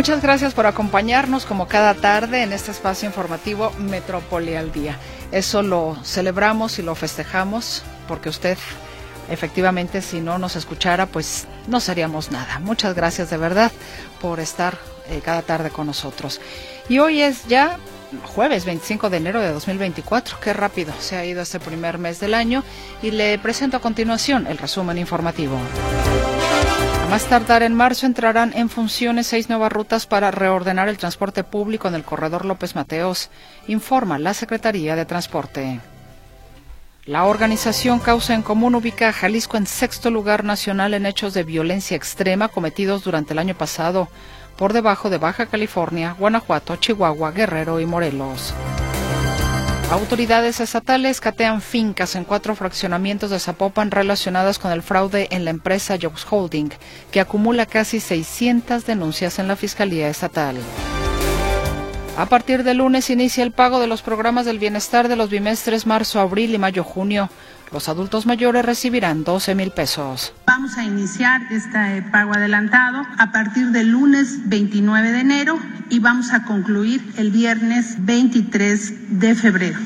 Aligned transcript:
Muchas 0.00 0.22
gracias 0.22 0.54
por 0.54 0.64
acompañarnos 0.64 1.44
como 1.44 1.68
cada 1.68 1.92
tarde 1.92 2.42
en 2.42 2.54
este 2.54 2.70
espacio 2.70 3.06
informativo 3.06 3.70
Metrópoli 3.76 4.56
al 4.56 4.72
Día. 4.72 4.96
Eso 5.30 5.60
lo 5.60 5.94
celebramos 6.04 6.78
y 6.78 6.82
lo 6.82 6.94
festejamos 6.94 7.82
porque 8.08 8.30
usted 8.30 8.56
efectivamente 9.28 10.00
si 10.00 10.22
no 10.22 10.38
nos 10.38 10.56
escuchara 10.56 11.04
pues 11.04 11.46
no 11.66 11.80
seríamos 11.80 12.30
nada. 12.30 12.60
Muchas 12.60 12.94
gracias 12.94 13.28
de 13.28 13.36
verdad 13.36 13.72
por 14.22 14.40
estar 14.40 14.78
eh, 15.10 15.20
cada 15.22 15.42
tarde 15.42 15.68
con 15.68 15.86
nosotros. 15.86 16.40
Y 16.88 16.98
hoy 16.98 17.20
es 17.20 17.44
ya 17.46 17.76
jueves 18.34 18.64
25 18.64 19.10
de 19.10 19.18
enero 19.18 19.42
de 19.42 19.52
2024. 19.52 20.38
Qué 20.40 20.54
rápido 20.54 20.94
se 20.98 21.18
ha 21.18 21.26
ido 21.26 21.42
este 21.42 21.60
primer 21.60 21.98
mes 21.98 22.20
del 22.20 22.32
año 22.32 22.64
y 23.02 23.10
le 23.10 23.38
presento 23.38 23.76
a 23.76 23.80
continuación 23.80 24.46
el 24.46 24.56
resumen 24.56 24.96
informativo 24.96 25.58
más 27.10 27.26
tardar 27.26 27.64
en 27.64 27.74
marzo 27.74 28.06
entrarán 28.06 28.52
en 28.54 28.68
funciones 28.68 29.26
seis 29.26 29.48
nuevas 29.48 29.72
rutas 29.72 30.06
para 30.06 30.30
reordenar 30.30 30.88
el 30.88 30.96
transporte 30.96 31.42
público 31.42 31.88
en 31.88 31.96
el 31.96 32.04
corredor 32.04 32.44
López 32.44 32.76
Mateos, 32.76 33.30
informa 33.66 34.20
la 34.20 34.32
Secretaría 34.32 34.94
de 34.94 35.04
Transporte. 35.06 35.80
La 37.06 37.24
organización 37.24 37.98
Causa 37.98 38.34
en 38.34 38.42
Común 38.42 38.76
ubica 38.76 39.08
a 39.08 39.12
Jalisco 39.12 39.56
en 39.56 39.66
sexto 39.66 40.12
lugar 40.12 40.44
nacional 40.44 40.94
en 40.94 41.04
hechos 41.04 41.34
de 41.34 41.42
violencia 41.42 41.96
extrema 41.96 42.46
cometidos 42.46 43.02
durante 43.02 43.32
el 43.32 43.40
año 43.40 43.56
pasado, 43.56 44.08
por 44.56 44.72
debajo 44.72 45.10
de 45.10 45.18
Baja 45.18 45.46
California, 45.46 46.14
Guanajuato, 46.16 46.76
Chihuahua, 46.76 47.32
Guerrero 47.32 47.80
y 47.80 47.86
Morelos. 47.86 48.54
Autoridades 49.90 50.60
estatales 50.60 51.20
catean 51.20 51.60
fincas 51.60 52.14
en 52.14 52.22
cuatro 52.22 52.54
fraccionamientos 52.54 53.30
de 53.30 53.40
Zapopan 53.40 53.90
relacionadas 53.90 54.60
con 54.60 54.70
el 54.70 54.82
fraude 54.82 55.26
en 55.32 55.44
la 55.44 55.50
empresa 55.50 55.98
Jobs 56.00 56.24
Holding, 56.30 56.70
que 57.10 57.18
acumula 57.18 57.66
casi 57.66 57.98
600 57.98 58.86
denuncias 58.86 59.40
en 59.40 59.48
la 59.48 59.56
Fiscalía 59.56 60.08
Estatal. 60.08 60.58
A 62.16 62.26
partir 62.26 62.62
de 62.62 62.74
lunes 62.74 63.10
inicia 63.10 63.42
el 63.42 63.50
pago 63.50 63.80
de 63.80 63.88
los 63.88 64.02
programas 64.02 64.46
del 64.46 64.60
bienestar 64.60 65.08
de 65.08 65.16
los 65.16 65.28
bimestres 65.28 65.86
marzo, 65.86 66.20
abril 66.20 66.54
y 66.54 66.58
mayo-junio. 66.58 67.28
Los 67.72 67.88
adultos 67.88 68.26
mayores 68.26 68.64
recibirán 68.64 69.22
12 69.22 69.54
mil 69.54 69.70
pesos. 69.70 70.32
Vamos 70.46 70.76
a 70.76 70.82
iniciar 70.82 71.40
este 71.52 72.02
pago 72.10 72.34
adelantado 72.34 73.02
a 73.16 73.30
partir 73.30 73.68
del 73.68 73.90
lunes 73.90 74.48
29 74.48 75.12
de 75.12 75.20
enero 75.20 75.58
y 75.88 76.00
vamos 76.00 76.32
a 76.32 76.44
concluir 76.44 77.00
el 77.16 77.30
viernes 77.30 77.94
23 78.04 79.20
de 79.20 79.34
febrero. 79.36 79.78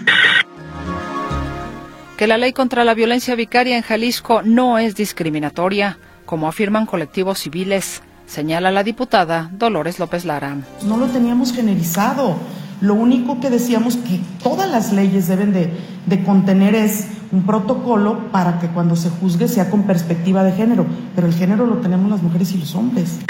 Que 2.17 2.27
la 2.27 2.39
ley 2.39 2.53
contra 2.53 2.85
la 2.85 2.95
violencia 2.95 3.35
vicaria 3.35 3.77
en 3.77 3.83
Jalisco 3.83 4.41
no 4.43 4.79
es 4.79 4.95
discriminatoria, 4.95 5.98
como 6.25 6.48
afirman 6.48 6.87
colectivos 6.87 7.41
civiles, 7.41 8.03
señala 8.27 8.71
la 8.71 8.83
diputada 8.83 9.51
Dolores 9.53 9.98
López 9.98 10.25
Lara. 10.25 10.57
No 10.85 10.97
lo 10.97 11.09
teníamos 11.09 11.53
generalizado. 11.53 12.39
Lo 12.85 12.93
único 12.93 13.41
que 13.41 13.49
decíamos 13.49 13.97
que 13.97 14.20
todas 14.42 14.70
las 14.70 14.92
leyes 14.92 15.27
deben 15.27 15.55
de, 15.55 16.23
contener 16.23 16.75
es 16.75 17.08
un 17.33 17.47
protocolo 17.47 18.31
para 18.31 18.58
que 18.58 18.67
cuando 18.67 18.95
se 18.95 19.08
juzgue 19.08 19.48
sea 19.48 19.70
con 19.70 19.85
perspectiva 19.85 20.45
de 20.45 20.53
género, 20.53 20.85
pero 21.14 21.27
el 21.27 21.33
género 21.33 21.64
lo 21.64 21.77
tenemos 21.77 22.11
las 22.11 22.23
mujeres 22.23 22.53
y 22.53 22.58
los 22.58 22.75
hombres. 22.75 23.20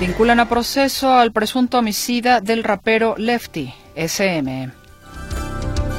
Vinculan 0.00 0.40
a 0.40 0.48
proceso 0.48 1.12
al 1.12 1.30
presunto 1.32 1.76
homicida 1.76 2.40
del 2.40 2.64
rapero 2.64 3.16
Lefty, 3.18 3.74
SM. 3.94 4.70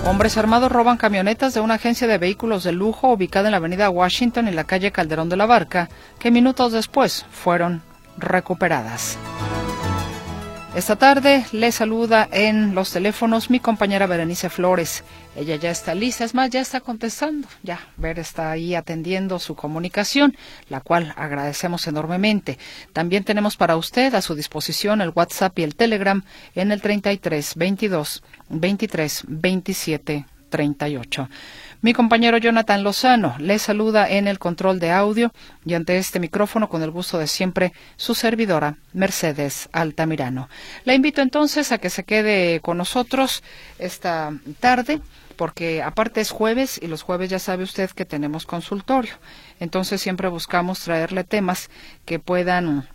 Hombres 0.07 0.37
armados 0.37 0.71
roban 0.71 0.97
camionetas 0.97 1.53
de 1.53 1.59
una 1.59 1.75
agencia 1.75 2.07
de 2.07 2.17
vehículos 2.17 2.63
de 2.63 2.71
lujo 2.71 3.13
ubicada 3.13 3.49
en 3.49 3.51
la 3.51 3.57
avenida 3.57 3.91
Washington 3.91 4.47
y 4.47 4.53
la 4.53 4.63
calle 4.63 4.91
Calderón 4.91 5.29
de 5.29 5.37
la 5.37 5.45
Barca, 5.45 5.89
que 6.17 6.31
minutos 6.31 6.71
después 6.71 7.27
fueron 7.29 7.83
recuperadas. 8.17 9.19
Esta 10.75 10.97
tarde 10.97 11.45
le 11.53 11.71
saluda 11.71 12.27
en 12.29 12.75
los 12.75 12.91
teléfonos 12.91 13.49
mi 13.49 13.61
compañera 13.61 14.07
Berenice 14.07 14.49
Flores. 14.49 15.05
Ella 15.33 15.55
ya 15.55 15.71
está 15.71 15.95
lista, 15.95 16.25
es 16.25 16.35
más, 16.35 16.49
ya 16.49 16.59
está 16.59 16.81
contestando. 16.81 17.47
Ya, 17.63 17.79
Ver 17.95 18.19
está 18.19 18.51
ahí 18.51 18.75
atendiendo 18.75 19.39
su 19.39 19.55
comunicación, 19.55 20.35
la 20.67 20.81
cual 20.81 21.13
agradecemos 21.15 21.87
enormemente. 21.87 22.59
También 22.91 23.23
tenemos 23.23 23.55
para 23.55 23.77
usted 23.77 24.13
a 24.15 24.21
su 24.21 24.35
disposición 24.35 24.99
el 24.99 25.13
WhatsApp 25.15 25.57
y 25.59 25.63
el 25.63 25.77
Telegram 25.77 26.25
en 26.55 26.73
el 26.73 26.81
33 26.81 27.55
22 27.55 28.21
23 28.49 29.23
27 29.29 30.25
38. 30.49 31.29
Mi 31.85 31.93
compañero 31.93 32.39
Jonathan 32.39 32.83
Lozano 32.83 33.35
le 33.37 33.59
saluda 33.59 34.09
en 34.09 34.27
el 34.27 34.39
control 34.39 34.79
de 34.79 34.89
audio 34.89 35.31
y 35.65 35.75
ante 35.75 35.99
este 35.99 36.19
micrófono 36.19 36.67
con 36.67 36.81
el 36.81 36.89
gusto 36.89 37.19
de 37.19 37.27
siempre 37.27 37.73
su 37.95 38.15
servidora 38.15 38.77
Mercedes 38.93 39.69
Altamirano. 39.71 40.49
La 40.83 40.95
invito 40.95 41.21
entonces 41.21 41.71
a 41.71 41.77
que 41.77 41.91
se 41.91 42.03
quede 42.03 42.59
con 42.61 42.79
nosotros 42.79 43.43
esta 43.77 44.33
tarde 44.59 44.99
porque 45.35 45.83
aparte 45.83 46.21
es 46.21 46.31
jueves 46.31 46.79
y 46.81 46.87
los 46.87 47.03
jueves 47.03 47.29
ya 47.29 47.37
sabe 47.37 47.63
usted 47.63 47.91
que 47.91 48.03
tenemos 48.03 48.47
consultorio. 48.47 49.13
Entonces 49.59 50.01
siempre 50.01 50.27
buscamos 50.27 50.79
traerle 50.79 51.23
temas 51.23 51.69
que 52.05 52.17
puedan 52.17 52.87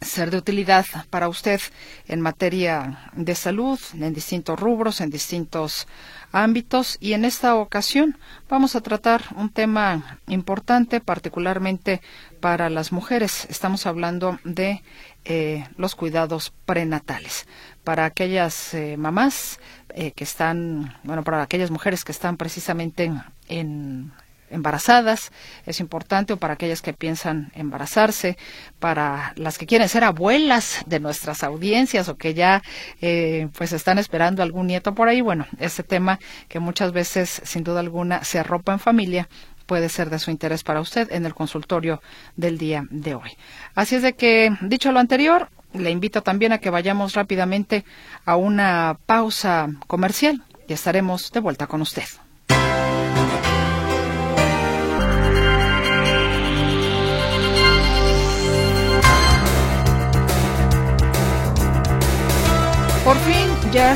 ser 0.00 0.30
de 0.30 0.38
utilidad 0.38 0.86
para 1.10 1.28
usted 1.28 1.60
en 2.06 2.20
materia 2.20 3.10
de 3.14 3.34
salud, 3.34 3.78
en 3.94 4.12
distintos 4.12 4.58
rubros, 4.58 5.00
en 5.00 5.10
distintos 5.10 5.86
ámbitos 6.32 6.98
y 7.00 7.14
en 7.14 7.24
esta 7.24 7.54
ocasión 7.54 8.18
vamos 8.48 8.76
a 8.76 8.80
tratar 8.80 9.22
un 9.36 9.50
tema 9.50 10.18
importante 10.26 11.00
particularmente 11.00 12.02
para 12.40 12.68
las 12.68 12.92
mujeres. 12.92 13.46
Estamos 13.48 13.86
hablando 13.86 14.38
de 14.44 14.82
eh, 15.24 15.66
los 15.76 15.94
cuidados 15.94 16.52
prenatales. 16.66 17.46
Para 17.84 18.04
aquellas 18.04 18.74
eh, 18.74 18.96
mamás 18.96 19.60
eh, 19.90 20.12
que 20.12 20.24
están, 20.24 20.96
bueno, 21.04 21.24
para 21.24 21.42
aquellas 21.42 21.70
mujeres 21.70 22.04
que 22.04 22.12
están 22.12 22.36
precisamente 22.36 23.12
en 23.48 24.12
embarazadas, 24.50 25.32
es 25.66 25.80
importante, 25.80 26.32
o 26.32 26.36
para 26.36 26.54
aquellas 26.54 26.82
que 26.82 26.92
piensan 26.92 27.50
embarazarse, 27.54 28.36
para 28.78 29.32
las 29.36 29.58
que 29.58 29.66
quieren 29.66 29.88
ser 29.88 30.04
abuelas 30.04 30.82
de 30.86 31.00
nuestras 31.00 31.42
audiencias 31.42 32.08
o 32.08 32.16
que 32.16 32.34
ya 32.34 32.62
eh, 33.00 33.48
pues 33.56 33.72
están 33.72 33.98
esperando 33.98 34.42
algún 34.42 34.66
nieto 34.66 34.94
por 34.94 35.08
ahí. 35.08 35.20
Bueno, 35.20 35.46
este 35.58 35.82
tema 35.82 36.18
que 36.48 36.60
muchas 36.60 36.92
veces, 36.92 37.42
sin 37.44 37.64
duda 37.64 37.80
alguna, 37.80 38.24
se 38.24 38.38
arropa 38.38 38.72
en 38.72 38.78
familia, 38.78 39.28
puede 39.66 39.88
ser 39.88 40.10
de 40.10 40.18
su 40.18 40.30
interés 40.30 40.62
para 40.62 40.80
usted 40.80 41.12
en 41.12 41.26
el 41.26 41.34
consultorio 41.34 42.00
del 42.36 42.56
día 42.56 42.86
de 42.90 43.14
hoy. 43.14 43.36
Así 43.74 43.96
es 43.96 44.02
de 44.02 44.14
que, 44.14 44.56
dicho 44.62 44.92
lo 44.92 45.00
anterior, 45.00 45.48
le 45.72 45.90
invito 45.90 46.22
también 46.22 46.52
a 46.52 46.58
que 46.58 46.70
vayamos 46.70 47.14
rápidamente 47.14 47.84
a 48.24 48.36
una 48.36 48.98
pausa 49.06 49.68
comercial 49.86 50.42
y 50.68 50.72
estaremos 50.72 51.32
de 51.32 51.40
vuelta 51.40 51.66
con 51.66 51.82
usted. 51.82 52.04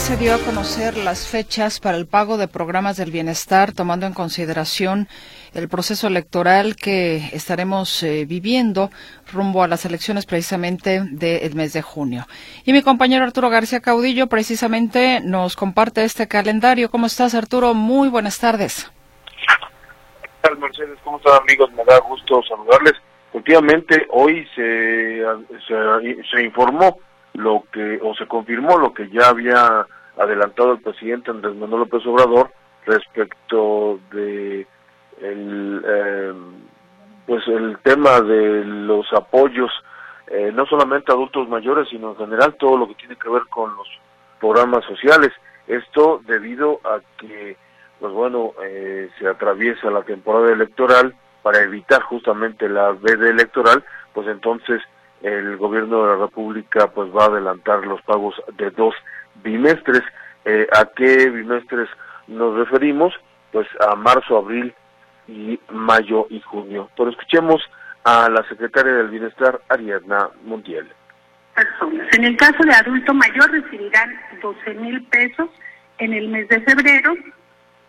Se 0.01 0.17
dio 0.17 0.35
a 0.35 0.39
conocer 0.39 0.97
las 0.97 1.29
fechas 1.29 1.79
para 1.79 1.99
el 1.99 2.07
pago 2.07 2.39
de 2.39 2.49
programas 2.49 2.97
del 2.97 3.11
bienestar, 3.11 3.73
tomando 3.73 4.07
en 4.07 4.15
consideración 4.15 5.09
el 5.53 5.69
proceso 5.69 6.07
electoral 6.07 6.75
que 6.75 7.29
estaremos 7.33 8.03
eh, 8.03 8.25
viviendo 8.27 8.91
rumbo 9.31 9.63
a 9.63 9.69
las 9.69 9.85
elecciones 9.85 10.25
precisamente 10.25 11.03
del 11.11 11.55
mes 11.55 11.75
de 11.75 11.83
junio. 11.83 12.27
Y 12.65 12.73
mi 12.73 12.83
compañero 12.83 13.25
Arturo 13.25 13.51
García 13.51 13.81
Caudillo 13.81 14.27
precisamente 14.29 15.21
nos 15.23 15.55
comparte 15.55 16.03
este 16.03 16.27
calendario. 16.27 16.91
¿Cómo 16.91 17.05
estás, 17.05 17.35
Arturo? 17.35 17.75
Muy 17.75 18.09
buenas 18.09 18.41
tardes. 18.41 18.91
¿Qué 20.23 20.29
tal, 20.41 20.59
Mercedes? 20.59 20.99
¿Cómo 21.05 21.19
están, 21.19 21.43
amigos? 21.43 21.71
Me 21.73 21.85
da 21.85 21.99
gusto 22.01 22.41
saludarles. 22.49 22.95
Efectivamente, 23.35 24.07
hoy 24.11 24.49
se, 24.57 25.23
se 25.69 26.43
informó 26.43 26.99
lo 27.35 27.65
que 27.73 27.99
o 28.03 28.15
se 28.15 28.27
confirmó 28.27 28.79
lo 28.79 28.93
que 28.93 29.09
ya 29.11 29.29
había 29.29 29.87
adelantado 30.17 30.73
el 30.73 30.81
presidente 30.81 31.31
Andrés 31.31 31.55
Manuel 31.55 31.81
López 31.83 32.05
Obrador 32.07 32.51
respecto 32.87 33.99
de 34.13 34.67
el 35.21 35.83
eh, 35.87 36.33
pues 37.27 37.47
el 37.47 37.79
tema 37.83 38.21
de 38.21 38.65
los 38.65 39.07
apoyos 39.13 39.71
eh, 40.31 40.53
no 40.55 40.65
solamente 40.67 41.11
adultos 41.11 41.49
mayores, 41.49 41.89
sino 41.89 42.11
en 42.11 42.17
general 42.17 42.55
todo 42.55 42.79
lo 42.79 42.87
que 42.87 42.95
tiene 42.95 43.17
que 43.17 43.29
ver 43.29 43.43
con 43.51 43.75
los 43.75 43.89
programas 44.39 44.85
sociales. 44.85 45.33
Esto 45.67 46.21
debido 46.25 46.81
a 46.85 47.01
que, 47.19 47.57
pues 47.99 48.13
bueno, 48.13 48.53
eh, 48.63 49.11
se 49.19 49.27
atraviesa 49.27 49.91
la 49.91 50.03
temporada 50.03 50.53
electoral 50.53 51.17
para 51.43 51.63
evitar 51.63 52.03
justamente 52.03 52.69
la 52.69 52.93
veda 52.93 53.29
electoral, 53.29 53.85
pues 54.15 54.29
entonces 54.29 54.81
el 55.23 55.57
gobierno 55.57 56.03
de 56.03 56.09
la 56.09 56.27
República 56.27 56.89
pues 56.89 57.11
va 57.15 57.25
a 57.25 57.29
adelantar 57.29 57.87
los 57.87 58.01
pagos 58.03 58.35
de 58.57 58.71
dos 58.71 58.95
bimestres. 59.43 60.03
Eh, 60.45 60.67
¿A 60.73 60.87
qué 60.97 61.29
bimestres 61.31 61.89
nos 62.27 62.57
referimos? 62.57 63.15
Pues 63.53 63.67
a 63.81 63.95
marzo, 63.97 64.39
abril 64.39 64.73
y 65.29 65.59
mayo 65.71 66.27
y 66.31 66.41
junio. 66.41 66.89
Pero 66.97 67.11
escuchemos 67.11 67.63
a 68.05 68.29
la 68.29 68.43
secretaria 68.49 68.93
del 68.93 69.09
Bienestar, 69.09 69.61
Ariadna 69.69 70.31
Montiel. 70.45 70.89
Personas. 71.55 72.07
En 72.17 72.25
el 72.25 72.37
caso 72.37 72.63
de 72.65 72.73
adulto 72.73 73.13
mayor 73.13 73.51
recibirán 73.51 74.11
12 74.41 74.75
mil 74.75 75.03
pesos 75.07 75.51
en 75.99 76.15
el 76.15 76.29
mes 76.29 76.49
de 76.49 76.61
febrero 76.63 77.15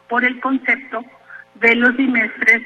por 0.09 0.25
el 0.25 0.39
concepto 0.41 1.03
de 1.55 1.75
los 1.75 1.95
bimestres 1.95 2.63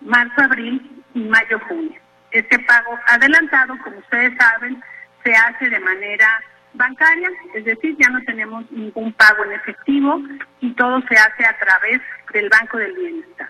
marzo, 0.00 0.40
abril 0.42 0.80
y 1.14 1.20
mayo, 1.20 1.58
junio. 1.68 2.00
Este 2.30 2.58
pago 2.60 2.98
adelantado, 3.06 3.78
como 3.82 3.98
ustedes 3.98 4.32
saben, 4.38 4.82
se 5.24 5.34
hace 5.34 5.70
de 5.70 5.80
manera 5.80 6.28
bancaria, 6.74 7.30
es 7.54 7.64
decir, 7.64 7.96
ya 7.98 8.08
no 8.10 8.22
tenemos 8.24 8.70
ningún 8.70 9.12
pago 9.14 9.44
en 9.44 9.52
efectivo 9.52 10.20
y 10.60 10.72
todo 10.74 11.00
se 11.08 11.16
hace 11.16 11.46
a 11.46 11.58
través 11.58 12.00
del 12.32 12.48
Banco 12.48 12.78
del 12.78 12.92
Bienestar. 12.92 13.48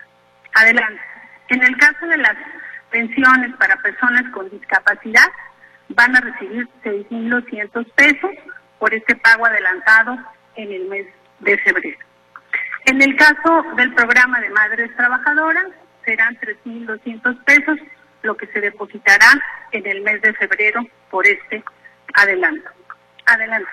Adelante. 0.55 1.03
En 1.49 1.63
el 1.63 1.77
caso 1.77 2.07
de 2.07 2.19
las 2.19 2.37
pensiones 2.91 3.55
para 3.57 3.77
personas 3.77 4.23
con 4.33 4.49
discapacidad, 4.51 5.29
van 5.91 6.17
a 6.17 6.21
recibir 6.21 6.69
6.200 6.85 7.93
pesos 7.93 8.31
por 8.79 8.93
este 8.95 9.15
pago 9.17 9.47
adelantado 9.47 10.19
en 10.57 10.73
el 10.73 10.89
mes 10.89 11.07
de 11.41 11.59
febrero. 11.59 11.99
En 12.87 13.03
el 13.03 13.17
caso 13.17 13.65
del 13.77 13.93
programa 13.95 14.41
de 14.41 14.51
madres 14.51 14.95
trabajadoras, 14.97 15.67
serán 16.05 16.37
3.200 16.39 17.45
pesos 17.45 17.79
lo 18.23 18.37
que 18.37 18.47
se 18.49 18.61
depositará 18.61 19.29
en 19.73 19.87
el 19.87 20.03
mes 20.03 20.21
de 20.23 20.33
febrero 20.35 20.87
por 21.11 21.27
este 21.27 21.63
adelanto. 22.15 22.71
Adelante. 23.27 23.71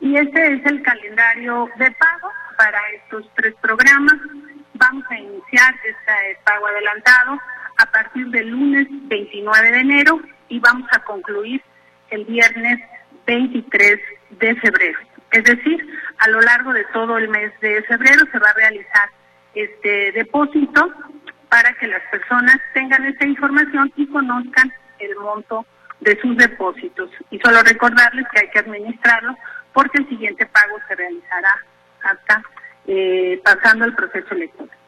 Y 0.00 0.16
este 0.16 0.54
es 0.54 0.66
el 0.66 0.82
calendario 0.82 1.68
de 1.76 1.90
pago 1.92 2.30
para 2.56 2.80
estos 2.90 3.28
tres 3.34 3.54
programas. 3.60 4.14
Vamos 4.74 5.04
a 5.10 5.16
iniciar 5.16 5.74
este 5.84 6.38
pago 6.44 6.66
adelantado 6.66 7.40
a 7.78 7.86
partir 7.86 8.26
del 8.28 8.48
lunes 8.48 8.86
29 8.90 9.70
de 9.70 9.80
enero 9.80 10.20
y 10.48 10.58
vamos 10.60 10.88
a 10.92 11.00
concluir 11.00 11.62
el 12.10 12.24
viernes 12.24 12.80
23 13.26 13.98
de 14.30 14.56
febrero. 14.56 14.98
Es 15.32 15.44
decir, 15.44 15.84
a 16.18 16.28
lo 16.28 16.40
largo 16.40 16.72
de 16.72 16.84
todo 16.92 17.18
el 17.18 17.28
mes 17.28 17.52
de 17.60 17.82
febrero 17.84 18.24
se 18.30 18.38
va 18.38 18.50
a 18.50 18.54
realizar 18.54 19.08
este 19.54 20.12
depósito 20.12 20.92
para 21.48 21.72
que 21.74 21.86
las 21.86 22.02
personas 22.10 22.56
tengan 22.72 23.04
esta 23.04 23.26
información 23.26 23.92
y 23.96 24.06
conozcan 24.06 24.72
el 24.98 25.16
monto 25.16 25.66
de 26.00 26.18
sus 26.20 26.36
depósitos. 26.36 27.10
Y 27.30 27.38
solo 27.38 27.62
recordarles 27.62 28.26
que 28.32 28.40
hay 28.40 28.50
que 28.50 28.58
administrarlo 28.58 29.36
porque 29.72 29.98
el 29.98 30.08
siguiente 30.08 30.46
pago 30.46 30.76
se 30.88 30.94
realizará 30.94 31.56
hasta 32.02 32.42
eh, 32.86 33.40
pasando 33.44 33.84
el 33.84 33.94
proceso 33.94 34.34
electoral. 34.34 34.78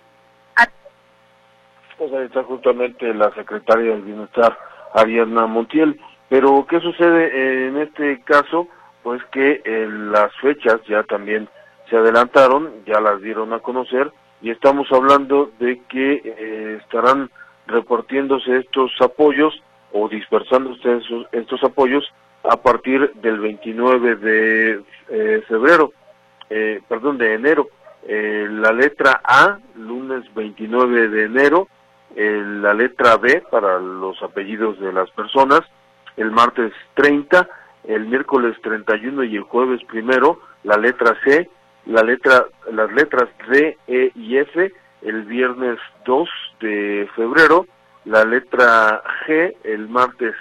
Pues 1.99 2.13
ahí 2.13 2.27
está 2.27 2.43
justamente 2.43 3.15
la 3.15 3.33
secretaria 3.33 3.93
del 3.93 4.03
Bienestar, 4.03 4.59
Ariadna 4.95 5.47
Montiel. 5.47 5.99
Pero, 6.29 6.67
¿qué 6.69 6.79
sucede 6.81 7.69
en 7.69 7.79
este 7.79 8.21
caso? 8.23 8.69
Pues 9.03 9.23
que 9.33 9.63
eh, 9.65 9.89
las 9.89 10.35
fechas 10.43 10.81
ya 10.89 11.05
también 11.05 11.49
se 11.89 11.97
adelantaron, 11.97 12.85
ya 12.85 13.01
las 13.01 13.23
dieron 13.23 13.53
a 13.53 13.61
conocer, 13.61 14.13
y 14.47 14.51
estamos 14.53 14.87
hablando 14.93 15.51
de 15.59 15.81
que 15.89 16.23
eh, 16.25 16.79
estarán 16.81 17.31
repartiéndose 17.67 18.59
estos 18.59 18.93
apoyos 19.01 19.61
o 19.91 20.09
dispersándose 20.09 20.99
esos, 20.99 21.27
estos 21.33 21.65
apoyos 21.65 22.05
a 22.45 22.57
partir 22.57 23.13
del 23.15 23.41
29 23.41 24.15
de 24.15 24.83
eh, 25.09 25.43
febrero, 25.49 25.91
perdón, 26.89 27.19
de 27.19 27.35
enero. 27.35 27.67
la 28.07 28.71
letra 28.71 29.21
A, 29.25 29.59
lunes 29.75 30.23
29 30.33 31.09
de 31.09 31.25
enero, 31.25 31.67
la 32.15 32.73
letra 32.73 33.17
B 33.17 33.43
para 33.51 33.81
los 33.81 34.23
apellidos 34.23 34.79
de 34.79 34.93
las 34.93 35.11
personas, 35.11 35.63
el 36.17 36.31
martes 36.31 36.73
30, 36.95 37.49
el 37.89 38.07
miércoles 38.07 38.57
31 38.63 39.25
y 39.25 39.35
el 39.35 39.43
jueves 39.43 39.83
primero, 39.89 40.39
la 40.63 40.77
letra 40.77 41.17
C, 41.25 41.51
la 41.87 42.03
letra, 42.03 42.47
las 42.73 42.93
letras 42.93 43.29
D, 43.49 43.77
E 43.87 44.13
y 44.15 44.37
F, 44.39 44.73
el 45.03 45.23
viernes 45.25 45.79
2 46.05 46.29
de 46.61 47.09
febrero, 47.15 47.67
la 48.05 48.25
letra 48.25 49.03
G, 49.27 49.55
el 49.65 49.89
martes 49.89 50.35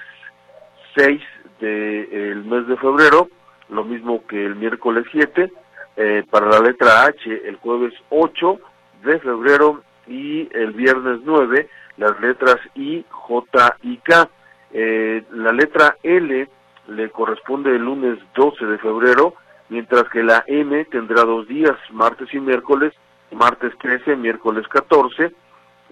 6 0.95 1.21
del 1.59 2.07
el 2.11 2.43
mes 2.43 2.67
de 2.67 2.77
febrero, 2.77 3.29
lo 3.69 3.83
mismo 3.83 4.25
que 4.27 4.45
el 4.45 4.55
miércoles 4.55 5.05
7, 5.11 5.51
eh, 5.97 6.23
para 6.29 6.47
la 6.47 6.59
letra 6.59 7.05
H, 7.05 7.47
el 7.47 7.55
jueves 7.57 7.93
8 8.09 8.59
de 9.03 9.19
febrero. 9.19 9.81
Y 10.07 10.47
el 10.55 10.71
viernes 10.73 11.21
9 11.23 11.67
las 11.97 12.19
letras 12.19 12.57
I, 12.75 13.05
J 13.09 13.77
y 13.83 13.97
K. 13.97 14.29
Eh, 14.71 15.23
la 15.31 15.51
letra 15.51 15.97
L 16.03 16.47
le 16.87 17.09
corresponde 17.09 17.71
el 17.71 17.83
lunes 17.83 18.19
12 18.35 18.65
de 18.65 18.77
febrero, 18.77 19.33
mientras 19.69 20.09
que 20.09 20.23
la 20.23 20.43
M 20.47 20.85
tendrá 20.85 21.23
dos 21.23 21.47
días, 21.47 21.77
martes 21.91 22.33
y 22.33 22.39
miércoles, 22.39 22.93
martes 23.31 23.73
13, 23.79 24.15
miércoles 24.15 24.67
14 24.67 25.31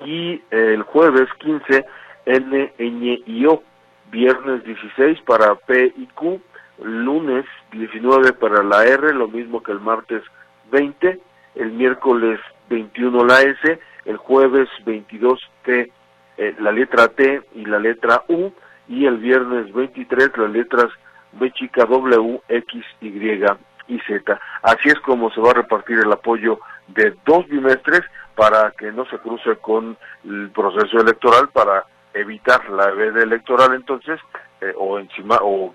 y 0.05 0.41
el 0.51 0.83
jueves 0.83 1.27
15 1.39 1.85
N, 2.25 2.73
Ñ 2.77 3.23
y 3.25 3.45
O, 3.45 3.63
viernes 4.11 4.63
16 4.63 5.21
para 5.21 5.55
P 5.55 5.93
y 5.97 6.05
Q, 6.07 6.41
lunes 6.81 7.45
19 7.71 8.33
para 8.33 8.63
la 8.63 8.85
R, 8.85 9.13
lo 9.13 9.27
mismo 9.27 9.61
que 9.61 9.71
el 9.71 9.79
martes 9.79 10.23
20, 10.71 11.19
el 11.55 11.71
miércoles 11.71 12.39
21 12.69 13.25
la 13.25 13.41
S, 13.41 13.79
el 14.05 14.17
jueves 14.17 14.69
22 14.85 15.39
T, 15.63 15.91
eh, 16.37 16.55
la 16.59 16.71
letra 16.71 17.07
T 17.09 17.41
y 17.55 17.65
la 17.65 17.79
letra 17.79 18.23
U, 18.27 18.51
y 18.87 19.05
el 19.05 19.17
viernes 19.17 19.71
23 19.73 20.31
las 20.37 20.51
letras 20.51 20.89
B 21.33 21.51
chica 21.51 21.85
W, 21.85 22.41
X, 22.47 22.85
Y 23.01 23.43
y 23.87 23.99
Z. 23.99 24.39
Así 24.61 24.89
es 24.89 24.99
como 25.01 25.29
se 25.31 25.41
va 25.41 25.51
a 25.51 25.55
repartir 25.55 25.99
el 25.99 26.11
apoyo 26.11 26.59
de 26.87 27.15
dos 27.25 27.47
bimestres 27.47 28.01
para 28.35 28.71
que 28.71 28.91
no 28.91 29.05
se 29.05 29.17
cruce 29.19 29.55
con 29.57 29.97
el 30.23 30.49
proceso 30.51 30.99
electoral, 30.99 31.49
para 31.49 31.85
evitar 32.13 32.69
la 32.69 32.91
veda 32.91 33.21
electoral 33.23 33.73
entonces, 33.73 34.19
eh, 34.61 34.73
o 34.77 34.99
encima, 34.99 35.37
o, 35.41 35.73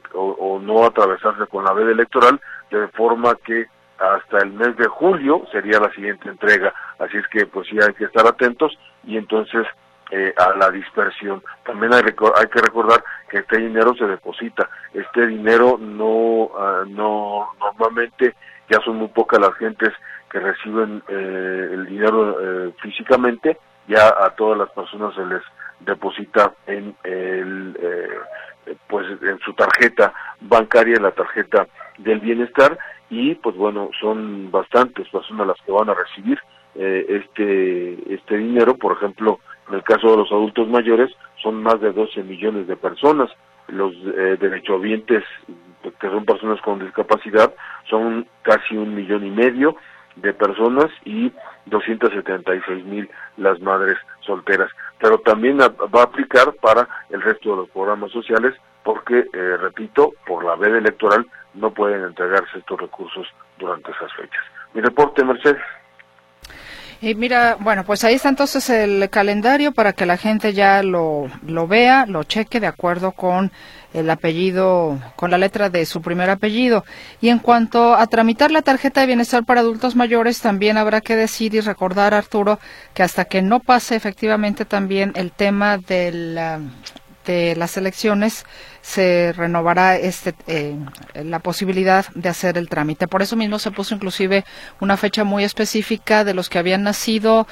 no 0.60 0.84
atravesarse 0.84 1.46
con 1.46 1.64
la 1.64 1.72
veda 1.72 1.92
electoral, 1.92 2.40
de 2.70 2.88
forma 2.88 3.34
que 3.44 3.66
hasta 3.98 4.38
el 4.38 4.52
mes 4.52 4.76
de 4.76 4.86
julio 4.86 5.42
sería 5.50 5.80
la 5.80 5.90
siguiente 5.92 6.28
entrega. 6.28 6.72
Así 6.98 7.16
es 7.16 7.26
que 7.28 7.46
pues 7.46 7.68
sí 7.68 7.76
hay 7.80 7.94
que 7.94 8.04
estar 8.04 8.26
atentos 8.26 8.76
y 9.04 9.16
entonces 9.16 9.66
eh, 10.10 10.32
a 10.36 10.56
la 10.56 10.70
dispersión. 10.70 11.42
También 11.64 11.92
hay, 11.92 12.02
hay, 12.02 12.46
que 12.48 12.60
recordar 12.60 13.02
que 13.28 13.38
este 13.38 13.58
dinero 13.58 13.94
se 13.94 14.06
deposita. 14.06 14.68
Este 14.94 15.26
dinero 15.26 15.78
no, 15.78 16.50
ah, 16.58 16.84
no 16.86 17.50
normalmente 17.58 18.34
ya 18.70 18.80
son 18.80 18.96
muy 18.96 19.08
pocas 19.08 19.40
las 19.40 19.54
gentes 19.54 19.92
que 20.30 20.40
reciben 20.40 21.02
eh, 21.08 21.70
el 21.72 21.86
dinero 21.86 22.36
eh, 22.40 22.72
físicamente, 22.82 23.58
ya 23.86 24.08
a 24.08 24.30
todas 24.30 24.58
las 24.58 24.70
personas 24.70 25.14
se 25.14 25.24
les 25.24 25.42
deposita 25.80 26.52
en 26.66 26.94
el 27.04 27.76
pues 28.86 29.06
en 29.22 29.38
su 29.40 29.54
tarjeta 29.54 30.12
bancaria, 30.40 31.00
la 31.00 31.12
tarjeta 31.12 31.66
del 31.98 32.20
bienestar 32.20 32.78
y 33.10 33.34
pues 33.36 33.56
bueno, 33.56 33.90
son 34.00 34.50
bastantes 34.50 35.08
personas 35.08 35.46
las 35.46 35.56
que 35.64 35.72
van 35.72 35.88
a 35.88 35.94
recibir 35.94 36.38
eh, 36.74 37.06
este 37.08 38.14
este 38.14 38.36
dinero, 38.36 38.76
por 38.76 38.96
ejemplo, 38.96 39.40
en 39.68 39.74
el 39.74 39.82
caso 39.82 40.10
de 40.10 40.16
los 40.18 40.32
adultos 40.32 40.68
mayores 40.68 41.10
son 41.42 41.62
más 41.62 41.80
de 41.80 41.92
12 41.92 42.22
millones 42.22 42.66
de 42.66 42.76
personas, 42.76 43.30
los 43.68 43.92
eh, 43.94 44.36
derechohabientes 44.40 45.24
que 46.00 46.08
son 46.08 46.24
personas 46.24 46.60
con 46.62 46.78
discapacidad 46.80 47.54
son 47.88 48.26
casi 48.42 48.76
un 48.76 48.94
millón 48.94 49.24
y 49.26 49.30
medio 49.30 49.76
de 50.16 50.32
personas 50.34 50.90
y 51.04 51.32
276 51.66 52.84
mil 52.84 53.08
las 53.36 53.60
madres 53.60 53.96
solteras. 54.20 54.70
Pero 54.98 55.18
también 55.18 55.58
va 55.58 56.00
a 56.00 56.04
aplicar 56.04 56.52
para 56.60 56.88
el 57.10 57.22
resto 57.22 57.50
de 57.50 57.56
los 57.56 57.70
programas 57.70 58.10
sociales 58.10 58.54
porque, 58.82 59.26
eh, 59.32 59.56
repito, 59.60 60.12
por 60.26 60.44
la 60.44 60.56
veda 60.56 60.78
electoral 60.78 61.26
no 61.54 61.70
pueden 61.70 62.02
entregarse 62.02 62.58
estos 62.58 62.80
recursos 62.80 63.26
durante 63.58 63.90
esas 63.92 64.12
fechas. 64.14 64.44
Mi 64.74 64.80
reporte, 64.80 65.24
Mercedes. 65.24 65.62
Y 67.00 67.14
mira, 67.14 67.56
bueno, 67.60 67.84
pues 67.84 68.02
ahí 68.02 68.14
está 68.14 68.28
entonces 68.28 68.68
el 68.70 69.08
calendario 69.08 69.70
para 69.72 69.92
que 69.92 70.04
la 70.04 70.16
gente 70.16 70.52
ya 70.52 70.82
lo, 70.82 71.30
lo 71.46 71.68
vea, 71.68 72.06
lo 72.06 72.24
cheque 72.24 72.58
de 72.58 72.66
acuerdo 72.66 73.12
con 73.12 73.52
el 73.94 74.10
apellido, 74.10 74.98
con 75.14 75.30
la 75.30 75.38
letra 75.38 75.70
de 75.70 75.86
su 75.86 76.02
primer 76.02 76.28
apellido. 76.28 76.84
Y 77.20 77.28
en 77.28 77.38
cuanto 77.38 77.94
a 77.94 78.04
tramitar 78.08 78.50
la 78.50 78.62
tarjeta 78.62 79.00
de 79.00 79.06
bienestar 79.06 79.44
para 79.44 79.60
adultos 79.60 79.94
mayores, 79.94 80.40
también 80.40 80.76
habrá 80.76 81.00
que 81.00 81.14
decir 81.14 81.54
y 81.54 81.60
recordar, 81.60 82.14
Arturo, 82.14 82.58
que 82.94 83.04
hasta 83.04 83.26
que 83.26 83.42
no 83.42 83.60
pase 83.60 83.94
efectivamente 83.94 84.64
también 84.64 85.12
el 85.14 85.30
tema 85.30 85.78
del 85.78 86.36
de 87.28 87.54
las 87.56 87.76
elecciones 87.76 88.46
se 88.80 89.34
renovará 89.36 89.96
este 89.96 90.34
eh, 90.46 90.74
la 91.14 91.40
posibilidad 91.40 92.06
de 92.14 92.28
hacer 92.30 92.56
el 92.56 92.68
trámite. 92.70 93.06
Por 93.06 93.20
eso 93.20 93.36
mismo 93.36 93.58
se 93.58 93.70
puso 93.70 93.94
inclusive 93.94 94.44
una 94.80 94.96
fecha 94.96 95.24
muy 95.24 95.44
específica 95.44 96.24
de 96.24 96.32
los 96.32 96.48
que 96.48 96.58
habían 96.58 96.82
nacido 96.84 97.46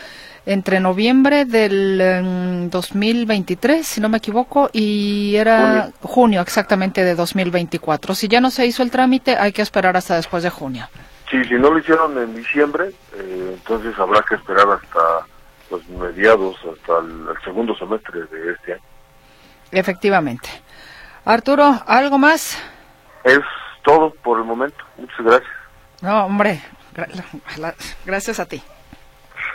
entre 0.46 0.80
noviembre 0.80 1.44
del 1.44 2.70
2023, 2.70 3.76
em, 3.76 3.84
si 3.84 4.00
no 4.00 4.08
me 4.08 4.18
equivoco, 4.18 4.70
y 4.72 5.34
era 5.36 5.90
junio. 6.00 6.40
exactamente 6.40 7.04
de 7.04 7.14
2024. 7.14 8.14
Si 8.14 8.28
ya 8.28 8.40
no 8.40 8.50
se 8.50 8.64
hizo 8.64 8.82
el 8.82 8.90
trámite, 8.90 9.36
hay 9.36 9.52
que 9.52 9.62
esperar 9.62 9.96
hasta 9.96 10.16
después 10.16 10.42
de 10.42 10.50
junio. 10.50 10.88
Sí, 11.30 11.42
si 11.44 11.54
no 11.54 11.70
lo 11.70 11.78
hicieron 11.78 12.16
en 12.16 12.34
diciembre, 12.34 12.92
eh, 13.14 13.50
entonces 13.54 13.98
habrá 13.98 14.22
que 14.22 14.36
esperar 14.36 14.68
hasta 14.70 15.26
los 15.70 15.86
mediados, 15.88 16.56
hasta 16.64 16.98
el 17.00 17.34
segundo 17.44 17.76
semestre 17.76 18.20
de 18.20 18.52
este 18.52 18.74
año. 18.74 18.95
Efectivamente. 19.70 20.48
Arturo, 21.24 21.82
¿algo 21.86 22.18
más? 22.18 22.58
Es 23.24 23.40
todo 23.84 24.12
por 24.22 24.38
el 24.38 24.44
momento. 24.44 24.78
Muchas 24.96 25.20
gracias. 25.20 25.50
No, 26.02 26.26
hombre, 26.26 26.62
gracias 28.04 28.38
a 28.38 28.46
ti. 28.46 28.62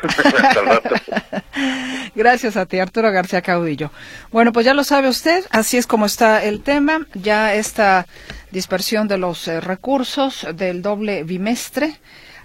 Gracias 2.16 2.58
a 2.58 2.66
ti, 2.66 2.80
Arturo 2.80 3.12
García 3.12 3.42
Caudillo. 3.42 3.92
Bueno, 4.32 4.52
pues 4.52 4.66
ya 4.66 4.74
lo 4.74 4.84
sabe 4.84 5.08
usted, 5.08 5.46
así 5.52 5.78
es 5.78 5.86
como 5.88 6.08
está 6.08 6.44
el 6.44 6.64
tema. 6.64 7.06
Ya 7.14 7.54
esta 7.54 8.08
dispersión 8.52 9.08
de 9.08 9.18
los 9.18 9.48
eh, 9.48 9.62
recursos 9.62 10.46
del 10.56 10.82
doble 10.82 11.24
bimestre, 11.24 12.00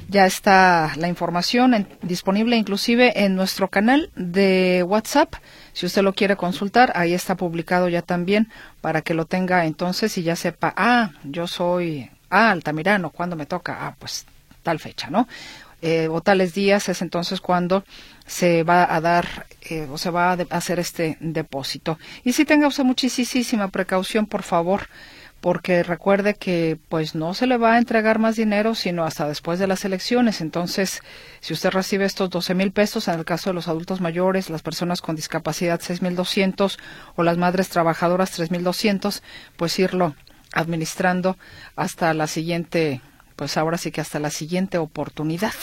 ya 0.09 0.27
está 0.27 0.93
la 0.97 1.09
información 1.09 1.89
disponible 2.03 2.57
inclusive 2.57 3.25
en 3.25 3.35
nuestro 3.35 3.69
canal 3.69 4.11
de 4.15 4.85
WhatsApp 4.87 5.35
si 5.77 5.85
usted 5.85 6.01
lo 6.01 6.15
quiere 6.15 6.37
consultar, 6.37 6.91
ahí 6.95 7.13
está 7.13 7.37
publicado 7.37 7.91
ya 7.91 8.01
también 8.01 8.49
para 8.81 9.03
que 9.03 9.13
lo 9.13 9.27
tenga 9.27 9.67
entonces 9.67 10.17
y 10.17 10.23
ya 10.23 10.35
sepa, 10.35 10.73
ah, 10.75 11.11
yo 11.23 11.47
soy 11.47 12.09
ah, 12.31 12.51
Altamirano, 12.51 13.11
¿cuándo 13.11 13.37
me 13.37 13.45
toca? 13.45 13.87
Ah, 13.87 13.95
pues 13.99 14.25
tal 14.63 14.79
fecha, 14.79 15.11
¿no? 15.11 15.29
Eh, 15.83 16.09
o 16.11 16.23
tales 16.23 16.55
días 16.55 16.89
es 16.89 17.03
entonces 17.03 17.43
cuando 17.43 17.85
se 18.27 18.63
va 18.63 18.91
a 18.91 19.03
dar 19.03 19.45
eh, 19.69 19.87
o 19.93 19.99
se 19.99 20.09
va 20.09 20.33
a 20.33 20.39
hacer 20.49 20.79
este 20.79 21.19
depósito. 21.21 21.99
Y 22.25 22.33
si 22.33 22.47
tenga 22.47 22.69
usted 22.69 22.85
muchísima 22.85 23.69
precaución, 23.69 24.25
por 24.25 24.45
favor, 24.45 24.89
porque 25.41 25.83
recuerde 25.83 26.35
que 26.35 26.79
pues 26.89 27.15
no 27.15 27.35
se 27.35 27.47
le 27.47 27.57
va 27.57 27.75
a 27.75 27.79
entregar 27.79 28.19
más 28.19 28.37
dinero 28.37 28.75
sino 28.75 29.05
hasta 29.05 29.29
después 29.29 29.59
de 29.59 29.67
las 29.67 29.85
elecciones. 29.85 30.41
Entonces, 30.41 31.03
si 31.41 31.53
usted 31.53 31.71
recibe 31.71 32.05
estos 32.05 32.31
12 32.31 32.55
mil 32.55 32.73
pesos, 32.73 33.09
en 33.09 33.19
el 33.19 33.25
caso 33.25 33.51
de 33.51 33.55
los 33.55 33.69
adultos 33.69 34.01
mayores, 34.01 34.51
las 34.51 34.63
personas 34.63 35.01
con 35.01 35.17
discapacidad 35.17 35.81
6 35.83 36.03
mil 36.03 36.17
200 36.17 36.79
o 37.15 37.23
las 37.23 37.39
madres 37.39 37.69
trabajadoras 37.69 38.31
3 38.33 38.51
mil 38.51 38.65
200, 38.65 39.23
pues 39.57 39.79
irlo 39.79 40.15
administrando 40.53 41.37
hasta 41.77 42.15
la 42.15 42.27
siguiente, 42.27 43.01
pues 43.37 43.57
ahora 43.57 43.79
sí 43.79 43.91
que 43.91 44.01
hasta 44.01 44.19
la 44.19 44.31
siguiente 44.31 44.79
oportunidad. 44.79 45.55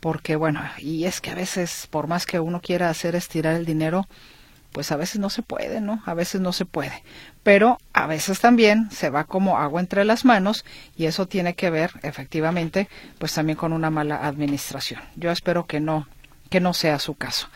Porque 0.00 0.36
bueno, 0.36 0.62
y 0.78 1.04
es 1.04 1.20
que 1.20 1.30
a 1.30 1.34
veces, 1.34 1.86
por 1.90 2.06
más 2.06 2.26
que 2.26 2.38
uno 2.38 2.60
quiera 2.60 2.90
hacer 2.90 3.14
estirar 3.14 3.54
el 3.54 3.64
dinero, 3.64 4.06
pues 4.76 4.92
a 4.92 4.96
veces 4.96 5.18
no 5.18 5.30
se 5.30 5.40
puede, 5.40 5.80
¿no? 5.80 6.02
A 6.04 6.12
veces 6.12 6.42
no 6.42 6.52
se 6.52 6.66
puede. 6.66 7.02
Pero 7.42 7.78
a 7.94 8.06
veces 8.06 8.40
también 8.40 8.90
se 8.90 9.08
va 9.08 9.24
como 9.24 9.56
agua 9.56 9.80
entre 9.80 10.04
las 10.04 10.26
manos 10.26 10.66
y 10.98 11.06
eso 11.06 11.26
tiene 11.26 11.54
que 11.54 11.70
ver, 11.70 11.92
efectivamente, 12.02 12.86
pues 13.18 13.32
también 13.32 13.56
con 13.56 13.72
una 13.72 13.88
mala 13.88 14.26
administración. 14.26 15.00
Yo 15.14 15.30
espero 15.30 15.64
que 15.64 15.80
no, 15.80 16.06
que 16.50 16.60
no 16.60 16.74
sea 16.74 16.98
su 16.98 17.14
caso. 17.14 17.48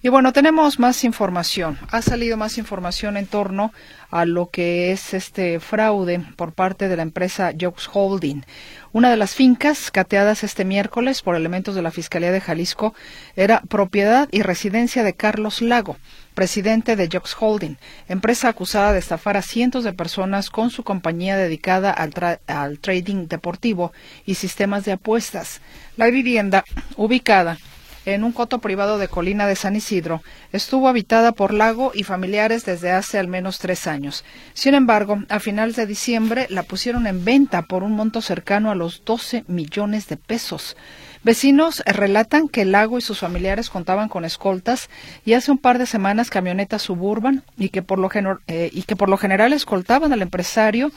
Y 0.00 0.08
bueno, 0.08 0.32
tenemos 0.32 0.78
más 0.78 1.04
información. 1.04 1.78
Ha 1.90 2.00
salido 2.00 2.38
más 2.38 2.56
información 2.56 3.18
en 3.18 3.26
torno 3.26 3.74
a 4.10 4.24
lo 4.24 4.48
que 4.48 4.92
es 4.92 5.12
este 5.12 5.60
fraude 5.60 6.24
por 6.36 6.54
parte 6.54 6.88
de 6.88 6.96
la 6.96 7.02
empresa 7.02 7.52
Jokes 7.52 7.84
Holding. 7.92 8.46
Una 8.92 9.10
de 9.10 9.18
las 9.18 9.34
fincas 9.34 9.90
cateadas 9.90 10.42
este 10.42 10.64
miércoles 10.64 11.20
por 11.20 11.36
elementos 11.36 11.74
de 11.74 11.82
la 11.82 11.90
Fiscalía 11.90 12.32
de 12.32 12.40
Jalisco 12.40 12.94
era 13.36 13.60
propiedad 13.68 14.28
y 14.32 14.40
residencia 14.40 15.04
de 15.04 15.12
Carlos 15.12 15.60
Lago, 15.60 15.98
presidente 16.34 16.96
de 16.96 17.08
Jokes 17.12 17.36
Holding, 17.38 17.76
empresa 18.08 18.48
acusada 18.48 18.92
de 18.92 18.98
estafar 18.98 19.36
a 19.36 19.42
cientos 19.42 19.84
de 19.84 19.92
personas 19.92 20.50
con 20.50 20.70
su 20.70 20.82
compañía 20.82 21.36
dedicada 21.36 21.90
al, 21.90 22.12
al 22.46 22.78
trading 22.78 23.28
deportivo 23.28 23.92
y 24.26 24.34
sistemas 24.34 24.84
de 24.84 24.92
apuestas. 24.92 25.60
La 25.96 26.06
vivienda, 26.06 26.64
ubicada 26.96 27.58
en 28.04 28.24
un 28.24 28.32
coto 28.32 28.58
privado 28.58 28.98
de 28.98 29.08
Colina 29.08 29.46
de 29.46 29.56
San 29.56 29.76
Isidro, 29.76 30.22
estuvo 30.52 30.88
habitada 30.88 31.32
por 31.32 31.54
Lago 31.54 31.92
y 31.94 32.02
familiares 32.02 32.64
desde 32.64 32.90
hace 32.90 33.18
al 33.18 33.28
menos 33.28 33.58
tres 33.58 33.86
años. 33.86 34.24
Sin 34.54 34.74
embargo, 34.74 35.22
a 35.28 35.38
finales 35.38 35.76
de 35.76 35.86
diciembre 35.86 36.46
la 36.50 36.64
pusieron 36.64 37.06
en 37.06 37.24
venta 37.24 37.62
por 37.62 37.82
un 37.82 37.92
monto 37.92 38.20
cercano 38.20 38.70
a 38.70 38.74
los 38.74 39.04
12 39.04 39.44
millones 39.46 40.08
de 40.08 40.16
pesos. 40.16 40.76
Vecinos 41.24 41.84
relatan 41.86 42.48
que 42.48 42.64
Lago 42.64 42.98
y 42.98 43.00
sus 43.00 43.20
familiares 43.20 43.70
contaban 43.70 44.08
con 44.08 44.24
escoltas 44.24 44.90
y 45.24 45.34
hace 45.34 45.52
un 45.52 45.58
par 45.58 45.78
de 45.78 45.86
semanas 45.86 46.30
camionetas 46.30 46.82
suburban 46.82 47.44
y 47.56 47.68
que 47.68 47.80
por 47.80 48.00
lo, 48.00 48.10
eh, 48.48 48.70
y 48.72 48.82
que 48.82 48.96
por 48.96 49.08
lo 49.08 49.16
general 49.16 49.52
escoltaban 49.52 50.12
al 50.12 50.20
empresario, 50.20 50.90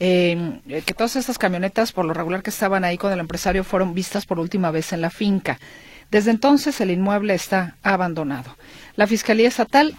eh, 0.00 0.60
que 0.84 0.94
todas 0.94 1.14
estas 1.14 1.38
camionetas 1.38 1.92
por 1.92 2.04
lo 2.04 2.12
regular 2.12 2.42
que 2.42 2.50
estaban 2.50 2.82
ahí 2.84 2.98
con 2.98 3.12
el 3.12 3.20
empresario 3.20 3.62
fueron 3.62 3.94
vistas 3.94 4.26
por 4.26 4.40
última 4.40 4.72
vez 4.72 4.92
en 4.92 5.00
la 5.00 5.10
finca. 5.10 5.60
Desde 6.10 6.32
entonces 6.32 6.80
el 6.80 6.90
inmueble 6.90 7.34
está 7.34 7.76
abandonado. 7.84 8.56
La 8.96 9.06
Fiscalía 9.06 9.46
Estatal 9.46 9.94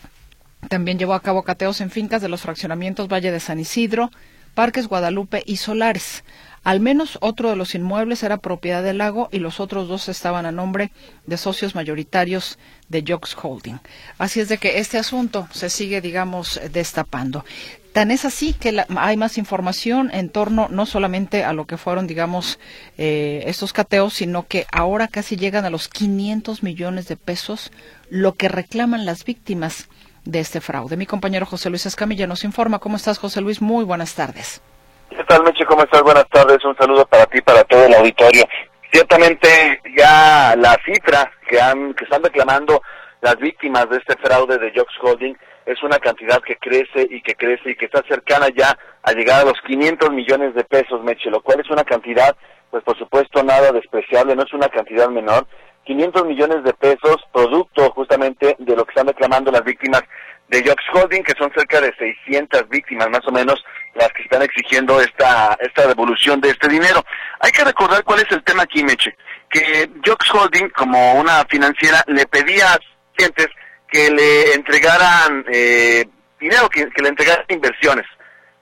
también 0.68 1.00
llevó 1.00 1.14
a 1.14 1.22
cabo 1.22 1.44
cateos 1.44 1.80
en 1.80 1.90
fincas 1.90 2.22
de 2.22 2.28
los 2.28 2.42
fraccionamientos 2.42 3.08
Valle 3.08 3.32
de 3.32 3.40
San 3.40 3.60
Isidro, 3.60 4.12
Parques 4.56 4.88
Guadalupe 4.88 5.42
y 5.46 5.56
Solares. 5.56 6.26
Al 6.70 6.82
menos 6.82 7.18
otro 7.22 7.50
de 7.50 7.56
los 7.56 7.74
inmuebles 7.74 8.22
era 8.22 8.38
propiedad 8.38 8.84
del 8.84 9.00
lago 9.00 9.28
y 9.32 9.40
los 9.40 9.60
otros 9.60 9.88
dos 9.88 10.08
estaban 10.08 10.46
a 10.46 10.52
nombre 10.52 10.92
de 11.26 11.36
socios 11.36 11.74
mayoritarios 11.74 12.60
de 12.90 13.04
Jocks 13.08 13.36
Holding. 13.42 13.80
Así 14.20 14.40
es 14.40 14.50
de 14.50 14.60
que 14.60 14.78
este 14.78 15.00
asunto 15.00 15.48
se 15.52 15.72
sigue, 15.72 16.00
digamos, 16.00 16.62
destapando. 16.72 17.44
Tan 17.92 18.12
es 18.12 18.24
así 18.24 18.54
que 18.54 18.86
hay 18.98 19.18
más 19.18 19.40
información 19.40 20.12
en 20.14 20.30
torno 20.30 20.68
no 20.70 20.86
solamente 20.86 21.44
a 21.44 21.54
lo 21.54 21.66
que 21.66 21.78
fueron, 21.78 22.06
digamos, 22.06 22.60
eh, 23.00 23.42
estos 23.48 23.74
cateos, 23.74 24.14
sino 24.14 24.46
que 24.46 24.68
ahora 24.72 25.08
casi 25.08 25.38
llegan 25.38 25.66
a 25.66 25.72
los 25.72 25.88
500 25.88 26.62
millones 26.62 27.08
de 27.08 27.18
pesos 27.18 27.72
lo 28.12 28.36
que 28.36 28.48
reclaman 28.48 29.08
las 29.08 29.26
víctimas 29.26 29.88
de 30.24 30.40
este 30.40 30.62
fraude. 30.62 30.98
Mi 30.98 31.08
compañero 31.08 31.48
José 31.48 31.72
Luis 31.72 31.88
Escamilla 31.88 32.28
nos 32.28 32.44
informa. 32.44 32.78
¿Cómo 32.78 32.96
estás, 32.96 33.18
José 33.18 33.42
Luis? 33.42 33.60
Muy 33.60 33.86
buenas 33.86 34.14
tardes. 34.14 34.62
¿Qué 35.10 35.24
tal, 35.24 35.44
Meche? 35.44 35.66
¿Cómo 35.66 35.84
estás? 35.84 36.04
Buenas 36.04 36.28
tardes. 36.30 36.64
Un 36.64 36.76
saludo 36.78 37.06
para 37.06 37.26
ti, 37.26 37.42
para 37.42 37.64
todo 37.64 37.84
el 37.86 37.94
auditorio. 37.96 38.44
Ciertamente 38.92 39.82
ya 39.98 40.56
la 40.56 40.76
cifra 40.86 41.32
que, 41.48 41.60
han, 41.60 41.94
que 41.94 42.04
están 42.04 42.24
reclamando 42.24 42.82
las 43.22 43.36
víctimas 43.38 43.90
de 43.90 43.98
este 43.98 44.16
fraude 44.18 44.58
de 44.58 44.72
Jocks 44.76 44.94
Holding 45.02 45.36
es 45.66 45.82
una 45.84 46.00
cantidad 46.00 46.42
que 46.42 46.58
crece 46.58 47.08
y 47.10 47.22
que 47.22 47.36
crece 47.36 47.72
y 47.72 47.76
que 47.76 47.86
está 47.86 48.02
cercana 48.08 48.48
ya 48.56 48.78
a 49.04 49.12
llegar 49.12 49.42
a 49.42 49.46
los 49.46 49.60
500 49.66 50.12
millones 50.12 50.56
de 50.56 50.64
pesos, 50.64 51.04
Meche, 51.04 51.30
lo 51.30 51.42
cual 51.42 51.60
es 51.60 51.70
una 51.70 51.84
cantidad, 51.84 52.36
pues 52.72 52.84
por 52.84 52.98
supuesto 52.98 53.44
nada 53.44 53.72
despreciable, 53.72 54.36
no 54.36 54.44
es 54.44 54.54
una 54.54 54.70
cantidad 54.70 55.10
menor. 55.10 55.48
500 55.90 56.26
millones 56.26 56.64
de 56.64 56.74
pesos, 56.74 57.18
producto 57.34 57.90
justamente 57.96 58.56
de 58.60 58.76
lo 58.76 58.86
que 58.86 58.92
están 58.92 59.08
reclamando 59.08 59.52
las 59.52 59.64
víctimas 59.64 60.04
de 60.48 60.64
Jocks 60.64 60.84
Holding, 60.94 61.24
que 61.24 61.34
son 61.34 61.52
cerca 61.52 61.82
de 61.82 61.92
600 61.98 62.70
víctimas 62.70 63.10
más 63.10 63.28
o 63.28 63.32
menos 63.32 63.64
las 63.96 64.10
que 64.10 64.22
están 64.22 64.44
exigiendo 64.44 65.02
esta, 65.02 65.58
esta 65.60 65.88
devolución 65.88 66.40
de 66.42 66.50
este 66.52 66.68
dinero. 66.68 67.04
Hay 67.40 67.52
que 67.52 67.64
recordar 67.64 68.04
cuál 68.04 68.20
es 68.20 68.28
el 68.30 68.44
tema 68.44 68.64
aquí, 68.64 68.84
Meche, 68.84 69.16
que 69.50 69.90
Jocks 70.06 70.32
Holding, 70.32 70.70
como 70.70 71.14
una 71.14 71.44
financiera, 71.46 72.04
le 72.06 72.28
pedía 72.28 72.72
a 72.74 72.80
clientes 73.16 73.48
que 73.88 74.12
le 74.12 74.54
entregaran 74.54 75.44
eh, 75.52 76.06
dinero, 76.40 76.70
que, 76.70 76.88
le 77.02 77.10
entregaran 77.10 77.46
inversiones, 77.50 78.06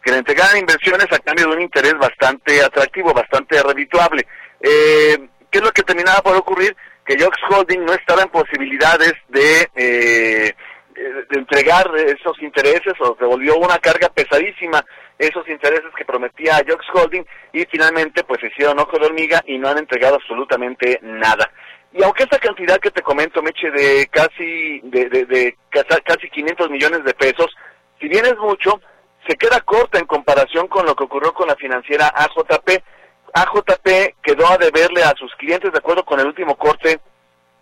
que 0.02 0.12
le 0.12 0.20
entregaran 0.20 0.60
inversiones 0.60 1.08
a 1.12 1.20
cambio 1.20 1.50
de 1.50 1.56
un 1.58 1.62
interés 1.62 1.98
bastante 1.98 2.64
atractivo, 2.64 3.14
bastante 3.14 3.62
redituable. 3.62 4.26
Eh, 4.62 5.28
¿Qué 5.52 5.58
es 5.58 5.64
lo 5.64 5.72
que 5.72 5.84
terminaba 5.84 6.22
por 6.22 6.38
ocurrir? 6.38 6.74
Que 7.08 7.18
Jocks 7.18 7.40
Holding 7.50 7.86
no 7.86 7.94
estaba 7.94 8.24
en 8.24 8.30
posibilidades 8.30 9.14
de, 9.30 9.70
eh, 9.76 10.54
de 10.94 11.40
entregar 11.40 11.90
esos 11.96 12.42
intereses 12.42 12.94
o 13.00 13.16
devolvió 13.20 13.58
una 13.58 13.80
carga 13.80 14.10
pesadísima 14.10 14.84
esos 15.18 15.48
intereses 15.50 15.92
que 15.98 16.06
prometía 16.06 16.62
Jocks 16.68 16.86
Holding 16.94 17.26
y 17.54 17.66
finalmente 17.66 18.24
pues 18.24 18.44
hicieron 18.44 18.80
ojo 18.80 19.00
de 19.00 19.08
hormiga 19.08 19.44
y 19.48 19.58
no 19.58 19.70
han 19.70 19.80
entregado 19.80 20.16
absolutamente 20.16 21.00
nada. 21.02 21.50
Y 21.94 22.04
aunque 22.04 22.24
esta 22.24 22.38
cantidad 22.38 22.78
que 22.80 22.92
te 22.92 23.02
comento, 23.02 23.42
Meche, 23.42 23.72
de 23.72 24.08
casi, 24.12 24.82
de, 24.84 25.10
de, 25.10 25.26
de 25.26 25.58
casi 25.72 26.30
500 26.30 26.70
millones 26.70 27.04
de 27.04 27.14
pesos, 27.14 27.48
si 28.00 28.08
bien 28.08 28.26
es 28.26 28.38
mucho, 28.38 28.80
se 29.28 29.36
queda 29.36 29.60
corta 29.62 29.98
en 29.98 30.06
comparación 30.06 30.68
con 30.68 30.86
lo 30.86 30.96
que 30.96 31.06
ocurrió 31.06 31.34
con 31.34 31.48
la 31.48 31.56
financiera 31.56 32.12
AJP. 32.14 32.84
AJP 33.34 34.16
quedó 34.22 34.48
a 34.48 34.58
deberle 34.58 35.04
a 35.04 35.14
sus 35.18 35.34
clientes, 35.36 35.72
de 35.72 35.78
acuerdo 35.78 36.04
con 36.06 36.20
el 36.20 36.28
último 36.28 36.58
corte 36.58 37.00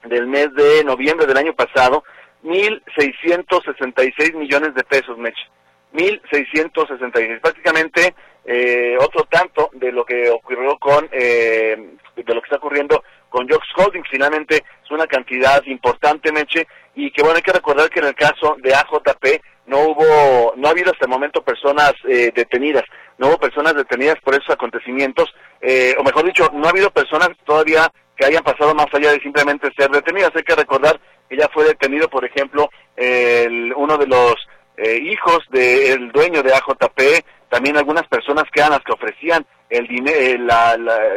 del 0.05 0.27
mes 0.27 0.53
de 0.53 0.83
noviembre 0.83 1.25
del 1.25 1.37
año 1.37 1.53
pasado, 1.53 2.03
1.666 2.43 4.35
millones 4.35 4.75
de 4.75 4.83
pesos, 4.83 5.17
Meche. 5.17 5.49
1.666. 5.93 7.41
Prácticamente 7.41 8.13
eh, 8.45 8.95
otro 8.99 9.23
tanto 9.23 9.69
de 9.73 9.91
lo 9.91 10.05
que 10.05 10.29
ocurrió 10.29 10.77
con, 10.77 11.09
eh, 11.11 11.95
de 12.15 12.33
lo 12.33 12.41
que 12.41 12.45
está 12.45 12.57
ocurriendo 12.57 13.03
con 13.29 13.49
Jocks 13.49 13.67
Holding. 13.75 14.03
Finalmente 14.09 14.63
es 14.83 14.91
una 14.91 15.07
cantidad 15.07 15.63
importante, 15.65 16.31
Meche, 16.31 16.67
y 16.93 17.11
que 17.11 17.23
bueno, 17.23 17.37
hay 17.37 17.41
que 17.41 17.51
recordar 17.51 17.89
que 17.89 17.99
en 17.99 18.07
el 18.07 18.15
caso 18.15 18.55
de 18.59 18.73
AJP 18.73 19.41
no 19.67 19.79
hubo, 19.79 20.53
no 20.55 20.67
ha 20.67 20.71
habido 20.71 20.91
hasta 20.91 21.05
el 21.05 21.11
momento 21.11 21.43
personas 21.43 21.93
eh, 22.07 22.31
detenidas, 22.35 22.83
no 23.17 23.27
hubo 23.27 23.39
personas 23.39 23.73
detenidas 23.73 24.17
por 24.23 24.35
esos 24.35 24.51
acontecimientos, 24.51 25.33
eh, 25.67 25.95
o 25.97 26.03
mejor 26.03 26.23
dicho, 26.25 26.47
no 26.53 26.67
ha 26.67 26.69
habido 26.69 26.91
personas 26.91 27.29
todavía 27.43 27.91
que 28.15 28.25
hayan 28.25 28.43
pasado 28.43 28.75
más 28.75 28.85
allá 28.93 29.11
de 29.11 29.19
simplemente 29.19 29.71
ser 29.75 29.89
detenidas. 29.89 30.29
Hay 30.35 30.43
que 30.43 30.55
recordar 30.55 30.99
que 31.27 31.35
ya 31.35 31.49
fue 31.51 31.65
detenido, 31.65 32.07
por 32.07 32.23
ejemplo, 32.23 32.69
el, 32.95 33.73
uno 33.75 33.97
de 33.97 34.05
los 34.05 34.35
eh, 34.77 34.99
hijos 35.01 35.39
del 35.49 36.11
dueño 36.11 36.43
de 36.43 36.53
AJP, 36.53 37.25
también 37.49 37.77
algunas 37.77 38.07
personas 38.07 38.43
que 38.53 38.59
eran 38.59 38.73
las 38.73 38.81
que 38.81 38.93
ofrecían 38.93 39.43
el, 39.69 39.87
dinero, 39.87 40.43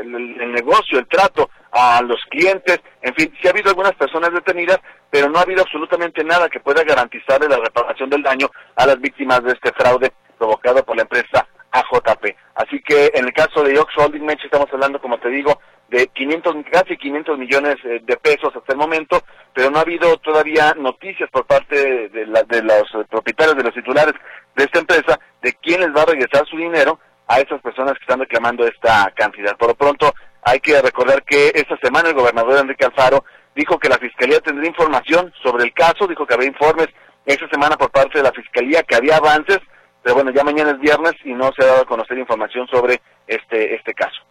el 0.00 0.52
negocio, 0.52 0.98
el 0.98 1.06
trato 1.06 1.50
a 1.70 2.00
los 2.00 2.20
clientes, 2.30 2.80
en 3.02 3.14
fin, 3.14 3.30
sí 3.40 3.46
ha 3.46 3.50
habido 3.50 3.68
algunas 3.68 3.94
personas 3.96 4.32
detenidas, 4.32 4.78
pero 5.10 5.28
no 5.28 5.38
ha 5.38 5.42
habido 5.42 5.60
absolutamente 5.60 6.24
nada 6.24 6.48
que 6.48 6.60
pueda 6.60 6.82
garantizarle 6.84 7.48
la 7.48 7.58
reparación 7.58 8.08
del 8.08 8.22
daño 8.22 8.48
a 8.76 8.86
las 8.86 8.98
víctimas 8.98 9.42
de 9.44 9.52
este 9.52 9.72
fraude 9.72 10.10
provocado 10.38 10.82
por 10.84 10.96
la 10.96 11.02
empresa 11.02 11.46
AJP. 11.80 12.37
Así 12.54 12.80
que 12.80 13.11
en 13.14 13.25
el 13.26 13.32
caso 13.32 13.62
de 13.62 13.78
Ox 13.78 13.92
Holding 13.97 14.25
Match 14.25 14.44
estamos 14.44 14.68
hablando, 14.73 15.00
como 15.00 15.18
te 15.18 15.28
digo, 15.28 15.61
de 15.88 16.06
500, 16.08 16.56
casi 16.70 16.97
500 16.97 17.38
millones 17.38 17.76
eh, 17.85 18.00
de 18.02 18.16
pesos 18.16 18.54
hasta 18.54 18.73
el 18.73 18.78
momento, 18.78 19.23
pero 19.54 19.70
no 19.70 19.78
ha 19.78 19.82
habido 19.82 20.16
todavía 20.18 20.75
noticias 20.78 21.30
por 21.30 21.47
parte 21.47 22.08
de, 22.08 22.26
de 22.47 22.62
los 22.62 23.06
propietarios, 23.08 23.56
de 23.56 23.64
los 23.64 23.75
titulares 23.75 24.14
de 24.54 24.64
esta 24.64 24.80
empresa, 24.80 25.18
de 25.40 25.52
quién 25.54 25.80
les 25.80 25.94
va 25.94 26.02
a 26.02 26.06
regresar 26.06 26.47
su 26.47 26.56
dinero 26.56 26.99
a 27.26 27.40
esas 27.40 27.61
personas 27.61 27.94
que 27.94 28.02
están 28.02 28.20
reclamando 28.20 28.66
esta 28.66 29.12
cantidad. 29.14 29.56
Por 29.56 29.68
lo 29.68 29.75
pronto, 29.75 30.12
hay 30.42 30.61
que 30.61 30.80
recordar 30.80 31.23
que 31.25 31.52
esta 31.54 31.76
semana 31.78 32.08
el 32.08 32.14
gobernador 32.14 32.58
Enrique 32.58 32.85
Alfaro 32.85 33.25
dijo 33.54 33.78
que 33.78 33.88
la 33.88 33.99
Fiscalía 33.99 34.40
tendría 34.40 34.68
información 34.68 35.32
sobre 35.42 35.64
el 35.64 35.73
caso, 35.73 36.06
dijo 36.06 36.26
que 36.26 36.35
había 36.35 36.49
informes 36.49 36.88
esta 37.26 37.49
semana 37.49 37.76
por 37.76 37.90
parte 37.90 38.18
de 38.18 38.25
la 38.25 38.32
Fiscalía, 38.32 38.82
que 38.82 38.97
había 38.97 39.16
avances, 39.16 39.58
pero 40.02 40.14
bueno, 40.14 40.30
ya 40.30 40.44
mañana 40.44 40.70
es 40.70 40.80
viernes 40.80 41.14
y 41.24 41.32
no 41.32 41.50
se 41.56 41.64
ha 41.64 41.68
dado 41.68 41.82
a 41.82 41.86
conocer 41.86 42.18
información 42.18 42.66
sobre 42.68 43.00
este, 43.26 43.74
este 43.74 43.94
caso. 43.94 44.22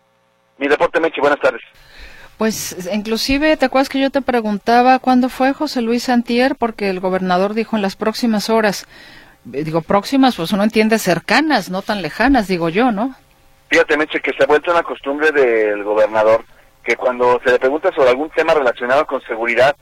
Mi 0.58 0.68
reporte, 0.68 1.00
Meche, 1.00 1.22
buenas 1.22 1.40
tardes. 1.40 1.62
Pues 2.38 2.88
inclusive, 2.94 3.58
¿te 3.58 3.66
acuerdas 3.66 3.90
que 3.90 4.00
yo 4.00 4.12
te 4.12 4.22
preguntaba 4.22 5.00
cuándo 5.00 5.30
fue 5.30 5.54
José 5.54 5.82
Luis 5.82 6.04
Santier? 6.04 6.56
Porque 6.56 6.90
el 6.90 7.00
gobernador 7.00 7.54
dijo 7.56 7.76
en 7.76 7.82
las 7.82 7.96
próximas 7.96 8.50
horas. 8.50 8.88
Digo, 9.44 9.82
próximas, 9.82 10.36
pues 10.36 10.52
uno 10.52 10.64
entiende 10.64 11.00
cercanas, 11.00 11.70
no 11.70 11.82
tan 11.82 12.02
lejanas, 12.02 12.48
digo 12.48 12.70
yo, 12.70 12.92
¿no? 12.92 13.16
Fíjate, 13.70 13.98
Meche, 13.98 14.20
que 14.20 14.34
se 14.34 14.44
ha 14.44 14.48
vuelto 14.48 14.72
una 14.72 14.84
costumbre 14.84 15.32
del 15.32 15.84
gobernador 15.84 16.46
que 16.84 16.96
cuando 16.96 17.40
se 17.44 17.52
le 17.52 17.60
pregunta 17.60 17.92
sobre 17.94 18.12
algún 18.12 18.30
tema 18.30 18.54
relacionado 18.54 19.06
con 19.06 19.22
seguridad, 19.24 19.76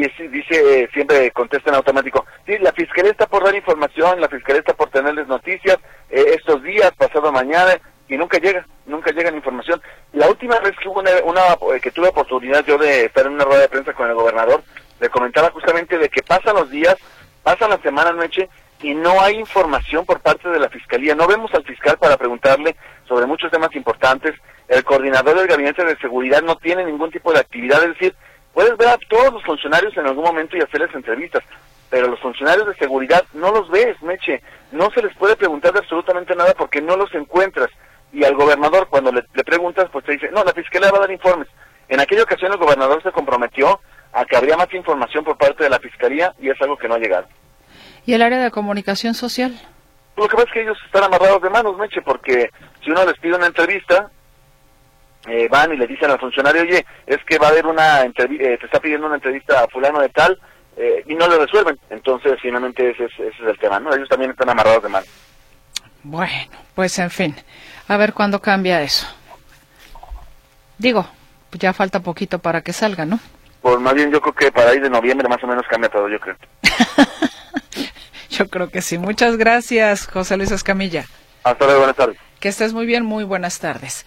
dice, 0.00 0.28
dice 0.28 0.88
siempre 0.92 1.30
contesta 1.30 1.70
en 1.70 1.76
automático, 1.76 2.24
sí, 2.46 2.58
la 2.58 2.72
fiscalía 2.72 3.10
está 3.10 3.26
por 3.26 3.44
dar 3.44 3.54
información, 3.54 4.20
la 4.20 4.28
fiscalía 4.28 4.60
está 4.60 4.74
por 4.74 4.90
tenerles 4.90 5.26
noticias 5.26 5.78
eh, 6.10 6.34
estos 6.36 6.62
días, 6.62 6.92
pasado 6.96 7.32
mañana, 7.32 7.78
y 8.08 8.16
nunca 8.16 8.38
llega, 8.38 8.66
nunca 8.86 9.10
llega 9.12 9.30
la 9.30 9.36
información. 9.36 9.80
La 10.12 10.28
última 10.28 10.58
vez 10.60 10.76
que 10.76 10.88
hubo 10.88 11.00
una, 11.00 11.10
una, 11.24 11.80
que 11.80 11.90
tuve 11.90 12.08
oportunidad 12.08 12.64
yo 12.66 12.78
de 12.78 13.06
estar 13.06 13.26
en 13.26 13.32
una 13.32 13.44
rueda 13.44 13.62
de 13.62 13.68
prensa 13.68 13.92
con 13.92 14.08
el 14.08 14.14
gobernador, 14.14 14.62
le 15.00 15.08
comentaba 15.08 15.50
justamente 15.50 15.98
de 15.98 16.08
que 16.08 16.22
pasan 16.22 16.56
los 16.56 16.70
días, 16.70 16.96
pasan 17.42 17.70
las 17.70 17.80
semanas, 17.80 18.14
noche, 18.14 18.48
y 18.82 18.94
no 18.94 19.20
hay 19.20 19.36
información 19.36 20.04
por 20.04 20.20
parte 20.20 20.48
de 20.48 20.58
la 20.58 20.68
fiscalía. 20.68 21.14
No 21.14 21.26
vemos 21.26 21.52
al 21.54 21.64
fiscal 21.64 21.96
para 21.98 22.16
preguntarle 22.16 22.76
sobre 23.08 23.26
muchos 23.26 23.50
temas 23.50 23.74
importantes. 23.74 24.34
El 24.68 24.84
coordinador 24.84 25.36
del 25.36 25.46
gabinete 25.46 25.84
de 25.84 25.96
seguridad 25.96 26.42
no 26.42 26.56
tiene 26.56 26.84
ningún 26.84 27.10
tipo 27.10 27.32
de 27.32 27.40
actividad, 27.40 27.82
es 27.82 27.90
decir, 27.90 28.14
puedes 28.54 28.76
ver 28.78 28.88
a 28.88 28.98
todos 29.08 29.32
los 29.32 29.42
funcionarios 29.42 29.94
en 29.96 30.06
algún 30.06 30.24
momento 30.24 30.56
y 30.56 30.60
hacerles 30.60 30.94
entrevistas, 30.94 31.42
pero 31.90 32.08
los 32.08 32.20
funcionarios 32.20 32.66
de 32.68 32.76
seguridad 32.76 33.24
no 33.34 33.52
los 33.52 33.68
ves, 33.68 34.00
Meche, 34.02 34.40
no 34.72 34.90
se 34.92 35.02
les 35.02 35.14
puede 35.16 35.36
preguntar 35.36 35.72
de 35.72 35.80
absolutamente 35.80 36.34
nada 36.34 36.54
porque 36.56 36.80
no 36.80 36.96
los 36.96 37.12
encuentras. 37.14 37.70
Y 38.12 38.24
al 38.24 38.36
gobernador 38.36 38.86
cuando 38.88 39.12
le, 39.12 39.22
preguntas, 39.44 39.88
pues 39.92 40.04
te 40.04 40.12
dice, 40.12 40.30
no, 40.30 40.44
la 40.44 40.52
fiscalía 40.52 40.90
va 40.90 40.98
a 40.98 41.00
dar 41.02 41.10
informes. 41.10 41.48
En 41.88 42.00
aquella 42.00 42.22
ocasión 42.22 42.52
el 42.52 42.58
gobernador 42.58 43.02
se 43.02 43.12
comprometió 43.12 43.80
a 44.12 44.24
que 44.24 44.36
habría 44.36 44.56
más 44.56 44.72
información 44.72 45.24
por 45.24 45.36
parte 45.36 45.64
de 45.64 45.70
la 45.70 45.80
fiscalía 45.80 46.32
y 46.40 46.48
es 46.48 46.60
algo 46.62 46.76
que 46.76 46.88
no 46.88 46.94
ha 46.94 46.98
llegado. 46.98 47.26
¿Y 48.06 48.14
el 48.14 48.22
área 48.22 48.38
de 48.38 48.50
comunicación 48.52 49.14
social? 49.14 49.60
Lo 50.16 50.28
que 50.28 50.36
pasa 50.36 50.46
es 50.46 50.52
que 50.52 50.62
ellos 50.62 50.78
están 50.86 51.02
amarrados 51.02 51.42
de 51.42 51.50
manos, 51.50 51.76
Meche, 51.76 52.00
porque 52.02 52.50
si 52.84 52.90
uno 52.90 53.04
les 53.04 53.18
pide 53.18 53.34
una 53.34 53.46
entrevista, 53.46 54.10
eh, 55.26 55.48
van 55.50 55.72
y 55.72 55.76
le 55.76 55.86
dicen 55.86 56.10
al 56.10 56.18
funcionario, 56.18 56.62
oye, 56.62 56.84
es 57.06 57.18
que 57.24 57.38
va 57.38 57.48
a 57.48 57.50
haber 57.50 57.66
una 57.66 58.02
entrevista, 58.02 58.44
eh, 58.44 58.58
te 58.58 58.66
está 58.66 58.80
pidiendo 58.80 59.06
una 59.06 59.16
entrevista 59.16 59.60
a 59.62 59.68
fulano 59.68 60.00
de 60.00 60.08
tal, 60.10 60.38
eh, 60.76 61.02
y 61.06 61.14
no 61.14 61.26
lo 61.26 61.38
resuelven. 61.38 61.78
Entonces, 61.90 62.38
finalmente, 62.40 62.90
ese 62.90 63.04
es, 63.04 63.12
ese 63.12 63.42
es 63.42 63.48
el 63.48 63.58
tema, 63.58 63.80
¿no? 63.80 63.94
Ellos 63.94 64.08
también 64.08 64.30
están 64.30 64.50
amarrados 64.50 64.82
de 64.82 64.88
manos. 64.88 65.08
Bueno, 66.02 66.32
pues 66.74 66.98
en 66.98 67.10
fin, 67.10 67.34
a 67.88 67.96
ver 67.96 68.12
cuándo 68.12 68.40
cambia 68.40 68.82
eso. 68.82 69.06
Digo, 70.76 71.06
ya 71.52 71.72
falta 71.72 72.00
poquito 72.00 72.38
para 72.38 72.62
que 72.62 72.72
salga, 72.72 73.06
¿no? 73.06 73.18
Pues 73.62 73.80
más 73.80 73.94
bien 73.94 74.10
yo 74.10 74.20
creo 74.20 74.34
que 74.34 74.52
para 74.52 74.74
ir 74.74 74.82
de 74.82 74.90
noviembre 74.90 75.28
más 75.28 75.42
o 75.42 75.46
menos 75.46 75.64
cambia 75.68 75.88
todo, 75.88 76.08
yo 76.08 76.20
creo. 76.20 76.36
Yo 78.30 78.48
creo 78.48 78.68
que 78.68 78.82
sí. 78.82 78.98
Muchas 78.98 79.36
gracias, 79.36 80.08
José 80.08 80.36
Luis 80.36 80.50
Escamilla. 80.50 81.04
Hasta 81.44 81.64
luego, 81.66 81.80
buenas 81.80 81.96
tardes. 81.96 82.16
Que 82.44 82.50
estés 82.50 82.74
muy 82.74 82.84
bien, 82.84 83.06
muy 83.06 83.24
buenas 83.24 83.58
tardes. 83.58 84.04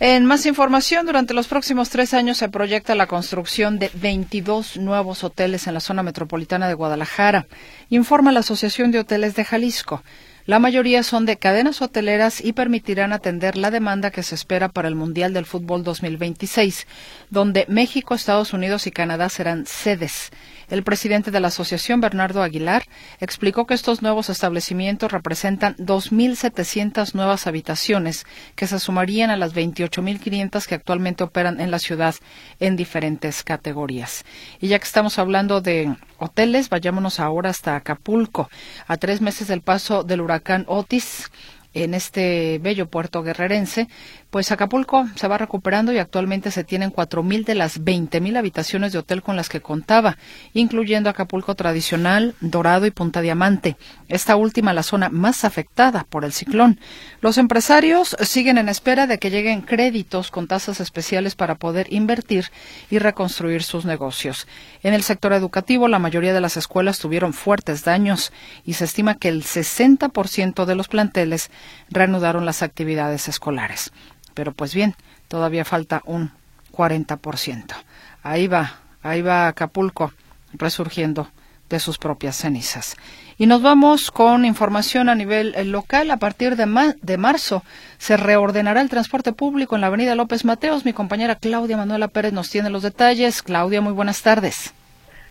En 0.00 0.24
más 0.24 0.46
información, 0.46 1.04
durante 1.04 1.34
los 1.34 1.48
próximos 1.48 1.90
tres 1.90 2.14
años 2.14 2.38
se 2.38 2.48
proyecta 2.48 2.94
la 2.94 3.06
construcción 3.06 3.78
de 3.78 3.90
22 3.92 4.78
nuevos 4.78 5.22
hoteles 5.22 5.66
en 5.66 5.74
la 5.74 5.80
zona 5.80 6.02
metropolitana 6.02 6.66
de 6.66 6.72
Guadalajara, 6.72 7.46
informa 7.90 8.32
la 8.32 8.40
Asociación 8.40 8.90
de 8.90 9.00
Hoteles 9.00 9.34
de 9.34 9.44
Jalisco. 9.44 10.02
La 10.46 10.58
mayoría 10.58 11.02
son 11.02 11.24
de 11.24 11.38
cadenas 11.38 11.80
hoteleras 11.80 12.44
y 12.44 12.52
permitirán 12.52 13.14
atender 13.14 13.56
la 13.56 13.70
demanda 13.70 14.10
que 14.10 14.22
se 14.22 14.34
espera 14.34 14.68
para 14.68 14.88
el 14.88 14.94
Mundial 14.94 15.32
del 15.32 15.46
Fútbol 15.46 15.84
2026, 15.84 16.86
donde 17.30 17.64
México, 17.66 18.14
Estados 18.14 18.52
Unidos 18.52 18.86
y 18.86 18.90
Canadá 18.90 19.30
serán 19.30 19.64
sedes. 19.64 20.30
El 20.68 20.82
presidente 20.82 21.30
de 21.30 21.40
la 21.40 21.48
asociación, 21.48 22.02
Bernardo 22.02 22.42
Aguilar, 22.42 22.84
explicó 23.20 23.66
que 23.66 23.72
estos 23.72 24.02
nuevos 24.02 24.28
establecimientos 24.28 25.12
representan 25.12 25.76
2.700 25.76 27.14
nuevas 27.14 27.46
habitaciones 27.46 28.26
que 28.54 28.66
se 28.66 28.78
sumarían 28.78 29.30
a 29.30 29.38
las 29.38 29.54
28.500 29.54 30.66
que 30.66 30.74
actualmente 30.74 31.24
operan 31.24 31.58
en 31.58 31.70
la 31.70 31.78
ciudad 31.78 32.14
en 32.60 32.76
diferentes 32.76 33.44
categorías. 33.44 34.26
Y 34.60 34.68
ya 34.68 34.78
que 34.78 34.84
estamos 34.84 35.18
hablando 35.18 35.62
de 35.62 35.96
hoteles, 36.18 36.68
vayámonos 36.68 37.20
ahora 37.20 37.50
hasta 37.50 37.76
Acapulco. 37.76 38.50
A 38.86 38.96
tres 38.96 39.20
meses 39.20 39.48
del 39.48 39.60
paso 39.60 40.02
del 40.02 40.20
huracán 40.20 40.64
Otis, 40.68 41.30
en 41.74 41.92
este 41.92 42.58
bello 42.62 42.88
puerto 42.88 43.22
guerrerense, 43.22 43.88
pues 44.34 44.50
Acapulco 44.50 45.06
se 45.14 45.28
va 45.28 45.38
recuperando 45.38 45.92
y 45.92 45.98
actualmente 45.98 46.50
se 46.50 46.64
tienen 46.64 46.92
4.000 46.92 47.44
de 47.44 47.54
las 47.54 47.80
20.000 47.80 48.36
habitaciones 48.36 48.92
de 48.92 48.98
hotel 48.98 49.22
con 49.22 49.36
las 49.36 49.48
que 49.48 49.60
contaba, 49.60 50.18
incluyendo 50.54 51.08
Acapulco 51.08 51.54
tradicional, 51.54 52.34
Dorado 52.40 52.84
y 52.84 52.90
Punta 52.90 53.20
Diamante. 53.20 53.76
Esta 54.08 54.34
última 54.34 54.72
la 54.72 54.82
zona 54.82 55.08
más 55.08 55.44
afectada 55.44 56.04
por 56.10 56.24
el 56.24 56.32
ciclón. 56.32 56.80
Los 57.20 57.38
empresarios 57.38 58.16
siguen 58.22 58.58
en 58.58 58.68
espera 58.68 59.06
de 59.06 59.20
que 59.20 59.30
lleguen 59.30 59.62
créditos 59.62 60.32
con 60.32 60.48
tasas 60.48 60.80
especiales 60.80 61.36
para 61.36 61.54
poder 61.54 61.86
invertir 61.92 62.46
y 62.90 62.98
reconstruir 62.98 63.62
sus 63.62 63.84
negocios. 63.84 64.48
En 64.82 64.94
el 64.94 65.04
sector 65.04 65.32
educativo, 65.32 65.86
la 65.86 66.00
mayoría 66.00 66.34
de 66.34 66.40
las 66.40 66.56
escuelas 66.56 66.98
tuvieron 66.98 67.34
fuertes 67.34 67.84
daños 67.84 68.32
y 68.64 68.72
se 68.72 68.86
estima 68.86 69.14
que 69.14 69.28
el 69.28 69.44
60% 69.44 70.64
de 70.64 70.74
los 70.74 70.88
planteles 70.88 71.52
reanudaron 71.88 72.44
las 72.44 72.64
actividades 72.64 73.28
escolares. 73.28 73.92
Pero 74.34 74.52
pues 74.52 74.74
bien, 74.74 74.94
todavía 75.28 75.64
falta 75.64 76.02
un 76.04 76.32
40%. 76.72 77.74
Ahí 78.22 78.46
va, 78.46 78.72
ahí 79.02 79.22
va 79.22 79.48
Acapulco 79.48 80.12
resurgiendo 80.52 81.28
de 81.68 81.80
sus 81.80 81.98
propias 81.98 82.36
cenizas. 82.36 82.96
Y 83.36 83.46
nos 83.46 83.62
vamos 83.62 84.10
con 84.10 84.44
información 84.44 85.08
a 85.08 85.14
nivel 85.14 85.54
eh, 85.54 85.64
local. 85.64 86.10
A 86.10 86.18
partir 86.18 86.56
de, 86.56 86.94
de 87.00 87.18
marzo 87.18 87.62
se 87.98 88.16
reordenará 88.16 88.80
el 88.80 88.88
transporte 88.88 89.32
público 89.32 89.74
en 89.74 89.80
la 89.80 89.88
avenida 89.88 90.14
López 90.14 90.44
Mateos. 90.44 90.84
Mi 90.84 90.92
compañera 90.92 91.34
Claudia 91.34 91.76
Manuela 91.76 92.08
Pérez 92.08 92.32
nos 92.32 92.50
tiene 92.50 92.70
los 92.70 92.82
detalles. 92.82 93.42
Claudia, 93.42 93.80
muy 93.80 93.92
buenas 93.92 94.22
tardes. 94.22 94.74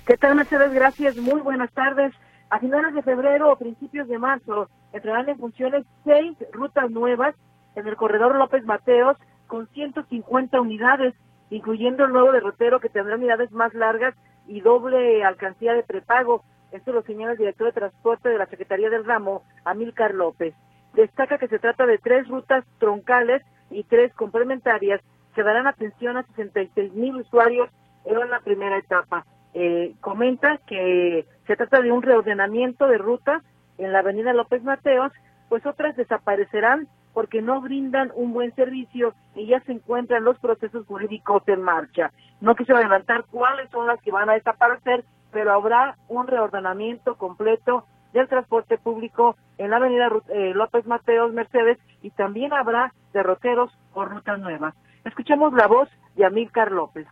¿Qué 0.05 0.17
tal, 0.17 0.35
Mercedes? 0.35 0.73
Gracias. 0.73 1.15
Muy 1.17 1.41
buenas 1.41 1.71
tardes. 1.71 2.13
A 2.49 2.59
finales 2.59 2.93
de 2.93 3.01
febrero 3.01 3.51
o 3.51 3.55
principios 3.55 4.07
de 4.07 4.19
marzo 4.19 4.69
entrarán 4.91 5.29
en 5.29 5.37
funciones 5.37 5.85
seis 6.03 6.35
rutas 6.51 6.91
nuevas 6.91 7.35
en 7.75 7.87
el 7.87 7.95
corredor 7.95 8.35
López 8.35 8.65
Mateos 8.65 9.17
con 9.47 9.67
150 9.67 10.59
unidades, 10.59 11.13
incluyendo 11.49 12.05
el 12.05 12.11
nuevo 12.11 12.31
derrotero 12.31 12.79
que 12.79 12.89
tendrá 12.89 13.15
unidades 13.15 13.51
más 13.51 13.73
largas 13.73 14.15
y 14.47 14.61
doble 14.61 15.23
alcancía 15.23 15.73
de 15.73 15.83
prepago. 15.83 16.43
Esto 16.71 16.91
lo 16.91 17.03
señala 17.03 17.33
el 17.33 17.37
director 17.37 17.67
de 17.67 17.79
transporte 17.79 18.29
de 18.29 18.37
la 18.37 18.47
Secretaría 18.47 18.89
del 18.89 19.05
Ramo, 19.05 19.43
Amílcar 19.63 20.13
López. 20.13 20.55
Destaca 20.93 21.37
que 21.37 21.47
se 21.47 21.59
trata 21.59 21.85
de 21.85 21.97
tres 21.97 22.27
rutas 22.27 22.65
troncales 22.79 23.43
y 23.69 23.83
tres 23.83 24.13
complementarias 24.13 25.01
que 25.35 25.43
darán 25.43 25.67
atención 25.67 26.17
a 26.17 26.23
66 26.23 26.93
mil 26.93 27.15
usuarios 27.15 27.69
en 28.05 28.29
la 28.29 28.39
primera 28.39 28.77
etapa. 28.77 29.25
Eh, 29.53 29.93
comenta 30.01 30.57
que 30.67 31.25
se 31.45 31.55
trata 31.55 31.81
de 31.81 31.91
un 31.91 32.01
reordenamiento 32.01 32.87
de 32.87 32.97
rutas 32.97 33.43
en 33.77 33.91
la 33.91 33.99
avenida 33.99 34.33
López 34.33 34.63
Mateos, 34.63 35.11
pues 35.49 35.65
otras 35.65 35.95
desaparecerán 35.95 36.87
porque 37.13 37.41
no 37.41 37.61
brindan 37.61 38.11
un 38.15 38.33
buen 38.33 38.53
servicio 38.55 39.13
y 39.35 39.47
ya 39.47 39.59
se 39.61 39.71
encuentran 39.71 40.23
los 40.23 40.37
procesos 40.39 40.85
jurídicos 40.85 41.43
en 41.47 41.61
marcha. 41.61 42.11
No 42.41 42.55
quise 42.55 42.73
adelantar 42.73 43.25
cuáles 43.29 43.69
son 43.69 43.87
las 43.87 44.01
que 44.01 44.11
van 44.11 44.29
a 44.29 44.33
desaparecer, 44.33 45.05
pero 45.31 45.53
habrá 45.53 45.97
un 46.07 46.27
reordenamiento 46.27 47.15
completo 47.15 47.85
del 48.13 48.27
transporte 48.27 48.77
público 48.77 49.35
en 49.57 49.71
la 49.71 49.77
avenida 49.77 50.09
eh, 50.29 50.53
López 50.53 50.85
Mateos 50.85 51.33
Mercedes 51.33 51.77
y 52.01 52.11
también 52.11 52.53
habrá 52.53 52.93
derroteros 53.13 53.71
o 53.93 54.05
rutas 54.05 54.39
nuevas. 54.39 54.75
Escuchemos 55.05 55.53
la 55.53 55.67
voz 55.67 55.89
de 56.15 56.25
Amílcar 56.25 56.71
López. 56.71 57.07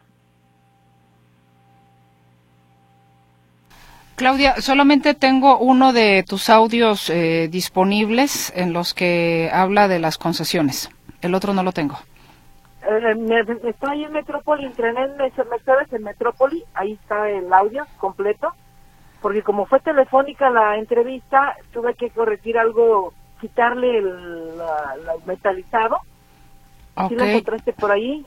Claudia, 4.21 4.61
solamente 4.61 5.15
tengo 5.15 5.57
uno 5.57 5.93
de 5.93 6.21
tus 6.21 6.51
audios 6.51 7.09
eh, 7.09 7.47
disponibles 7.49 8.53
en 8.55 8.71
los 8.71 8.93
que 8.93 9.49
habla 9.51 9.87
de 9.87 9.97
las 9.97 10.19
concesiones. 10.19 10.91
El 11.23 11.33
otro 11.33 11.55
no 11.55 11.63
lo 11.63 11.71
tengo. 11.71 11.97
Eh, 12.87 13.15
estoy 13.63 14.03
en 14.03 14.11
Metrópoli, 14.11 14.65
entrené 14.65 15.05
en 15.05 15.17
Mercedes 15.17 15.91
en 15.91 16.03
Metrópoli, 16.03 16.63
ahí 16.75 16.91
está 17.01 17.31
el 17.31 17.51
audio 17.51 17.87
completo, 17.97 18.53
porque 19.23 19.41
como 19.41 19.65
fue 19.65 19.79
telefónica 19.79 20.51
la 20.51 20.77
entrevista, 20.77 21.57
tuve 21.73 21.95
que 21.95 22.11
corregir 22.11 22.59
algo, 22.59 23.15
quitarle 23.39 23.97
el, 23.97 24.51
metalizado. 25.25 25.97
Okay. 26.93 27.17
lo 27.17 27.23
encontraste 27.23 27.73
por 27.73 27.91
ahí? 27.91 28.23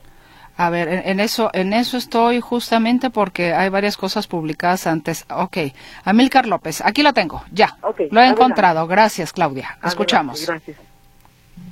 A 0.57 0.69
ver, 0.69 0.87
en, 1.05 1.19
eso, 1.19 1.49
en 1.53 1.73
eso 1.73 1.97
estoy 1.97 2.39
justamente 2.39 3.09
porque 3.09 3.53
hay 3.53 3.69
varias 3.69 3.97
cosas 3.97 4.27
publicadas 4.27 4.87
antes. 4.87 5.25
Ok, 5.29 5.57
Amílcar 6.05 6.47
López, 6.47 6.81
aquí 6.85 7.03
lo 7.03 7.13
tengo, 7.13 7.43
ya. 7.51 7.75
lo 8.11 8.21
he 8.21 8.27
encontrado. 8.27 8.87
Gracias, 8.87 9.33
Claudia. 9.33 9.77
Escuchamos. 9.83 10.45
Gracias. 10.47 10.77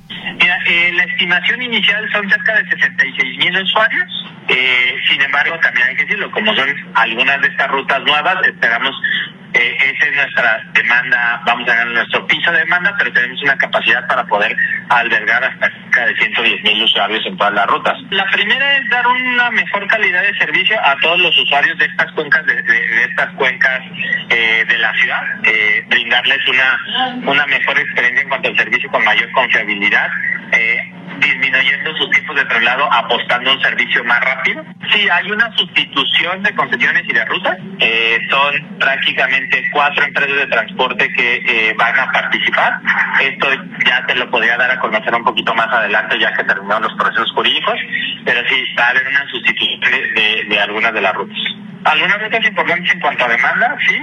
Mira, 0.08 0.58
eh, 0.66 0.92
la 0.92 1.04
estimación 1.04 1.62
inicial 1.62 2.10
son 2.12 2.28
cerca 2.28 2.54
de 2.54 2.70
66 2.70 3.38
mil 3.38 3.62
usuarios. 3.62 4.26
Eh, 4.48 4.94
sin 5.08 5.20
embargo, 5.20 5.58
también 5.60 5.88
hay 5.88 5.96
que 5.96 6.02
decirlo, 6.02 6.30
como 6.30 6.54
son 6.54 6.68
algunas 6.94 7.40
de 7.40 7.48
estas 7.48 7.70
rutas 7.70 8.02
nuevas, 8.02 8.36
esperamos 8.46 8.94
eh, 9.54 9.76
esa 9.78 10.06
es 10.06 10.16
nuestra 10.16 10.64
demanda, 10.72 11.40
vamos 11.46 11.68
a 11.68 11.74
ganar 11.74 11.94
nuestro 11.94 12.26
piso 12.26 12.50
de 12.50 12.58
demanda, 12.58 12.94
pero 12.98 13.12
tenemos 13.12 13.40
una 13.42 13.56
capacidad 13.56 14.06
para 14.08 14.24
poder 14.24 14.56
albergar 14.88 15.44
hasta 15.44 15.70
cerca 15.70 16.06
de 16.06 16.14
110 16.16 16.62
mil 16.64 16.82
usuarios 16.82 17.24
en 17.24 17.36
todas 17.36 17.54
las 17.54 17.66
rutas. 17.66 17.94
La 18.10 18.26
primera 18.30 18.76
es 18.76 18.88
dar 18.90 19.06
una 19.06 19.50
mejor 19.50 19.86
calidad 19.86 20.22
de 20.22 20.34
servicio 20.38 20.76
a 20.84 20.96
todos 21.00 21.20
los 21.20 21.38
usuarios 21.38 21.78
de 21.78 21.84
estas 21.84 22.10
cuencas, 22.12 22.44
de, 22.46 23.04
estas 23.04 23.30
cuencas 23.34 23.80
eh, 24.30 24.64
de 24.66 24.78
la 24.78 24.92
ciudad, 24.94 25.22
eh, 25.44 25.84
brindarles 25.88 26.38
una, 26.48 27.22
una 27.30 27.46
mejor 27.46 27.78
experiencia 27.78 28.22
en 28.22 28.28
cuanto 28.28 28.48
al 28.48 28.56
servicio 28.56 28.90
con 28.90 29.04
mayor 29.04 29.30
confiabilidad. 29.32 30.10
Eh, 30.52 30.93
disminuyendo 31.20 31.96
sus 31.96 32.10
tiempos 32.10 32.36
de 32.36 32.44
traslado, 32.44 32.92
apostando 32.92 33.50
a 33.50 33.54
un 33.54 33.62
servicio 33.62 34.04
más 34.04 34.20
rápido. 34.20 34.64
Sí, 34.92 35.08
hay 35.08 35.30
una 35.30 35.50
sustitución 35.56 36.42
de 36.42 36.54
concesiones 36.54 37.02
y 37.06 37.12
de 37.12 37.24
rutas. 37.24 37.58
Eh, 37.80 38.18
son 38.30 38.78
prácticamente 38.78 39.64
cuatro 39.72 40.04
empresas 40.04 40.36
de 40.36 40.46
transporte 40.46 41.12
que 41.12 41.42
eh, 41.46 41.74
van 41.76 41.98
a 41.98 42.10
participar. 42.12 42.80
Esto 43.20 43.48
ya 43.84 44.04
te 44.06 44.14
lo 44.14 44.30
podría 44.30 44.56
dar 44.56 44.70
a 44.70 44.80
conocer 44.80 45.14
un 45.14 45.24
poquito 45.24 45.54
más 45.54 45.68
adelante, 45.68 46.18
ya 46.18 46.32
que 46.32 46.44
terminaron 46.44 46.82
los 46.82 46.94
procesos 46.94 47.30
jurídicos, 47.32 47.74
pero 48.24 48.40
sí, 48.48 48.64
va 48.78 48.86
a 48.86 48.90
haber 48.90 49.06
una 49.06 49.26
sustitución 49.28 49.80
de, 49.80 50.44
de 50.48 50.60
algunas 50.60 50.92
de 50.92 51.00
las 51.00 51.14
rutas. 51.14 51.38
Algunas 51.84 52.22
rutas 52.22 52.46
importantes 52.46 52.94
en 52.94 53.00
cuanto 53.00 53.24
a 53.24 53.28
demanda, 53.28 53.76
sí, 53.86 53.96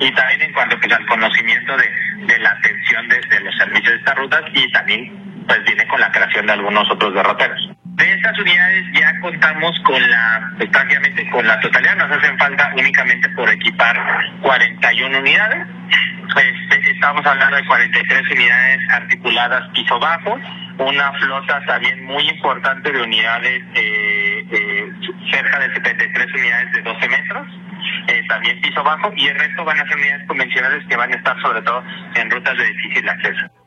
y 0.00 0.10
también 0.12 0.42
en 0.42 0.52
cuanto 0.52 0.78
pues, 0.78 0.92
al 0.92 1.06
conocimiento 1.06 1.76
de, 1.76 2.26
de 2.26 2.38
la 2.40 2.50
atención 2.50 3.08
de, 3.08 3.20
de 3.20 3.40
los 3.40 3.56
servicios 3.56 3.92
de 3.92 3.98
estas 3.98 4.16
rutas 4.16 4.42
y 4.52 4.70
también 4.72 5.21
pues 5.46 5.64
viene 5.64 5.86
con 5.88 6.00
la 6.00 6.10
creación 6.10 6.46
de 6.46 6.52
algunos 6.52 6.90
otros 6.90 7.14
derroteros. 7.14 7.70
De 7.84 8.12
estas 8.12 8.38
unidades 8.38 8.86
ya 8.94 9.12
contamos 9.20 9.78
con 9.84 10.10
la, 10.10 10.50
pues, 10.56 10.70
con 11.30 11.46
la 11.46 11.60
totalidad, 11.60 11.96
nos 11.96 12.10
hacen 12.10 12.38
falta 12.38 12.72
únicamente 12.76 13.28
por 13.30 13.48
equipar 13.50 13.96
41 14.40 15.18
unidades. 15.18 15.66
Este, 16.34 16.90
estamos 16.90 17.24
hablando 17.26 17.56
de 17.56 17.66
43 17.66 18.22
unidades 18.30 18.80
articuladas 18.90 19.68
piso 19.74 19.98
bajo, 19.98 20.38
una 20.78 21.12
flota 21.12 21.60
también 21.66 22.04
muy 22.04 22.26
importante 22.28 22.90
de 22.90 23.02
unidades, 23.02 23.62
eh, 23.74 24.44
eh, 24.50 24.92
cerca 25.30 25.58
de 25.58 25.74
73 25.74 26.26
unidades 26.34 26.72
de 26.72 26.82
12 26.82 27.08
metros, 27.08 27.48
eh, 28.08 28.22
también 28.28 28.60
piso 28.62 28.82
bajo, 28.82 29.12
y 29.16 29.26
el 29.26 29.38
resto 29.38 29.64
van 29.64 29.78
a 29.78 29.86
ser 29.86 29.96
unidades 29.96 30.26
convencionales 30.26 30.86
que 30.88 30.96
van 30.96 31.12
a 31.12 31.16
estar 31.16 31.40
sobre 31.42 31.62
todo 31.62 31.84
en 32.14 32.30
rutas 32.30 32.56
de 32.56 32.64
difícil 32.64 33.08
acceso. 33.08 33.61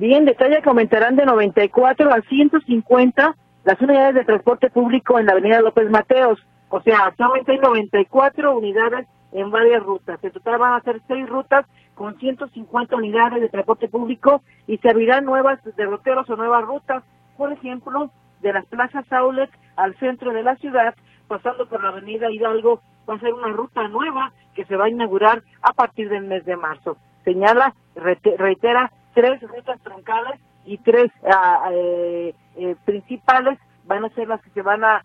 Bien, 0.00 0.24
detalle 0.24 0.62
que 0.62 0.68
aumentarán 0.70 1.14
de 1.14 1.26
94 1.26 2.10
a 2.10 2.22
150 2.22 3.36
las 3.64 3.80
unidades 3.82 4.14
de 4.14 4.24
transporte 4.24 4.70
público 4.70 5.18
en 5.18 5.26
la 5.26 5.32
avenida 5.32 5.60
López 5.60 5.90
Mateos. 5.90 6.42
O 6.70 6.80
sea, 6.80 7.04
actualmente 7.04 7.52
hay 7.52 7.58
94 7.58 8.56
unidades 8.56 9.06
en 9.32 9.50
varias 9.50 9.82
rutas. 9.82 10.18
En 10.24 10.30
total 10.30 10.58
van 10.58 10.72
a 10.72 10.80
ser 10.84 11.02
seis 11.06 11.28
rutas 11.28 11.66
con 11.94 12.18
150 12.18 12.96
unidades 12.96 13.42
de 13.42 13.50
transporte 13.50 13.88
público 13.88 14.42
y 14.66 14.78
se 14.78 14.88
abrirán 14.88 15.26
nuevas 15.26 15.58
derroteros 15.76 16.30
o 16.30 16.36
nuevas 16.36 16.64
rutas, 16.64 17.04
por 17.36 17.52
ejemplo, 17.52 18.10
de 18.40 18.54
las 18.54 18.64
plazas 18.64 19.04
Aulet 19.12 19.50
al 19.76 19.94
centro 19.98 20.32
de 20.32 20.42
la 20.42 20.56
ciudad, 20.56 20.94
pasando 21.28 21.68
por 21.68 21.82
la 21.82 21.90
avenida 21.90 22.30
Hidalgo, 22.30 22.80
va 23.06 23.16
a 23.16 23.20
ser 23.20 23.34
una 23.34 23.48
ruta 23.48 23.86
nueva 23.88 24.32
que 24.54 24.64
se 24.64 24.76
va 24.76 24.86
a 24.86 24.90
inaugurar 24.90 25.42
a 25.60 25.74
partir 25.74 26.08
del 26.08 26.24
mes 26.24 26.46
de 26.46 26.56
marzo. 26.56 26.96
Señala, 27.22 27.74
reitera, 27.94 28.90
tres 29.14 29.40
rutas 29.42 29.80
troncales 29.82 30.40
y 30.64 30.78
tres 30.78 31.10
ah, 31.24 31.70
eh, 31.72 32.34
eh, 32.56 32.76
principales 32.84 33.58
van 33.84 34.04
a 34.04 34.10
ser 34.10 34.28
las 34.28 34.40
que 34.42 34.50
se 34.50 34.62
van 34.62 34.84
a, 34.84 35.02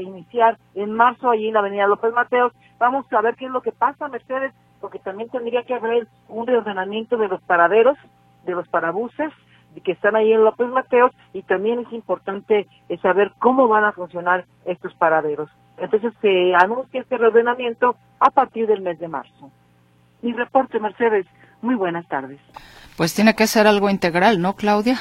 iniciar 0.00 0.56
en 0.76 0.92
marzo 0.92 1.28
allí 1.28 1.48
en 1.48 1.54
la 1.54 1.60
avenida 1.60 1.88
López 1.88 2.12
Mateos. 2.14 2.52
Vamos 2.78 3.04
a 3.12 3.20
ver 3.20 3.34
qué 3.34 3.46
es 3.46 3.50
lo 3.50 3.62
que 3.62 3.72
pasa, 3.72 4.06
Mercedes, 4.06 4.52
porque 4.80 5.00
también 5.00 5.28
tendría 5.28 5.64
que 5.64 5.74
haber 5.74 6.06
un 6.28 6.46
reordenamiento 6.46 7.16
de 7.16 7.26
los 7.26 7.42
paraderos, 7.42 7.98
de 8.44 8.52
los 8.52 8.68
parabuses 8.68 9.32
que 9.84 9.92
están 9.92 10.14
ahí 10.14 10.32
en 10.32 10.44
López 10.44 10.68
Mateos 10.68 11.10
y 11.32 11.42
también 11.42 11.80
es 11.80 11.92
importante 11.92 12.68
saber 13.02 13.32
cómo 13.40 13.66
van 13.66 13.84
a 13.84 13.92
funcionar 13.92 14.44
estos 14.64 14.94
paraderos. 14.94 15.50
Entonces 15.78 16.12
se 16.20 16.54
anuncia 16.54 17.00
este 17.00 17.18
reordenamiento 17.18 17.96
a 18.20 18.30
partir 18.30 18.66
del 18.66 18.82
mes 18.82 18.98
de 18.98 19.08
marzo. 19.08 19.50
Mi 20.22 20.32
reporte, 20.32 20.78
Mercedes. 20.78 21.26
Muy 21.62 21.74
buenas 21.74 22.06
tardes. 22.08 22.40
Pues 23.00 23.14
tiene 23.14 23.34
que 23.34 23.46
ser 23.46 23.66
algo 23.66 23.88
integral, 23.88 24.42
¿no, 24.42 24.56
Claudia? 24.56 25.00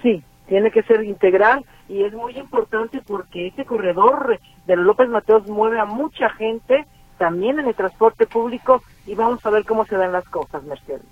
Sí, 0.00 0.22
tiene 0.46 0.70
que 0.70 0.84
ser 0.84 1.02
integral 1.02 1.64
y 1.88 2.04
es 2.04 2.12
muy 2.12 2.38
importante 2.38 3.02
porque 3.04 3.48
este 3.48 3.64
corredor 3.64 4.38
de 4.64 4.76
López 4.76 5.08
Mateos 5.08 5.48
mueve 5.48 5.80
a 5.80 5.84
mucha 5.84 6.30
gente 6.30 6.86
también 7.18 7.58
en 7.58 7.66
el 7.66 7.74
transporte 7.74 8.28
público 8.28 8.84
y 9.08 9.16
vamos 9.16 9.44
a 9.44 9.50
ver 9.50 9.64
cómo 9.64 9.84
se 9.86 9.96
dan 9.96 10.12
las 10.12 10.24
cosas, 10.26 10.62
Mercedes. 10.62 11.02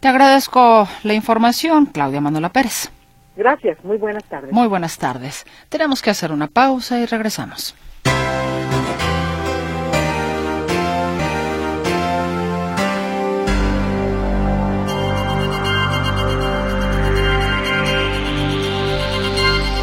Te 0.00 0.08
agradezco 0.08 0.88
la 1.02 1.12
información, 1.12 1.84
Claudia 1.84 2.22
Manuela 2.22 2.48
Pérez. 2.48 2.90
Gracias, 3.36 3.84
muy 3.84 3.98
buenas 3.98 4.24
tardes. 4.24 4.50
Muy 4.50 4.68
buenas 4.68 4.96
tardes. 4.96 5.44
Tenemos 5.68 6.00
que 6.00 6.08
hacer 6.08 6.32
una 6.32 6.46
pausa 6.46 6.98
y 6.98 7.04
regresamos. 7.04 7.76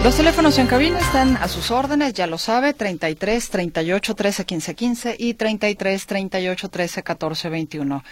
Los 0.05 0.17
teléfonos 0.17 0.59
en 0.59 0.67
cabina 0.67 0.99
están 0.99 1.35
a 1.37 1.47
sus 1.47 1.71
órdenes, 1.71 2.13
ya 2.13 2.27
lo 2.27 2.37
sabe, 2.37 2.75
33 2.75 3.49
38 3.49 4.13
13 4.13 4.45
15 4.45 4.75
15 4.75 5.15
y 5.17 5.33
33 5.33 6.05
38 6.05 6.69
13 6.69 7.01
14 7.01 7.49
21. 7.49 8.03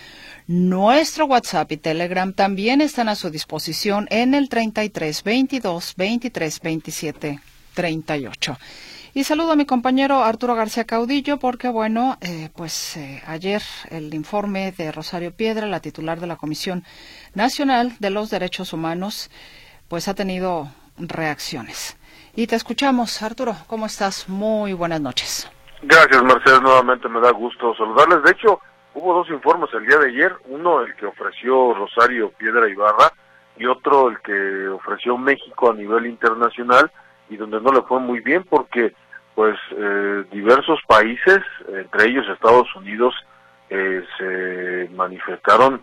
Nuestro 0.47 1.27
WhatsApp 1.27 1.71
y 1.71 1.77
Telegram 1.77 2.33
también 2.33 2.81
están 2.81 3.09
a 3.09 3.15
su 3.15 3.29
disposición 3.29 4.07
en 4.09 4.33
el 4.33 4.49
33 4.49 5.23
22 5.23 5.93
23 5.95 6.59
27 6.61 7.39
38. 7.75 8.57
Y 9.13 9.23
saludo 9.23 9.51
a 9.51 9.55
mi 9.55 9.67
compañero 9.67 10.23
Arturo 10.23 10.55
García 10.55 10.85
Caudillo 10.85 11.37
porque, 11.37 11.69
bueno, 11.69 12.17
eh, 12.21 12.49
pues 12.55 12.97
eh, 12.97 13.21
ayer 13.27 13.61
el 13.91 14.11
informe 14.15 14.71
de 14.71 14.91
Rosario 14.91 15.31
Piedra, 15.31 15.67
la 15.67 15.79
titular 15.79 16.19
de 16.19 16.25
la 16.25 16.37
Comisión 16.37 16.83
Nacional 17.35 17.95
de 17.99 18.09
los 18.09 18.31
Derechos 18.31 18.73
Humanos, 18.73 19.29
pues 19.89 20.07
ha 20.07 20.15
tenido 20.15 20.71
reacciones. 20.97 21.97
Y 22.35 22.47
te 22.47 22.55
escuchamos, 22.55 23.21
Arturo. 23.21 23.53
¿Cómo 23.67 23.85
estás? 23.85 24.27
Muy 24.27 24.73
buenas 24.73 25.01
noches. 25.01 25.51
Gracias, 25.83 26.23
Mercedes. 26.23 26.61
Nuevamente 26.61 27.07
me 27.09 27.19
da 27.19 27.31
gusto 27.31 27.75
saludarles. 27.75 28.23
De 28.23 28.31
hecho, 28.31 28.59
hubo 28.93 29.13
dos 29.13 29.29
informes 29.29 29.69
el 29.73 29.85
día 29.85 29.97
de 29.97 30.09
ayer. 30.09 30.35
Uno, 30.45 30.81
el 30.81 30.95
que 30.95 31.05
ofreció 31.05 31.73
Rosario 31.73 32.31
Piedra 32.31 32.67
Ibarra, 32.67 33.11
y 33.57 33.65
otro, 33.65 34.09
el 34.09 34.19
que 34.21 34.67
ofreció 34.69 35.17
México 35.17 35.69
a 35.69 35.75
nivel 35.75 36.07
internacional, 36.07 36.91
y 37.29 37.37
donde 37.37 37.61
no 37.61 37.71
le 37.71 37.81
fue 37.83 37.99
muy 37.99 38.19
bien 38.19 38.43
porque 38.49 38.93
pues 39.35 39.57
eh, 39.71 40.25
diversos 40.31 40.79
países, 40.87 41.39
entre 41.67 42.09
ellos 42.09 42.27
Estados 42.29 42.67
Unidos, 42.75 43.15
eh, 43.69 44.03
se 44.17 44.89
manifestaron 44.95 45.81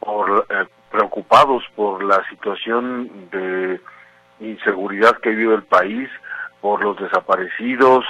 por, 0.00 0.46
eh, 0.48 0.66
preocupados 0.90 1.62
por 1.76 2.02
la 2.02 2.26
situación 2.28 3.28
de 3.30 3.80
inseguridad 4.40 5.18
que 5.18 5.30
vive 5.30 5.54
el 5.54 5.64
país, 5.64 6.08
por 6.60 6.82
los 6.82 6.98
desaparecidos, 6.98 8.04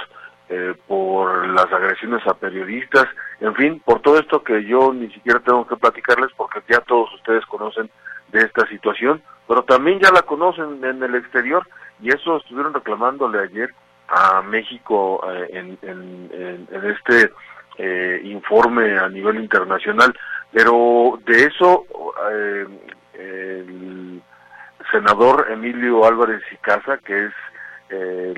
por 0.87 1.47
las 1.49 1.71
agresiones 1.71 2.25
a 2.25 2.33
periodistas, 2.33 3.05
en 3.39 3.53
fin, 3.53 3.79
por 3.85 4.01
todo 4.01 4.17
esto 4.17 4.43
que 4.43 4.65
yo 4.65 4.91
ni 4.91 5.07
siquiera 5.11 5.39
tengo 5.41 5.67
que 5.67 5.75
platicarles 5.75 6.31
porque 6.35 6.61
ya 6.67 6.79
todos 6.79 7.13
ustedes 7.13 7.45
conocen 7.45 7.91
de 8.31 8.39
esta 8.39 8.67
situación, 8.67 9.21
pero 9.47 9.63
también 9.63 9.99
ya 9.99 10.11
la 10.11 10.23
conocen 10.23 10.83
en 10.83 11.03
el 11.03 11.15
exterior 11.15 11.67
y 12.01 12.09
eso 12.09 12.37
estuvieron 12.37 12.73
reclamándole 12.73 13.39
ayer 13.39 13.73
a 14.07 14.41
México 14.41 15.21
eh, 15.31 15.47
en, 15.51 15.77
en, 15.81 16.67
este 16.85 17.31
eh, 17.77 18.21
informe 18.23 18.97
a 18.97 19.07
nivel 19.07 19.39
internacional, 19.39 20.15
pero 20.51 21.19
de 21.25 21.43
eso 21.45 21.85
eh, 22.31 22.65
el 23.13 24.21
senador 24.91 25.47
Emilio 25.49 26.05
Álvarez 26.05 26.41
y 26.51 26.57
Casa, 26.57 26.97
que 26.97 27.25
es 27.25 27.33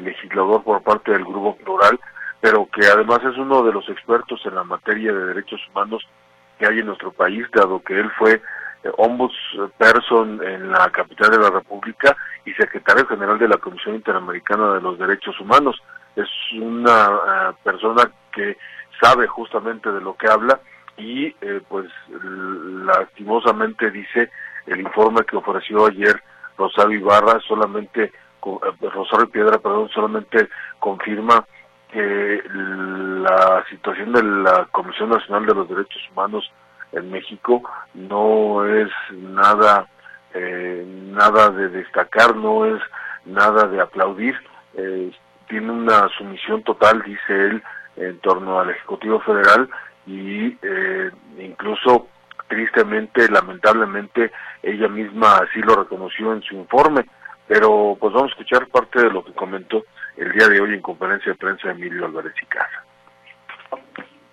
legislador 0.01 0.63
por 0.63 0.81
parte 0.81 1.11
del 1.11 1.25
Grupo 1.25 1.57
Plural, 1.57 1.99
pero 2.39 2.69
que 2.71 2.87
además 2.87 3.19
es 3.25 3.37
uno 3.37 3.63
de 3.63 3.73
los 3.73 3.87
expertos 3.89 4.39
en 4.45 4.55
la 4.55 4.63
materia 4.63 5.11
de 5.11 5.25
derechos 5.25 5.59
humanos 5.69 6.07
que 6.57 6.67
hay 6.67 6.79
en 6.79 6.85
nuestro 6.85 7.11
país, 7.11 7.45
dado 7.53 7.81
que 7.81 7.99
él 7.99 8.09
fue 8.17 8.41
ombudsperson 8.97 10.41
en 10.43 10.71
la 10.71 10.89
capital 10.89 11.31
de 11.31 11.37
la 11.37 11.49
República 11.49 12.15
y 12.45 12.53
secretario 12.53 13.05
general 13.07 13.37
de 13.37 13.47
la 13.47 13.57
Comisión 13.57 13.95
Interamericana 13.95 14.73
de 14.73 14.81
los 14.81 14.97
Derechos 14.97 15.39
Humanos. 15.39 15.81
Es 16.15 16.27
una 16.59 17.07
eh, 17.07 17.53
persona 17.63 18.09
que 18.31 18.57
sabe 19.01 19.27
justamente 19.27 19.91
de 19.91 20.01
lo 20.01 20.15
que 20.15 20.27
habla 20.27 20.59
y 20.97 21.27
eh, 21.41 21.61
pues 21.67 21.87
lastimosamente 22.85 23.89
dice 23.91 24.29
el 24.67 24.81
informe 24.81 25.23
que 25.25 25.37
ofreció 25.37 25.85
ayer 25.87 26.21
Rosario 26.57 26.99
Ibarra 26.99 27.39
solamente 27.47 28.03
eh, 28.03 28.89
Rosario 28.93 29.29
Piedra 29.29 29.57
perdón 29.59 29.89
solamente 29.89 30.49
confirma 30.79 31.45
que 31.91 32.41
la 32.47 33.63
situación 33.69 34.13
de 34.13 34.23
la 34.23 34.65
Comisión 34.71 35.09
Nacional 35.09 35.45
de 35.45 35.55
los 35.55 35.69
Derechos 35.69 36.01
Humanos 36.11 36.51
en 36.93 37.11
México 37.11 37.61
no 37.93 38.65
es 38.65 38.89
nada 39.11 39.87
eh, 40.33 40.85
nada 41.11 41.49
de 41.49 41.69
destacar, 41.69 42.35
no 42.35 42.65
es 42.65 42.81
nada 43.25 43.67
de 43.67 43.81
aplaudir, 43.81 44.35
eh, 44.75 45.11
tiene 45.49 45.71
una 45.71 46.07
sumisión 46.17 46.63
total, 46.63 47.01
dice 47.03 47.33
él, 47.47 47.63
en 47.97 48.17
torno 48.19 48.59
al 48.59 48.69
Ejecutivo 48.69 49.19
Federal 49.19 49.69
y 50.07 50.57
eh, 50.61 51.11
incluso 51.37 52.07
tristemente, 52.51 53.29
lamentablemente, 53.29 54.29
ella 54.61 54.89
misma 54.89 55.37
así 55.37 55.61
lo 55.61 55.75
reconoció 55.75 56.33
en 56.33 56.41
su 56.41 56.55
informe. 56.55 57.05
Pero 57.47 57.97
pues 57.99 58.13
vamos 58.13 58.29
a 58.29 58.33
escuchar 58.33 58.67
parte 58.67 59.01
de 59.01 59.09
lo 59.09 59.23
que 59.23 59.33
comentó 59.33 59.85
el 60.17 60.31
día 60.33 60.47
de 60.49 60.59
hoy 60.59 60.73
en 60.73 60.81
conferencia 60.81 61.31
de 61.31 61.37
prensa 61.37 61.71
Emilio 61.71 62.05
Álvarez 62.05 62.33
y 62.41 62.45
Casa. 62.45 62.83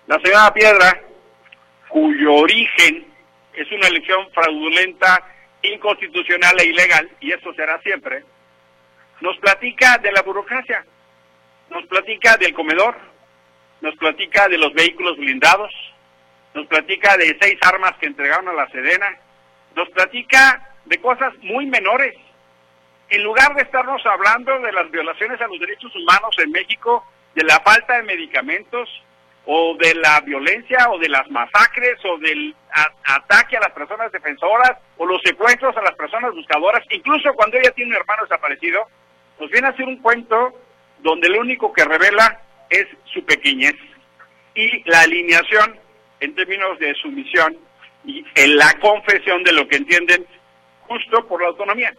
La 0.07 0.19
señora 0.19 0.53
Piedra, 0.53 1.01
cuyo 1.87 2.33
origen 2.33 3.07
es 3.53 3.71
una 3.71 3.87
elección 3.87 4.29
fraudulenta 4.33 5.23
inconstitucional 5.61 6.59
e 6.59 6.65
ilegal, 6.65 7.09
y 7.21 7.31
eso 7.31 7.53
será 7.53 7.79
siempre, 7.81 8.23
nos 9.21 9.37
platica 9.37 9.97
de 9.97 10.11
la 10.11 10.21
burocracia, 10.21 10.85
nos 11.69 11.85
platica 11.87 12.37
del 12.37 12.53
comedor, 12.53 12.97
nos 13.81 13.95
platica 13.95 14.47
de 14.47 14.57
los 14.57 14.73
vehículos 14.73 15.17
blindados, 15.17 15.73
nos 16.59 16.67
platica 16.67 17.15
de 17.15 17.37
seis 17.41 17.57
armas 17.61 17.93
que 17.99 18.07
entregaron 18.07 18.49
a 18.49 18.53
la 18.53 18.69
Sedena, 18.69 19.17
nos 19.75 19.89
platica 19.89 20.69
de 20.85 20.97
cosas 20.99 21.33
muy 21.41 21.65
menores. 21.65 22.15
En 23.09 23.23
lugar 23.23 23.55
de 23.55 23.61
estarnos 23.61 24.05
hablando 24.05 24.59
de 24.59 24.71
las 24.73 24.91
violaciones 24.91 25.39
a 25.39 25.47
los 25.47 25.59
derechos 25.59 25.95
humanos 25.95 26.35
en 26.37 26.51
México, 26.51 27.05
de 27.33 27.43
la 27.45 27.59
falta 27.61 27.95
de 27.95 28.03
medicamentos, 28.03 28.89
o 29.45 29.75
de 29.79 29.95
la 29.95 30.19
violencia 30.19 30.89
o 30.91 30.99
de 30.99 31.09
las 31.09 31.27
masacres 31.31 31.97
o 32.05 32.19
del 32.19 32.53
ataque 33.05 33.57
a 33.57 33.61
las 33.61 33.71
personas 33.71 34.11
defensoras 34.11 34.77
o 34.97 35.07
los 35.07 35.19
secuestros 35.23 35.75
a 35.75 35.81
las 35.81 35.95
personas 35.95 36.35
buscadoras, 36.35 36.83
incluso 36.91 37.33
cuando 37.33 37.57
ella 37.57 37.71
tiene 37.71 37.91
un 37.91 37.97
hermano 37.97 38.23
desaparecido, 38.23 38.85
nos 39.39 39.49
viene 39.49 39.67
a 39.67 39.71
hacer 39.71 39.85
un 39.85 39.97
cuento 39.97 40.53
donde 40.99 41.29
lo 41.29 41.39
único 41.39 41.73
que 41.73 41.85
revela 41.85 42.41
es 42.69 42.85
su 43.05 43.25
pequeñez 43.25 43.73
y 44.53 44.87
la 44.87 45.01
alineación 45.01 45.79
en 46.19 46.35
términos 46.35 46.77
de 46.79 46.93
sumisión 46.95 47.57
y 48.05 48.23
en 48.35 48.57
la 48.57 48.73
confesión 48.79 49.43
de 49.43 49.53
lo 49.53 49.67
que 49.67 49.77
entienden 49.77 50.25
justo 50.81 51.27
por 51.27 51.41
la 51.41 51.49
autonomía. 51.49 51.93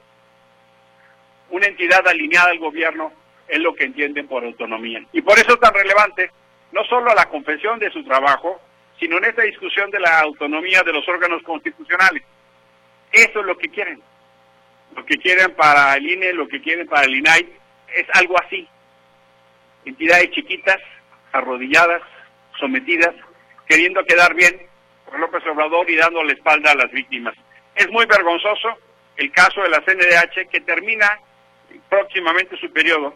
Una 1.51 1.67
entidad 1.67 2.07
alineada 2.07 2.51
al 2.51 2.59
gobierno 2.59 3.13
es 3.49 3.59
lo 3.59 3.75
que 3.75 3.85
entienden 3.85 4.29
por 4.29 4.45
autonomía. 4.45 5.01
Y 5.13 5.23
por 5.23 5.39
eso 5.39 5.55
es 5.55 5.61
tan 5.61 5.75
relevante 5.75 6.31
no 6.73 6.85
solo 6.85 7.13
la 7.15 7.29
confesión 7.29 7.79
de 7.79 7.91
su 7.91 8.05
trabajo, 8.05 8.61
sino 8.99 9.19
en 9.19 9.25
esta 9.25 9.43
discusión 9.43 9.91
de 9.91 10.01
la 10.01 10.21
autonomía 10.21 10.83
de 10.83 10.93
los 10.93 11.07
órganos 11.09 11.43
constitucionales. 11.43 12.23
Eso 13.11 13.41
es 13.41 13.47
lo 13.47 13.57
que 13.57 13.69
quieren. 13.69 14.01
Lo 14.95 15.05
que 15.05 15.17
quieren 15.17 15.55
para 15.55 15.95
el 15.95 16.09
INE, 16.09 16.33
lo 16.33 16.47
que 16.49 16.61
quieren 16.61 16.87
para 16.87 17.05
el 17.05 17.17
INAI, 17.17 17.49
es 17.95 18.07
algo 18.15 18.37
así. 18.41 18.69
Entidades 19.85 20.31
chiquitas, 20.31 20.79
arrodilladas, 21.33 22.03
sometidas, 22.59 23.15
queriendo 23.71 24.05
quedar 24.05 24.35
bien 24.35 24.61
por 25.05 25.21
López 25.21 25.47
Obrador 25.47 25.89
y 25.89 25.95
dando 25.95 26.25
la 26.25 26.33
espalda 26.33 26.73
a 26.73 26.75
las 26.75 26.91
víctimas. 26.91 27.37
Es 27.77 27.89
muy 27.91 28.05
vergonzoso 28.05 28.69
el 29.17 29.31
caso 29.31 29.63
de 29.63 29.69
la 29.69 29.81
CNDH 29.83 30.49
que 30.51 30.61
termina 30.63 31.21
próximamente 31.89 32.57
su 32.57 32.73
periodo 32.73 33.15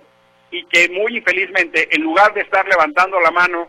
y 0.52 0.64
que 0.66 0.88
muy 0.90 1.16
infelizmente, 1.16 1.88
en 1.90 2.02
lugar 2.02 2.32
de 2.34 2.42
estar 2.42 2.64
levantando 2.68 3.18
la 3.18 3.32
mano 3.32 3.68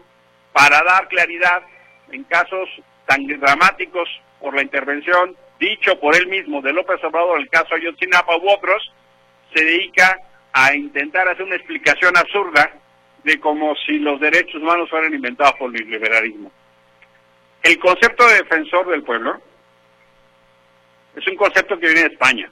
para 0.54 0.84
dar 0.84 1.08
claridad 1.08 1.64
en 2.12 2.24
casos 2.26 2.70
tan 3.08 3.26
dramáticos 3.26 4.08
por 4.40 4.54
la 4.54 4.62
intervención 4.62 5.36
dicho 5.60 6.00
por 6.00 6.16
él 6.16 6.28
mismo 6.28 6.62
de 6.62 6.72
López 6.72 7.04
Obrador, 7.04 7.40
el 7.40 7.50
caso 7.50 7.74
Ayotzinapa 7.74 8.38
u 8.38 8.48
otros, 8.48 8.94
se 9.56 9.66
dedica 9.66 10.20
a 10.54 10.76
intentar 10.76 11.28
hacer 11.30 11.46
una 11.46 11.56
explicación 11.56 12.16
absurda 12.16 12.72
de 13.24 13.40
como 13.40 13.76
si 13.88 13.98
los 13.98 14.20
derechos 14.20 14.62
humanos 14.62 14.88
fueran 14.88 15.16
inventados 15.16 15.56
por 15.58 15.76
el 15.76 15.90
liberalismo. 15.90 16.52
El 17.66 17.80
concepto 17.80 18.28
de 18.28 18.36
defensor 18.36 18.88
del 18.90 19.02
pueblo 19.02 19.42
es 21.16 21.28
un 21.28 21.36
concepto 21.36 21.80
que 21.80 21.88
viene 21.88 22.02
de 22.02 22.14
España. 22.14 22.48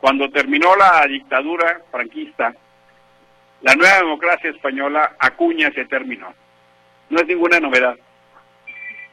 Cuando 0.00 0.30
terminó 0.30 0.74
la 0.76 1.06
dictadura 1.06 1.82
franquista, 1.90 2.54
la 3.60 3.74
nueva 3.74 3.98
democracia 3.98 4.48
española 4.48 5.14
acuña 5.18 5.68
ese 5.68 5.84
término. 5.84 6.32
No 7.10 7.20
es 7.20 7.26
ninguna 7.26 7.60
novedad. 7.60 7.98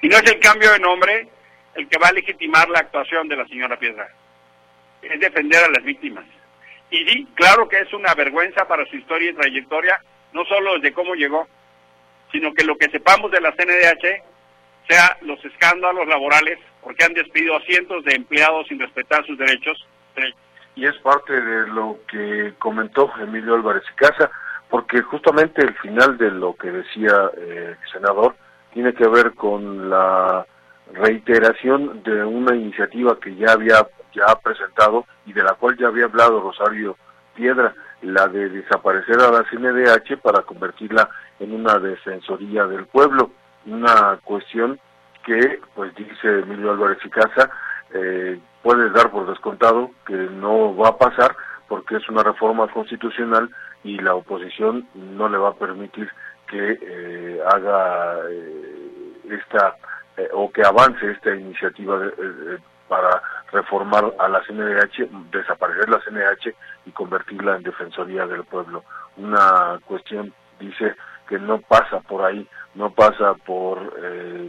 Y 0.01 0.07
no 0.07 0.15
es 0.15 0.31
el 0.31 0.39
cambio 0.39 0.71
de 0.71 0.79
nombre 0.79 1.27
el 1.75 1.89
que 1.89 1.99
va 1.99 2.07
a 2.07 2.13
legitimar 2.13 2.69
la 2.69 2.79
actuación 2.79 3.27
de 3.27 3.35
la 3.35 3.47
señora 3.47 3.77
Piedra. 3.77 4.07
Es 5.01 5.19
defender 5.19 5.61
a 5.61 5.71
las 5.71 5.83
víctimas. 5.83 6.23
Y 6.89 7.05
sí, 7.05 7.27
claro 7.35 7.67
que 7.67 7.81
es 7.81 7.91
una 7.91 8.13
vergüenza 8.13 8.65
para 8.65 8.85
su 8.85 8.95
historia 8.95 9.29
y 9.29 9.35
trayectoria, 9.35 10.01
no 10.31 10.45
solo 10.45 10.75
desde 10.75 10.93
cómo 10.93 11.15
llegó, 11.15 11.49
sino 12.31 12.53
que 12.53 12.63
lo 12.63 12.77
que 12.77 12.89
sepamos 12.89 13.29
de 13.29 13.41
la 13.41 13.51
CNDH 13.51 14.36
sea 14.87 15.17
los 15.21 15.43
escándalos 15.43 16.07
laborales, 16.07 16.59
porque 16.81 17.03
han 17.03 17.13
despedido 17.13 17.55
a 17.57 17.61
cientos 17.61 18.03
de 18.05 18.15
empleados 18.15 18.67
sin 18.67 18.79
respetar 18.79 19.25
sus 19.25 19.37
derechos, 19.37 19.85
y 20.75 20.85
es 20.85 20.95
parte 20.97 21.33
de 21.33 21.67
lo 21.67 21.99
que 22.07 22.53
comentó 22.59 23.11
Emilio 23.19 23.55
Álvarez 23.55 23.83
y 23.91 23.95
Casa, 23.95 24.29
porque 24.69 25.01
justamente 25.01 25.61
el 25.61 25.73
final 25.75 26.17
de 26.17 26.31
lo 26.31 26.55
que 26.55 26.69
decía 26.69 27.31
eh, 27.37 27.75
el 27.79 27.91
senador 27.91 28.35
tiene 28.73 28.93
que 28.93 29.07
ver 29.07 29.33
con 29.33 29.89
la 29.89 30.45
reiteración 30.93 32.03
de 32.03 32.23
una 32.23 32.55
iniciativa 32.55 33.19
que 33.19 33.35
ya 33.35 33.53
había 33.53 33.87
ya 34.13 34.35
presentado 34.35 35.05
y 35.25 35.33
de 35.33 35.43
la 35.43 35.53
cual 35.53 35.77
ya 35.77 35.87
había 35.87 36.05
hablado 36.05 36.41
Rosario 36.41 36.97
Piedra, 37.35 37.73
la 38.01 38.27
de 38.27 38.49
desaparecer 38.49 39.19
a 39.19 39.31
la 39.31 39.43
CNDH 39.49 40.17
para 40.21 40.41
convertirla 40.43 41.09
en 41.39 41.53
una 41.53 41.77
defensoría 41.79 42.65
del 42.65 42.85
pueblo, 42.85 43.31
una 43.67 44.17
cuestión 44.23 44.79
que, 45.25 45.59
pues 45.75 45.93
dice 45.95 46.39
Emilio 46.39 46.71
Álvarez 46.71 46.99
y 47.05 47.09
Casa, 47.09 47.49
eh, 47.93 48.39
puede 48.63 48.89
dar 48.89 49.11
por 49.11 49.27
descontado 49.27 49.91
que 50.05 50.13
no 50.13 50.75
va 50.75 50.89
a 50.89 50.97
pasar 50.97 51.35
porque 51.67 51.97
es 51.97 52.09
una 52.09 52.23
reforma 52.23 52.67
constitucional 52.67 53.49
y 53.83 53.97
la 53.99 54.15
oposición 54.15 54.87
no 54.95 55.29
le 55.29 55.37
va 55.37 55.49
a 55.49 55.55
permitir 55.55 56.09
que 56.47 56.79
eh, 56.81 57.41
haga 57.45 58.19
eh, 58.29 59.13
esta 59.29 59.75
eh, 60.15 60.29
o 60.33 60.51
que 60.51 60.63
avance 60.63 61.11
esta 61.11 61.35
iniciativa 61.35 61.99
para 62.87 63.21
reformar 63.51 64.13
a 64.17 64.27
la 64.29 64.41
CNDH, 64.43 65.09
desaparecer 65.31 65.89
la 65.89 65.99
CNDH 65.99 66.53
y 66.85 66.91
convertirla 66.91 67.57
en 67.57 67.63
Defensoría 67.63 68.25
del 68.25 68.43
Pueblo. 68.45 68.83
Una 69.17 69.79
cuestión, 69.85 70.33
dice, 70.59 70.95
que 71.27 71.39
no 71.39 71.59
pasa 71.59 71.99
por 72.01 72.23
ahí, 72.23 72.47
no 72.75 72.91
pasa 72.91 73.33
por 73.45 73.93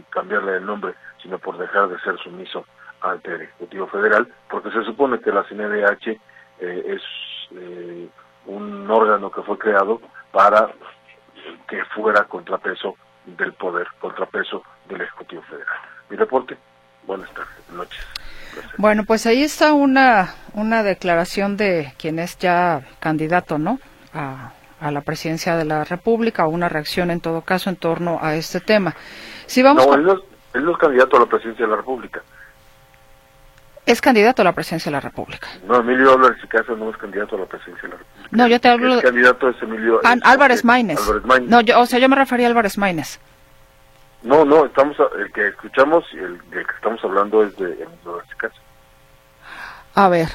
cambiarle 0.09 0.57
el 0.57 0.65
nombre, 0.65 0.93
sino 1.21 1.39
por 1.39 1.57
dejar 1.57 1.89
de 1.89 1.99
ser 1.99 2.17
sumiso 2.19 2.65
ante 3.01 3.33
el 3.33 3.41
Ejecutivo 3.41 3.87
Federal, 3.87 4.27
porque 4.49 4.71
se 4.71 4.83
supone 4.83 5.19
que 5.19 5.31
la 5.31 5.43
CNDH 5.43 6.19
es 6.59 7.01
un 8.45 8.89
órgano 8.89 9.31
que 9.31 9.41
fue 9.41 9.57
creado 9.57 10.01
para 10.31 10.69
que 11.67 11.83
fuera 11.95 12.23
contrapeso 12.25 12.95
del 13.25 13.53
poder, 13.53 13.87
contrapeso 13.99 14.63
del 14.87 15.01
Ejecutivo 15.01 15.41
Federal. 15.43 15.77
Mi 16.09 16.17
reporte, 16.17 16.57
buenas 17.05 17.29
tardes, 17.33 17.69
noches. 17.71 18.05
Bueno, 18.77 19.03
pues 19.05 19.25
ahí 19.25 19.43
está 19.43 19.73
una, 19.73 20.33
una 20.53 20.83
declaración 20.83 21.55
de 21.57 21.93
quien 21.97 22.19
es 22.19 22.37
ya 22.37 22.81
candidato, 22.99 23.57
¿no? 23.57 23.79
A, 24.13 24.53
a 24.79 24.91
la 24.91 25.01
presidencia 25.01 25.55
de 25.55 25.65
la 25.65 25.83
República, 25.83 26.45
o 26.45 26.49
una 26.49 26.69
reacción 26.69 27.11
en 27.11 27.21
todo 27.21 27.41
caso 27.41 27.69
en 27.69 27.75
torno 27.75 28.19
a 28.21 28.35
este 28.35 28.59
tema. 28.59 28.95
Si 29.45 29.61
vamos 29.61 29.85
no, 29.85 29.93
él, 29.93 30.03
no, 30.03 30.13
él 30.53 30.65
no 30.65 30.71
es 30.71 30.77
candidato 30.77 31.17
a 31.17 31.19
la 31.21 31.25
presidencia 31.25 31.65
de 31.65 31.71
la 31.71 31.77
República. 31.77 32.21
Es 33.85 34.01
candidato 34.01 34.43
a 34.43 34.45
la 34.45 34.53
presidencia 34.53 34.91
de 34.91 34.93
la 34.93 34.99
República. 34.99 35.47
No, 35.65 35.77
Emilio 35.77 36.13
Álvarez 36.13 36.37
Casa 36.47 36.73
no 36.73 36.91
es 36.91 36.97
candidato 36.97 37.35
a 37.35 37.39
la 37.39 37.45
presidencia 37.45 37.89
de 37.89 37.95
la 37.95 37.97
República. 37.97 38.37
No, 38.37 38.47
yo 38.47 38.61
te 38.61 38.67
hablo 38.67 38.93
El 38.95 39.01
candidato 39.01 39.49
es 39.49 39.61
Emilio 39.63 39.99
An 40.03 40.21
Álvarez 40.23 40.63
Maínez. 40.63 40.99
No, 41.47 41.61
yo, 41.61 41.79
o 41.79 41.85
sea, 41.85 41.97
yo 41.97 42.07
me 42.07 42.15
refería 42.15 42.47
a 42.47 42.49
Álvarez 42.49 42.77
Maínez. 42.77 43.19
No, 44.21 44.45
no, 44.45 44.65
estamos 44.65 44.95
el 45.17 45.31
que 45.31 45.47
escuchamos 45.47 46.03
y 46.13 46.17
el, 46.17 46.39
el, 46.51 46.67
que 46.67 46.75
estamos 46.75 47.03
hablando 47.03 47.43
es 47.43 47.55
de 47.57 47.65
Emilio 47.65 47.89
Álvarez 48.05 48.35
Casa. 48.37 48.61
A 49.95 50.07
ver. 50.07 50.27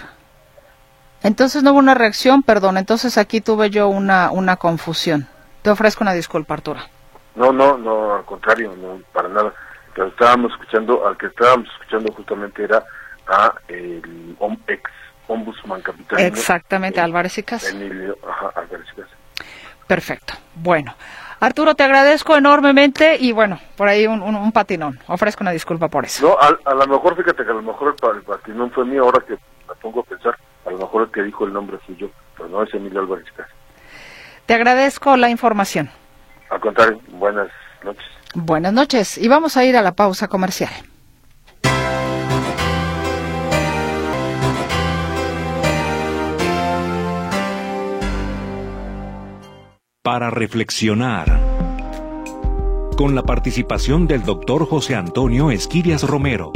Entonces 1.25 1.63
no 1.63 1.73
hubo 1.73 1.79
una 1.79 1.95
reacción, 1.95 2.43
perdón, 2.43 2.77
entonces 2.77 3.19
aquí 3.19 3.41
tuve 3.41 3.71
yo 3.71 3.89
una 3.89 4.31
una 4.31 4.57
confusión. 4.57 5.27
Te 5.63 5.71
ofrezco 5.71 6.05
una 6.05 6.13
disculpa, 6.13 6.55
Arturo. 6.55 6.81
No, 7.35 7.53
no, 7.53 7.79
no, 7.79 8.15
al 8.15 8.25
contrario, 8.25 8.75
no, 8.77 9.01
para 9.13 9.29
nada. 9.29 9.53
Estábamos 9.97 10.53
escuchando, 10.53 11.07
al 11.07 11.17
que 11.17 11.27
estábamos 11.27 11.69
escuchando 11.73 12.13
justamente 12.13 12.65
era 12.65 12.85
a 13.27 13.55
el 13.69 14.37
ex 14.69 14.91
ombudsman 15.27 15.81
capitalino. 15.81 16.29
Exactamente, 16.29 17.01
Álvarez 17.01 17.39
y 17.39 17.43
Casa. 17.43 17.71
Emilio, 17.71 18.19
ajá, 18.29 18.53
Álvarez 18.57 18.87
y 18.93 19.01
Casa. 19.01 19.15
Perfecto. 19.87 20.35
Bueno, 20.55 20.95
Arturo, 21.41 21.75
te 21.75 21.85
agradezco 21.85 22.37
enormemente 22.37 23.17
y 23.19 23.33
bueno, 23.33 23.59
por 23.77 23.89
ahí 23.89 24.07
un, 24.07 24.21
un, 24.21 24.35
un 24.35 24.53
patinón. 24.53 24.99
Ofrezco 25.07 25.43
una 25.43 25.53
disculpa 25.53 25.89
por 25.89 26.05
eso. 26.05 26.29
No, 26.29 26.37
a, 26.39 26.71
a, 26.71 26.75
lo 26.75 26.87
mejor, 26.87 27.17
fíjate 27.17 27.45
que 27.45 27.51
a 27.51 27.55
lo 27.55 27.63
mejor 27.63 27.95
el, 28.03 28.17
el 28.17 28.23
patinón 28.23 28.71
fue 28.73 28.85
mío, 28.85 29.05
ahora 29.05 29.25
que 29.27 29.33
me 29.33 29.75
pongo 29.81 30.01
a 30.01 30.05
pensar, 30.05 30.37
a 30.65 30.71
lo 30.71 30.79
mejor 30.79 31.03
el 31.03 31.11
que 31.11 31.23
dijo 31.23 31.45
el 31.45 31.53
nombre 31.53 31.79
fui 31.79 31.97
yo, 31.97 32.09
pero 32.37 32.49
no 32.49 32.63
es 32.63 32.73
Emilio 32.75 33.01
Álvarez 33.01 33.27
Casa. 33.37 33.51
Te 34.47 34.55
agradezco 34.55 35.17
la 35.17 35.31
información. 35.31 35.91
Al 36.51 36.61
contrario, 36.61 37.01
buenas 37.09 37.49
noches. 37.83 38.05
Buenas 38.35 38.73
noches 38.73 39.19
y 39.19 39.29
vamos 39.29 39.57
a 39.57 39.65
ir 39.65 39.77
a 39.77 39.83
la 39.83 39.93
pausa 39.93 40.29
comercial. 40.29 40.71
para 50.05 50.29
reflexionar. 50.29 51.41
Con 52.99 53.15
la 53.15 53.23
participación 53.23 54.07
del 54.07 54.23
doctor 54.23 54.69
José 54.69 54.97
Antonio 54.97 55.51
Esquirias 55.51 56.03
Romero, 56.03 56.53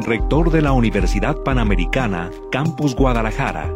rector 0.00 0.50
de 0.50 0.62
la 0.62 0.72
Universidad 0.72 1.36
Panamericana, 1.44 2.30
Campus 2.50 2.94
Guadalajara. 2.94 3.70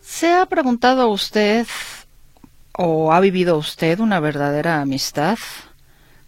¿Se 0.00 0.32
ha 0.32 0.46
preguntado 0.46 1.08
usted 1.08 1.66
o 2.76 3.12
ha 3.12 3.20
vivido 3.20 3.56
usted 3.56 4.00
una 4.00 4.20
verdadera 4.20 4.80
amistad? 4.80 5.38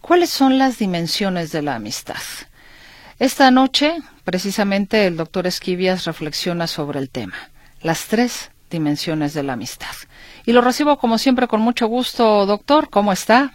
¿Cuáles 0.01 0.29
son 0.29 0.57
las 0.57 0.77
dimensiones 0.77 1.51
de 1.51 1.61
la 1.61 1.75
amistad? 1.75 2.21
Esta 3.19 3.49
noche, 3.51 3.97
precisamente, 4.23 5.07
el 5.07 5.17
doctor 5.17 5.47
Esquivias 5.47 6.05
reflexiona 6.05 6.67
sobre 6.67 6.99
el 6.99 7.09
tema 7.09 7.35
las 7.81 8.07
tres 8.07 8.51
dimensiones 8.71 9.33
de 9.33 9.43
la 9.43 9.53
amistad. 9.53 9.95
Y 10.45 10.51
lo 10.53 10.61
recibo 10.61 10.97
como 10.97 11.17
siempre 11.17 11.47
con 11.47 11.61
mucho 11.61 11.87
gusto, 11.87 12.45
doctor. 12.45 12.89
¿Cómo 12.89 13.11
está? 13.11 13.53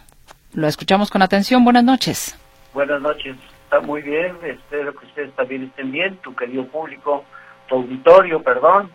Lo 0.53 0.67
escuchamos 0.67 1.09
con 1.09 1.21
atención. 1.21 1.63
Buenas 1.63 1.85
noches. 1.85 2.37
Buenas 2.73 3.01
noches. 3.01 3.37
Está 3.63 3.79
muy 3.79 4.01
bien. 4.01 4.37
Espero 4.43 4.93
que 4.93 5.05
ustedes 5.05 5.33
también 5.35 5.63
estén 5.63 5.91
bien. 5.91 6.17
Tu 6.17 6.35
querido 6.35 6.65
público, 6.65 7.23
tu 7.67 7.75
auditorio, 7.75 8.43
perdón, 8.43 8.91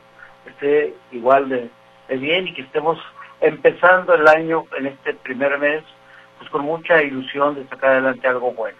esté 0.47 0.95
igual 1.13 1.49
de, 1.49 1.71
bien 2.15 2.49
y 2.49 2.53
que 2.53 2.61
estemos 2.61 2.99
empezando 3.41 4.15
el 4.15 4.29
año 4.29 4.65
en 4.79 4.87
este 4.87 5.15
primer 5.15 5.59
mes 5.59 5.83
pues 6.39 6.51
con 6.51 6.63
mucha 6.63 7.03
ilusión 7.03 7.55
de 7.55 7.67
sacar 7.69 7.93
adelante 7.93 8.29
algo 8.29 8.53
bueno. 8.53 8.77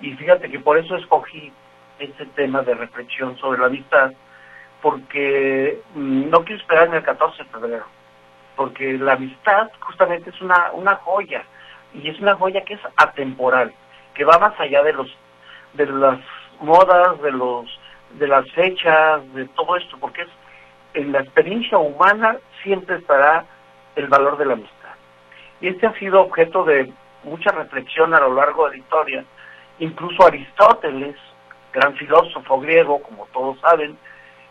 Y 0.00 0.12
fíjate 0.14 0.50
que 0.50 0.60
por 0.60 0.78
eso 0.78 0.96
escogí 0.96 1.52
este 1.98 2.24
tema 2.26 2.62
de 2.62 2.74
reflexión 2.74 3.36
sobre 3.36 3.60
la 3.60 3.66
amistad, 3.66 4.12
porque 4.80 5.82
no 5.94 6.42
quiero 6.44 6.60
esperar 6.62 6.86
en 6.86 6.94
el 6.94 7.02
14 7.02 7.42
de 7.42 7.50
febrero, 7.50 7.84
porque 8.56 8.96
la 8.96 9.12
amistad 9.14 9.70
justamente 9.80 10.30
es 10.30 10.40
una, 10.40 10.72
una 10.72 10.96
joya, 10.96 11.44
y 11.94 12.08
es 12.08 12.18
una 12.20 12.34
joya 12.36 12.64
que 12.64 12.74
es 12.74 12.80
atemporal, 12.96 13.72
que 14.14 14.24
va 14.24 14.38
más 14.38 14.58
allá 14.60 14.82
de 14.82 14.92
los 14.92 15.08
de 15.74 15.86
las 15.86 16.18
modas, 16.60 17.20
de 17.22 17.32
los 17.32 17.66
de 18.12 18.26
las 18.26 18.50
fechas, 18.52 19.20
de 19.34 19.46
todo 19.48 19.76
esto, 19.76 19.98
porque 19.98 20.22
es 20.22 20.28
en 20.94 21.12
la 21.12 21.20
experiencia 21.20 21.78
humana 21.78 22.38
siempre 22.62 22.96
estará 22.96 23.44
el 23.96 24.08
valor 24.08 24.38
de 24.38 24.46
la 24.46 24.54
amistad. 24.54 24.94
Y 25.60 25.68
este 25.68 25.86
ha 25.86 25.98
sido 25.98 26.22
objeto 26.22 26.64
de 26.64 26.92
mucha 27.24 27.50
reflexión 27.50 28.14
a 28.14 28.20
lo 28.20 28.34
largo 28.34 28.64
de 28.64 28.76
la 28.76 28.82
historia. 28.82 29.24
Incluso 29.78 30.26
Aristóteles, 30.26 31.16
gran 31.72 31.94
filósofo 31.96 32.60
griego, 32.60 33.02
como 33.02 33.26
todos 33.26 33.60
saben, 33.60 33.98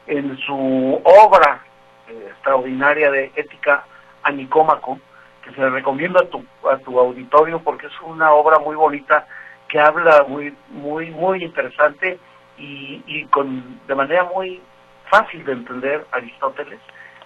en 0.05 0.37
su 0.39 1.01
obra 1.03 1.63
eh, 2.07 2.27
extraordinaria 2.29 3.11
de 3.11 3.31
ética 3.35 3.83
a 4.23 4.31
Nicómaco, 4.31 4.99
que 5.47 5.55
se 5.55 5.61
le 5.61 5.69
recomiendo 5.69 6.19
a 6.19 6.25
tu, 6.25 6.43
a 6.69 6.77
tu 6.77 6.99
auditorio 6.99 7.59
porque 7.59 7.87
es 7.87 8.01
una 8.01 8.31
obra 8.33 8.59
muy 8.59 8.75
bonita 8.75 9.27
que 9.67 9.79
habla 9.79 10.25
muy, 10.27 10.53
muy, 10.69 11.09
muy 11.11 11.43
interesante 11.43 12.19
y, 12.57 13.03
y 13.05 13.25
con, 13.25 13.79
de 13.87 13.95
manera 13.95 14.23
muy 14.35 14.61
fácil 15.09 15.43
de 15.45 15.53
entender 15.53 16.05
Aristóteles 16.11 16.79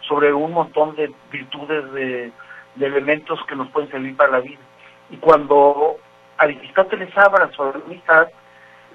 sobre 0.07 0.33
un 0.33 0.51
montón 0.51 0.95
de 0.95 1.13
virtudes, 1.31 1.91
de, 1.93 2.31
de 2.75 2.85
elementos 2.85 3.39
que 3.47 3.55
nos 3.55 3.69
pueden 3.69 3.89
servir 3.91 4.15
para 4.15 4.31
la 4.31 4.39
vida. 4.39 4.59
Y 5.09 5.17
cuando 5.17 5.97
Aristóteles 6.37 7.15
habla 7.17 7.51
sobre 7.51 7.79
la 7.79 7.85
amistad, 7.85 8.27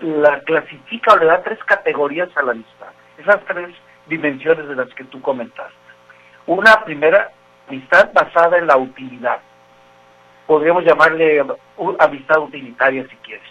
la 0.01 0.41
clasifica 0.41 1.15
o 1.15 1.17
le 1.17 1.27
da 1.27 1.43
tres 1.43 1.63
categorías 1.65 2.29
a 2.37 2.43
la 2.43 2.53
amistad. 2.53 2.89
Esas 3.19 3.45
tres 3.47 3.75
dimensiones 4.07 4.69
de 4.69 4.77
las 4.77 4.93
que 4.95 5.05
tú 5.05 5.21
comentaste. 5.23 5.75
Una 6.47 6.85
primera, 6.85 7.31
amistad 7.69 8.13
basada 8.13 8.59
en 8.59 8.67
la 8.67 8.77
utilidad. 8.77 9.39
Podríamos 10.47 10.85
llamarle 10.85 11.45
amistad 11.99 12.39
utilitaria 12.39 13.07
si 13.09 13.17
quieres. 13.17 13.49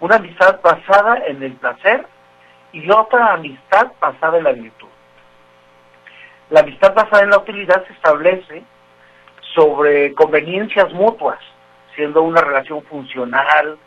Una 0.00 0.16
amistad 0.16 0.60
basada 0.62 1.22
en 1.26 1.42
el 1.42 1.52
placer 1.52 2.06
y 2.72 2.90
otra 2.90 3.34
amistad 3.34 3.92
basada 4.00 4.38
en 4.38 4.44
la 4.44 4.52
virtud. 4.52 4.88
La 6.48 6.60
amistad 6.60 6.94
basada 6.94 7.22
en 7.22 7.30
la 7.30 7.38
utilidad 7.38 7.84
se 7.86 7.92
establece 7.92 8.62
sobre 9.54 10.14
conveniencias 10.14 10.92
mutuas, 10.92 11.38
siendo 11.94 12.22
una 12.22 12.40
relación 12.40 12.82
funcional, 12.84 13.78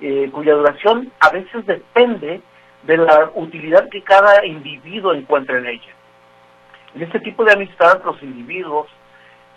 eh, 0.00 0.28
cuya 0.32 0.54
duración 0.54 1.12
a 1.20 1.30
veces 1.30 1.64
depende 1.66 2.40
de 2.82 2.96
la 2.96 3.30
utilidad 3.34 3.88
que 3.90 4.02
cada 4.02 4.44
individuo 4.44 5.12
encuentra 5.12 5.58
en 5.58 5.66
ella. 5.66 5.92
En 6.94 7.02
este 7.02 7.20
tipo 7.20 7.44
de 7.44 7.52
amistad 7.52 8.02
los 8.04 8.20
individuos 8.22 8.88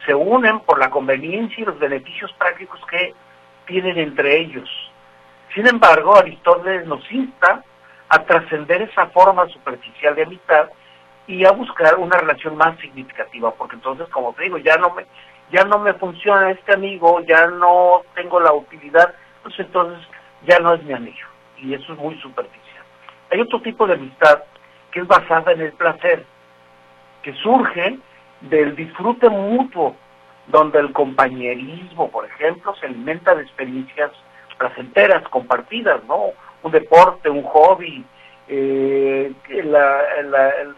se 0.05 0.13
unen 0.13 0.59
por 0.61 0.79
la 0.79 0.89
conveniencia 0.89 1.61
y 1.61 1.65
los 1.65 1.79
beneficios 1.79 2.31
prácticos 2.33 2.79
que 2.89 3.13
tienen 3.65 3.97
entre 3.97 4.39
ellos. 4.39 4.69
Sin 5.53 5.67
embargo, 5.67 6.17
Aristóteles 6.17 6.85
nos 6.87 7.09
insta 7.11 7.63
a 8.09 8.19
trascender 8.23 8.81
esa 8.81 9.07
forma 9.07 9.47
superficial 9.47 10.15
de 10.15 10.23
amistad 10.23 10.69
y 11.27 11.45
a 11.45 11.51
buscar 11.51 11.95
una 11.97 12.17
relación 12.17 12.57
más 12.57 12.77
significativa, 12.79 13.51
porque 13.51 13.75
entonces, 13.75 14.07
como 14.09 14.33
te 14.33 14.43
digo, 14.43 14.57
ya 14.57 14.77
no 14.77 14.93
me 14.93 15.05
ya 15.51 15.63
no 15.65 15.77
me 15.77 15.93
funciona 15.93 16.49
este 16.49 16.73
amigo, 16.73 17.21
ya 17.21 17.45
no 17.47 18.01
tengo 18.15 18.39
la 18.39 18.53
utilidad, 18.53 19.13
pues 19.43 19.53
entonces 19.59 19.99
ya 20.47 20.57
no 20.59 20.73
es 20.73 20.83
mi 20.83 20.93
amigo. 20.93 21.27
Y 21.57 21.75
eso 21.75 21.93
es 21.93 21.99
muy 21.99 22.19
superficial. 22.19 22.83
Hay 23.31 23.39
otro 23.39 23.61
tipo 23.61 23.85
de 23.85 23.93
amistad 23.93 24.43
que 24.91 25.01
es 25.01 25.07
basada 25.07 25.51
en 25.51 25.61
el 25.61 25.73
placer, 25.73 26.25
que 27.21 27.33
surge 27.35 27.99
del 28.49 28.75
disfrute 28.75 29.29
mutuo, 29.29 29.95
donde 30.47 30.79
el 30.79 30.91
compañerismo, 30.91 32.09
por 32.09 32.25
ejemplo, 32.25 32.75
se 32.75 32.87
alimenta 32.87 33.33
de 33.35 33.43
experiencias 33.43 34.11
placenteras, 34.57 35.27
compartidas, 35.29 36.03
¿no? 36.05 36.31
Un 36.61 36.71
deporte, 36.71 37.29
un 37.29 37.43
hobby, 37.43 38.05
eh, 38.47 39.31
la, 39.63 40.01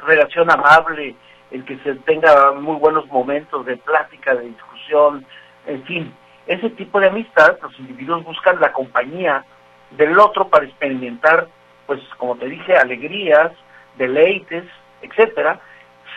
relación 0.05 0.51
amable, 0.51 1.15
el 1.51 1.65
que 1.65 1.77
se 1.79 1.95
tenga 1.95 2.51
muy 2.53 2.77
buenos 2.77 3.07
momentos 3.07 3.65
de 3.65 3.77
plática, 3.77 4.35
de 4.35 4.47
discusión, 4.47 5.25
en 5.65 5.83
fin, 5.83 6.13
ese 6.47 6.69
tipo 6.71 6.99
de 6.99 7.07
amistad, 7.07 7.57
los 7.61 7.77
individuos 7.79 8.23
buscan 8.23 8.59
la 8.59 8.71
compañía 8.71 9.43
del 9.91 10.17
otro 10.19 10.47
para 10.47 10.65
experimentar, 10.65 11.47
pues 11.87 11.99
como 12.17 12.35
te 12.35 12.47
dije, 12.47 12.75
alegrías, 12.75 13.51
deleites, 13.97 14.65
etcétera, 15.01 15.59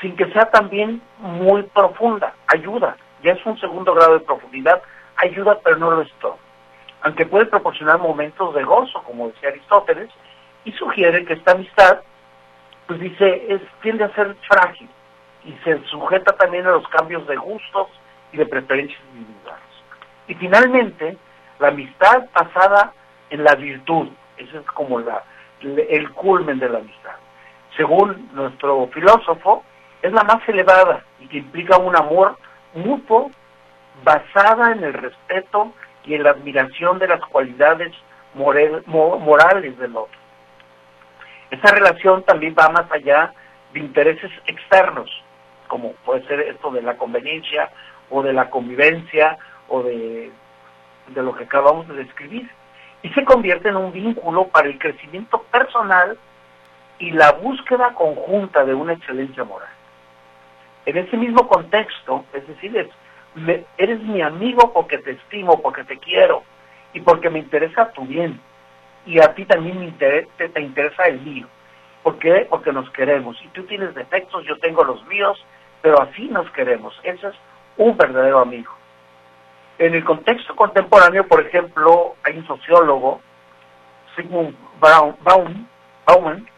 sin 0.00 0.16
que 0.16 0.30
sea 0.32 0.50
también 0.50 1.02
muy 1.18 1.62
profunda, 1.64 2.34
ayuda, 2.46 2.96
ya 3.22 3.32
es 3.32 3.44
un 3.46 3.58
segundo 3.58 3.94
grado 3.94 4.14
de 4.14 4.24
profundidad, 4.24 4.82
ayuda 5.16 5.58
pero 5.62 5.76
no 5.76 5.90
lo 5.90 6.02
es 6.02 6.12
todo. 6.20 6.38
Aunque 7.02 7.26
puede 7.26 7.46
proporcionar 7.46 7.98
momentos 7.98 8.54
de 8.54 8.64
gozo, 8.64 9.02
como 9.02 9.28
decía 9.28 9.50
Aristóteles, 9.50 10.10
y 10.64 10.72
sugiere 10.72 11.24
que 11.24 11.34
esta 11.34 11.52
amistad, 11.52 12.00
pues 12.86 13.00
dice, 13.00 13.60
tiende 13.82 14.04
a 14.04 14.14
ser 14.14 14.36
frágil 14.48 14.88
y 15.44 15.52
se 15.64 15.82
sujeta 15.86 16.36
también 16.36 16.66
a 16.66 16.72
los 16.72 16.86
cambios 16.88 17.26
de 17.26 17.36
gustos 17.36 17.88
y 18.32 18.36
de 18.36 18.46
preferencias 18.46 19.00
individuales. 19.14 19.62
Y 20.26 20.34
finalmente, 20.34 21.16
la 21.58 21.68
amistad 21.68 22.28
basada 22.32 22.92
en 23.30 23.44
la 23.44 23.54
virtud, 23.54 24.08
ese 24.36 24.58
es 24.58 24.66
como 24.66 25.00
la, 25.00 25.22
el 25.60 26.10
culmen 26.12 26.58
de 26.58 26.68
la 26.68 26.78
amistad. 26.78 27.16
Según 27.76 28.28
nuestro 28.32 28.88
filósofo, 28.88 29.64
es 30.02 30.12
la 30.12 30.24
más 30.24 30.46
elevada 30.48 31.04
y 31.20 31.26
que 31.28 31.38
implica 31.38 31.78
un 31.78 31.96
amor 31.96 32.38
mutuo 32.74 33.30
basada 34.04 34.72
en 34.72 34.84
el 34.84 34.92
respeto 34.92 35.72
y 36.04 36.14
en 36.14 36.22
la 36.22 36.30
admiración 36.30 36.98
de 36.98 37.08
las 37.08 37.20
cualidades 37.26 37.92
morales 38.34 39.78
del 39.78 39.96
otro. 39.96 40.18
Esa 41.50 41.74
relación 41.74 42.22
también 42.22 42.54
va 42.58 42.68
más 42.68 42.90
allá 42.92 43.32
de 43.72 43.80
intereses 43.80 44.30
externos, 44.46 45.10
como 45.66 45.92
puede 46.04 46.26
ser 46.26 46.40
esto 46.40 46.70
de 46.70 46.82
la 46.82 46.96
conveniencia 46.96 47.70
o 48.10 48.22
de 48.22 48.32
la 48.32 48.50
convivencia 48.50 49.38
o 49.68 49.82
de, 49.82 50.30
de 51.08 51.22
lo 51.22 51.34
que 51.34 51.44
acabamos 51.44 51.88
de 51.88 51.94
describir, 51.94 52.48
y 53.02 53.08
se 53.10 53.24
convierte 53.24 53.68
en 53.68 53.76
un 53.76 53.92
vínculo 53.92 54.48
para 54.48 54.68
el 54.68 54.78
crecimiento 54.78 55.42
personal 55.44 56.18
y 56.98 57.10
la 57.12 57.32
búsqueda 57.32 57.94
conjunta 57.94 58.64
de 58.64 58.74
una 58.74 58.94
excelencia 58.94 59.44
moral. 59.44 59.68
En 60.88 60.96
ese 60.96 61.18
mismo 61.18 61.46
contexto, 61.46 62.24
es 62.32 62.48
decir, 62.48 62.88
eres 63.76 64.00
mi 64.04 64.22
amigo 64.22 64.72
porque 64.72 64.96
te 64.96 65.10
estimo, 65.10 65.60
porque 65.60 65.84
te 65.84 65.98
quiero 65.98 66.44
y 66.94 67.00
porque 67.02 67.28
me 67.28 67.40
interesa 67.40 67.92
tu 67.92 68.06
bien 68.06 68.40
y 69.04 69.20
a 69.20 69.34
ti 69.34 69.44
también 69.44 69.78
me 69.80 69.84
interesa, 69.84 70.30
te, 70.38 70.62
interesa 70.62 71.02
el 71.08 71.20
mío. 71.20 71.46
¿Por 72.02 72.18
qué? 72.18 72.46
Porque 72.48 72.72
nos 72.72 72.88
queremos. 72.92 73.36
Y 73.44 73.48
tú 73.48 73.64
tienes 73.64 73.94
defectos, 73.94 74.46
yo 74.46 74.56
tengo 74.60 74.82
los 74.82 75.04
míos, 75.08 75.38
pero 75.82 76.00
así 76.00 76.26
nos 76.28 76.50
queremos. 76.52 76.98
Ese 77.02 77.26
es 77.26 77.34
un 77.76 77.94
verdadero 77.94 78.38
amigo. 78.38 78.72
En 79.76 79.94
el 79.94 80.02
contexto 80.04 80.56
contemporáneo, 80.56 81.28
por 81.28 81.46
ejemplo, 81.46 82.14
hay 82.24 82.38
un 82.38 82.46
sociólogo, 82.46 83.20
Sigmund 84.16 84.56
Baum, 84.80 85.14
Bauman, 86.06 86.48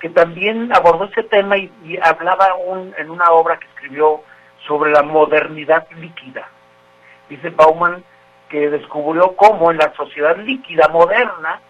que 0.00 0.08
también 0.08 0.72
abordó 0.74 1.04
ese 1.04 1.22
tema 1.24 1.56
y, 1.58 1.70
hablaba 2.02 2.54
en 2.96 3.10
una 3.10 3.30
obra 3.30 3.58
que 3.58 3.66
escribió 3.66 4.22
sobre 4.66 4.90
la 4.92 5.02
modernidad 5.02 5.86
líquida. 5.90 6.48
Dice 7.28 7.50
Bauman 7.50 8.02
que 8.48 8.68
descubrió 8.70 9.36
cómo 9.36 9.70
en 9.70 9.78
la 9.78 9.92
sociedad 9.94 10.36
líquida 10.38 10.88
moderna 10.88 11.60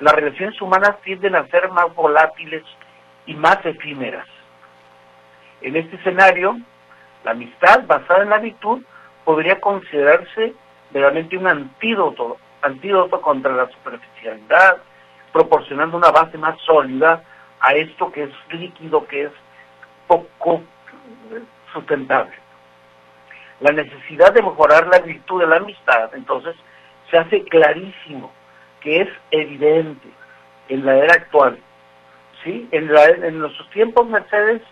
las 0.00 0.14
relaciones 0.14 0.60
humanas 0.60 1.00
tienden 1.02 1.34
a 1.34 1.46
ser 1.48 1.68
más 1.70 1.92
volátiles 1.94 2.62
y 3.26 3.34
más 3.34 3.58
efímeras. 3.64 4.26
En 5.60 5.74
este 5.74 5.96
escenario, 5.96 6.56
la 7.24 7.32
amistad 7.32 7.84
basada 7.86 8.22
en 8.22 8.30
la 8.30 8.38
virtud 8.38 8.82
podría 9.24 9.60
considerarse 9.60 10.54
realmente 10.92 11.36
un 11.36 11.48
antídoto, 11.48 12.36
antídoto 12.62 13.20
contra 13.20 13.52
la 13.52 13.68
superficialidad, 13.70 14.76
proporcionando 15.32 15.96
una 15.96 16.10
base 16.10 16.38
más 16.38 16.56
sólida 16.60 17.24
a 17.60 17.74
esto 17.74 18.10
que 18.12 18.24
es 18.24 18.30
líquido, 18.50 19.06
que 19.06 19.24
es 19.24 19.32
poco 20.06 20.62
sustentable. 21.72 22.32
La 23.60 23.72
necesidad 23.72 24.32
de 24.32 24.42
mejorar 24.42 24.86
la 24.86 25.00
virtud 25.00 25.40
de 25.40 25.46
la 25.46 25.56
amistad, 25.56 26.14
entonces, 26.14 26.54
se 27.10 27.18
hace 27.18 27.44
clarísimo 27.44 28.30
que 28.80 29.02
es 29.02 29.08
evidente 29.30 30.08
en 30.68 30.84
la 30.84 30.96
era 30.96 31.14
actual. 31.14 31.58
¿sí? 32.44 32.68
En, 32.70 32.90
en 33.24 33.38
nuestros 33.38 33.68
tiempos, 33.70 34.06
Mercedes, 34.06 34.62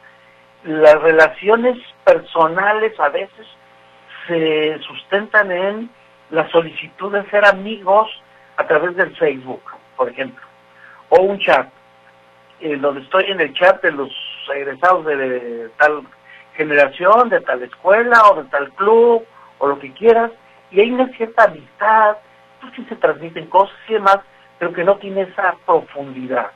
las 0.65 1.01
relaciones 1.01 1.79
personales 2.05 2.99
a 3.01 3.09
veces 3.09 3.47
se 4.27 4.79
sustentan 4.81 5.51
en 5.51 5.91
la 6.31 6.49
solicitud 6.51 7.13
de 7.13 7.29
ser 7.31 7.45
amigos 7.45 8.11
a 8.57 8.67
través 8.67 8.97
del 8.97 9.15
Facebook, 9.17 9.63
por 9.97 10.09
ejemplo, 10.09 10.45
o 11.11 11.21
un 11.21 11.39
chat, 11.39 11.69
en 12.61 12.81
donde 12.81 13.03
estoy 13.03 13.25
en 13.25 13.41
el 13.41 13.53
chat 13.55 13.83
de 13.83 13.93
los 13.93 14.11
egresados 14.55 15.05
de 15.05 15.71
tal 15.79 16.03
generación, 16.55 17.29
de 17.29 17.41
tal 17.41 17.63
escuela 17.63 18.23
o 18.31 18.43
de 18.43 18.49
tal 18.49 18.71
club, 18.73 19.25
o 19.59 19.67
lo 19.67 19.79
que 19.79 19.93
quieras, 19.93 20.31
y 20.71 20.81
hay 20.81 20.91
una 20.91 21.09
cierta 21.17 21.45
amistad, 21.45 22.17
pues 22.61 22.73
sí 22.75 22.85
se 22.89 22.97
transmiten 22.97 23.47
cosas 23.47 23.77
y 23.89 23.95
demás, 23.95 24.19
pero 24.59 24.73
que 24.73 24.85
no 24.85 24.97
tiene 24.97 25.23
esa 25.23 25.55
profundidad. 25.65 26.51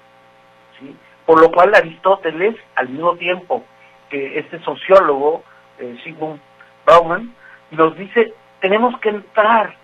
¿sí? 0.78 0.94
Por 1.26 1.40
lo 1.40 1.50
cual 1.50 1.74
Aristóteles, 1.74 2.56
al 2.74 2.88
mismo 2.88 3.16
tiempo 3.16 3.64
que 4.08 4.38
este 4.38 4.58
sociólogo, 4.60 5.44
eh, 5.78 5.98
Sigmund 6.02 6.40
Bauman, 6.84 7.34
nos 7.70 7.96
dice, 7.96 8.34
tenemos 8.60 8.98
que 9.00 9.10
entrar 9.10 9.74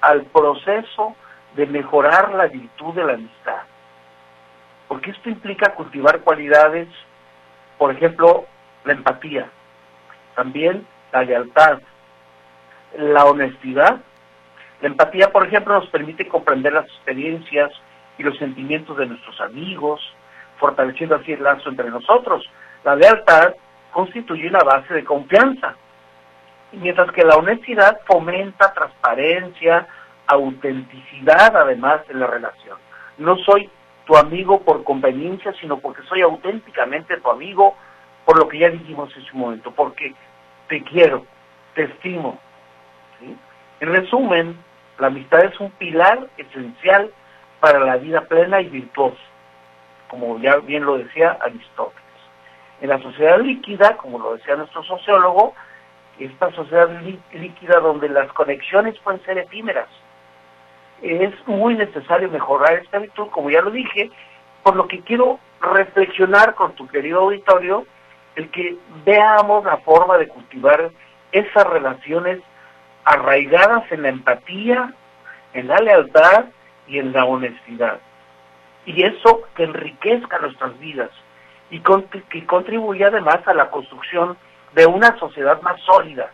al 0.00 0.22
proceso 0.26 1.16
de 1.56 1.66
mejorar 1.66 2.34
la 2.34 2.46
virtud 2.46 2.94
de 2.94 3.04
la 3.04 3.14
amistad. 3.14 3.62
Porque 5.04 5.18
esto 5.18 5.28
implica 5.28 5.74
cultivar 5.74 6.20
cualidades, 6.20 6.88
por 7.76 7.90
ejemplo, 7.90 8.46
la 8.86 8.94
empatía, 8.94 9.50
también 10.34 10.86
la 11.12 11.24
lealtad, 11.24 11.80
la 12.96 13.26
honestidad 13.26 14.00
la 14.80 14.88
empatía, 14.88 15.30
por 15.30 15.46
ejemplo, 15.46 15.74
nos 15.74 15.90
permite 15.90 16.26
comprender 16.26 16.72
las 16.72 16.86
experiencias 16.86 17.70
y 18.16 18.22
los 18.22 18.38
sentimientos 18.38 18.96
de 18.96 19.04
nuestros 19.04 19.38
amigos, 19.42 20.00
fortaleciendo 20.58 21.16
así 21.16 21.32
el 21.32 21.42
lazo 21.42 21.68
entre 21.68 21.90
nosotros. 21.90 22.42
La 22.82 22.96
lealtad 22.96 23.52
constituye 23.92 24.48
una 24.48 24.60
base 24.60 24.94
de 24.94 25.04
confianza, 25.04 25.74
mientras 26.72 27.12
que 27.12 27.24
la 27.24 27.36
honestidad 27.36 28.00
fomenta 28.06 28.72
transparencia, 28.72 29.86
autenticidad 30.26 31.54
además 31.54 32.00
en 32.08 32.20
la 32.20 32.26
relación. 32.26 32.78
No 33.18 33.36
soy 33.36 33.68
tu 34.06 34.16
amigo 34.16 34.60
por 34.60 34.84
conveniencia, 34.84 35.52
sino 35.60 35.78
porque 35.78 36.02
soy 36.02 36.20
auténticamente 36.20 37.16
tu 37.20 37.30
amigo 37.30 37.74
por 38.24 38.38
lo 38.38 38.48
que 38.48 38.58
ya 38.58 38.70
dijimos 38.70 39.14
en 39.16 39.24
su 39.24 39.36
momento, 39.36 39.70
porque 39.70 40.14
te 40.68 40.82
quiero, 40.82 41.24
te 41.74 41.84
estimo. 41.84 42.38
En 43.80 43.92
resumen, 43.92 44.56
la 44.98 45.08
amistad 45.08 45.44
es 45.44 45.58
un 45.60 45.70
pilar 45.72 46.28
esencial 46.36 47.10
para 47.60 47.80
la 47.80 47.96
vida 47.96 48.22
plena 48.22 48.60
y 48.60 48.68
virtuosa, 48.68 49.20
como 50.08 50.38
ya 50.38 50.56
bien 50.56 50.84
lo 50.84 50.98
decía 50.98 51.38
Aristóteles. 51.40 52.02
En 52.80 52.88
la 52.90 53.00
sociedad 53.00 53.40
líquida, 53.40 53.96
como 53.96 54.18
lo 54.18 54.36
decía 54.36 54.56
nuestro 54.56 54.82
sociólogo, 54.84 55.54
esta 56.18 56.50
sociedad 56.52 56.88
líquida 57.32 57.80
donde 57.80 58.08
las 58.08 58.32
conexiones 58.32 58.98
pueden 59.00 59.22
ser 59.24 59.38
efímeras, 59.38 59.88
es 61.02 61.32
muy 61.46 61.74
necesario 61.74 62.30
mejorar 62.30 62.74
esta 62.74 62.98
virtud, 62.98 63.28
como 63.30 63.50
ya 63.50 63.60
lo 63.60 63.70
dije, 63.70 64.10
por 64.62 64.76
lo 64.76 64.88
que 64.88 65.00
quiero 65.00 65.38
reflexionar 65.60 66.54
con 66.54 66.74
tu 66.74 66.86
querido 66.88 67.20
auditorio, 67.20 67.86
el 68.36 68.50
que 68.50 68.76
veamos 69.04 69.64
la 69.64 69.78
forma 69.78 70.18
de 70.18 70.28
cultivar 70.28 70.90
esas 71.32 71.66
relaciones 71.66 72.40
arraigadas 73.04 73.90
en 73.92 74.02
la 74.02 74.08
empatía, 74.08 74.92
en 75.52 75.68
la 75.68 75.76
lealtad 75.76 76.46
y 76.88 76.98
en 76.98 77.12
la 77.12 77.24
honestidad. 77.24 78.00
Y 78.86 79.02
eso 79.02 79.42
que 79.54 79.64
enriquezca 79.64 80.38
nuestras 80.38 80.78
vidas 80.78 81.10
y 81.70 81.80
que 82.30 82.46
contribuya 82.46 83.08
además 83.08 83.40
a 83.46 83.54
la 83.54 83.70
construcción 83.70 84.36
de 84.74 84.86
una 84.86 85.18
sociedad 85.18 85.60
más 85.62 85.80
sólida 85.82 86.30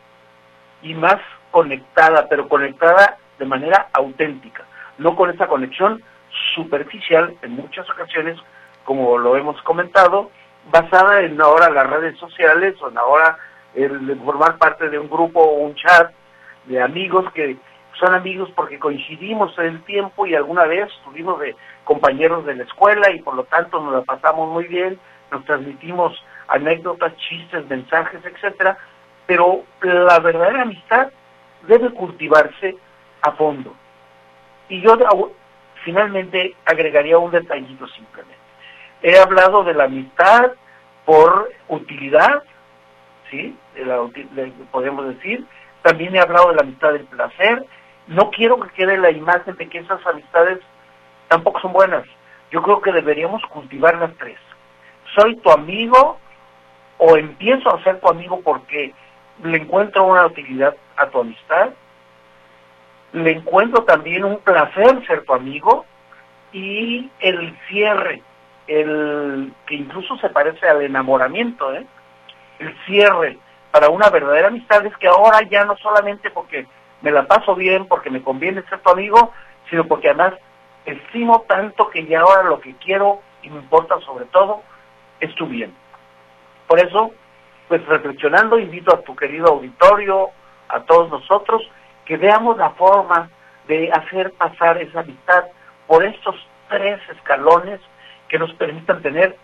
y 0.83 0.95
más 0.95 1.19
conectada, 1.51 2.27
pero 2.29 2.49
conectada 2.49 3.19
de 3.41 3.47
manera 3.47 3.89
auténtica, 3.95 4.65
no 4.99 5.17
con 5.17 5.31
esa 5.31 5.49
conexión 5.49 6.01
superficial 6.55 7.35
en 7.43 7.53
muchas 7.53 7.89
ocasiones, 7.91 8.39
como 8.85 9.19
lo 9.19 9.35
hemos 9.37 9.61
comentado, 9.63 10.31
basada 10.71 11.23
en 11.23 11.41
ahora 11.41 11.71
las 11.71 11.89
redes 11.89 12.19
sociales 12.19 12.77
o 12.83 12.91
en 12.91 12.99
ahora 12.99 13.39
el 13.75 14.21
formar 14.25 14.59
parte 14.59 14.91
de 14.91 14.99
un 14.99 15.09
grupo 15.09 15.41
o 15.41 15.65
un 15.65 15.75
chat 15.75 16.13
de 16.67 16.83
amigos 16.83 17.33
que 17.33 17.57
son 17.99 18.15
amigos 18.15 18.51
porque 18.55 18.79
coincidimos 18.79 19.57
en 19.59 19.67
el 19.67 19.83
tiempo 19.85 20.27
y 20.27 20.35
alguna 20.35 20.65
vez 20.65 20.89
estuvimos 20.99 21.41
de 21.41 21.57
compañeros 21.85 22.45
de 22.45 22.57
la 22.57 22.65
escuela 22.65 23.11
y 23.11 23.23
por 23.23 23.35
lo 23.35 23.45
tanto 23.45 23.81
nos 23.81 23.93
la 23.93 24.03
pasamos 24.03 24.51
muy 24.51 24.67
bien, 24.67 24.99
nos 25.33 25.45
transmitimos 25.47 26.13
anécdotas, 26.49 27.17
chistes, 27.17 27.67
mensajes, 27.69 28.21
etcétera, 28.25 28.77
pero 29.27 29.65
la 29.83 30.19
verdadera 30.19 30.63
amistad 30.63 31.09
debe 31.67 31.91
cultivarse 31.91 32.77
a 33.23 33.33
fondo. 33.33 33.75
Y 34.69 34.81
yo 34.81 34.97
finalmente 35.85 36.55
agregaría 36.65 37.19
un 37.19 37.31
detallito 37.31 37.87
simplemente. 37.89 38.37
He 39.03 39.19
hablado 39.19 39.65
de 39.65 39.75
la 39.75 39.85
amistad 39.85 40.53
por 41.05 41.51
utilidad, 41.69 42.43
¿sí? 43.31 43.57
podemos 44.71 45.07
decir. 45.09 45.45
También 45.83 46.15
he 46.15 46.21
hablado 46.21 46.51
de 46.51 46.57
la 46.57 46.63
amistad 46.63 46.93
del 46.93 47.05
placer. 47.05 47.65
No 48.07 48.31
quiero 48.31 48.61
que 48.61 48.71
quede 48.71 48.99
la 48.99 49.11
imagen 49.11 49.57
de 49.57 49.69
que 49.69 49.79
esas 49.79 50.05
amistades 50.07 50.59
tampoco 51.29 51.61
son 51.61 51.73
buenas. 51.73 52.05
Yo 52.51 52.63
creo 52.63 52.81
que 52.81 52.93
deberíamos 52.93 53.43
cultivar 53.47 53.97
las 53.97 54.15
tres. 54.19 54.39
Soy 55.17 55.37
tu 55.37 55.51
amigo 55.51 56.19
o 56.99 57.17
empiezo 57.17 57.75
a 57.75 57.83
ser 57.83 58.01
tu 58.01 58.09
amigo 58.09 58.41
porque 58.43 58.93
le 59.43 59.57
encuentro 59.57 60.05
una 60.05 60.27
utilidad 60.27 60.77
a 60.97 61.07
tu 61.07 61.21
amistad, 61.21 61.71
le 63.13 63.33
encuentro 63.33 63.85
también 63.85 64.25
un 64.25 64.39
placer 64.39 65.05
ser 65.07 65.25
tu 65.25 65.35
amigo 65.35 65.85
y 66.53 67.11
el 67.21 67.57
cierre, 67.69 68.23
el 68.67 69.53
que 69.67 69.75
incluso 69.75 70.17
se 70.19 70.31
parece 70.31 70.69
al 70.69 70.83
enamoramiento, 70.83 71.75
¿eh? 71.75 71.87
el 72.59 72.77
cierre 72.87 73.39
para 73.71 73.89
una 73.89 74.11
verdadera 74.11 74.49
amistad 74.49 74.85
es 74.85 74.97
que 74.97 75.09
ahora 75.09 75.43
ya 75.43 75.65
no 75.65 75.77
solamente 75.79 76.31
porque 76.31 76.67
me 77.03 77.11
la 77.11 77.27
paso 77.27 77.55
bien, 77.55 77.87
porque 77.87 78.11
me 78.11 78.23
conviene 78.23 78.63
ser 78.69 78.81
tu 78.81 78.91
amigo, 78.91 79.33
sino 79.69 79.87
porque 79.87 80.09
además 80.09 80.35
estimo 80.85 81.43
tanto 81.49 81.89
que 81.91 82.05
ya 82.07 82.21
ahora 82.21 82.43
lo 82.43 82.61
que 82.61 82.75
quiero 82.77 83.21
y 83.43 83.51
me 83.51 83.59
importa 83.59 83.99
sobre 84.01 84.25
todo 84.27 84.63
es 85.21 85.35
tu 85.37 85.47
bien. 85.47 85.75
Por 86.67 86.81
eso, 86.81 87.13
pues 87.69 87.85
reflexionando, 87.87 88.59
invito 88.59 88.95
a 88.95 89.03
tu 89.03 89.15
querido 89.15 89.49
auditorio, 89.49 90.31
a 90.69 90.81
todos 90.81 91.11
nosotros, 91.11 91.63
que 92.11 92.17
veamos 92.17 92.57
la 92.57 92.71
forma 92.71 93.31
de 93.69 93.89
hacer 93.93 94.33
pasar 94.33 94.83
esa 94.83 94.99
amistad 94.99 95.45
por 95.87 96.05
estos 96.05 96.35
tres 96.69 97.01
escalones 97.09 97.81
que 98.29 98.37
nos 98.37 98.53
permitan 98.55 99.01
tener 99.01 99.37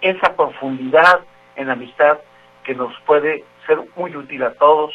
esa 0.00 0.34
profundidad 0.34 1.20
en 1.56 1.66
la 1.66 1.74
amistad 1.74 2.16
que 2.64 2.74
nos 2.74 2.90
puede 3.04 3.44
ser 3.66 3.80
muy 3.96 4.16
útil 4.16 4.42
a 4.44 4.54
todos, 4.54 4.94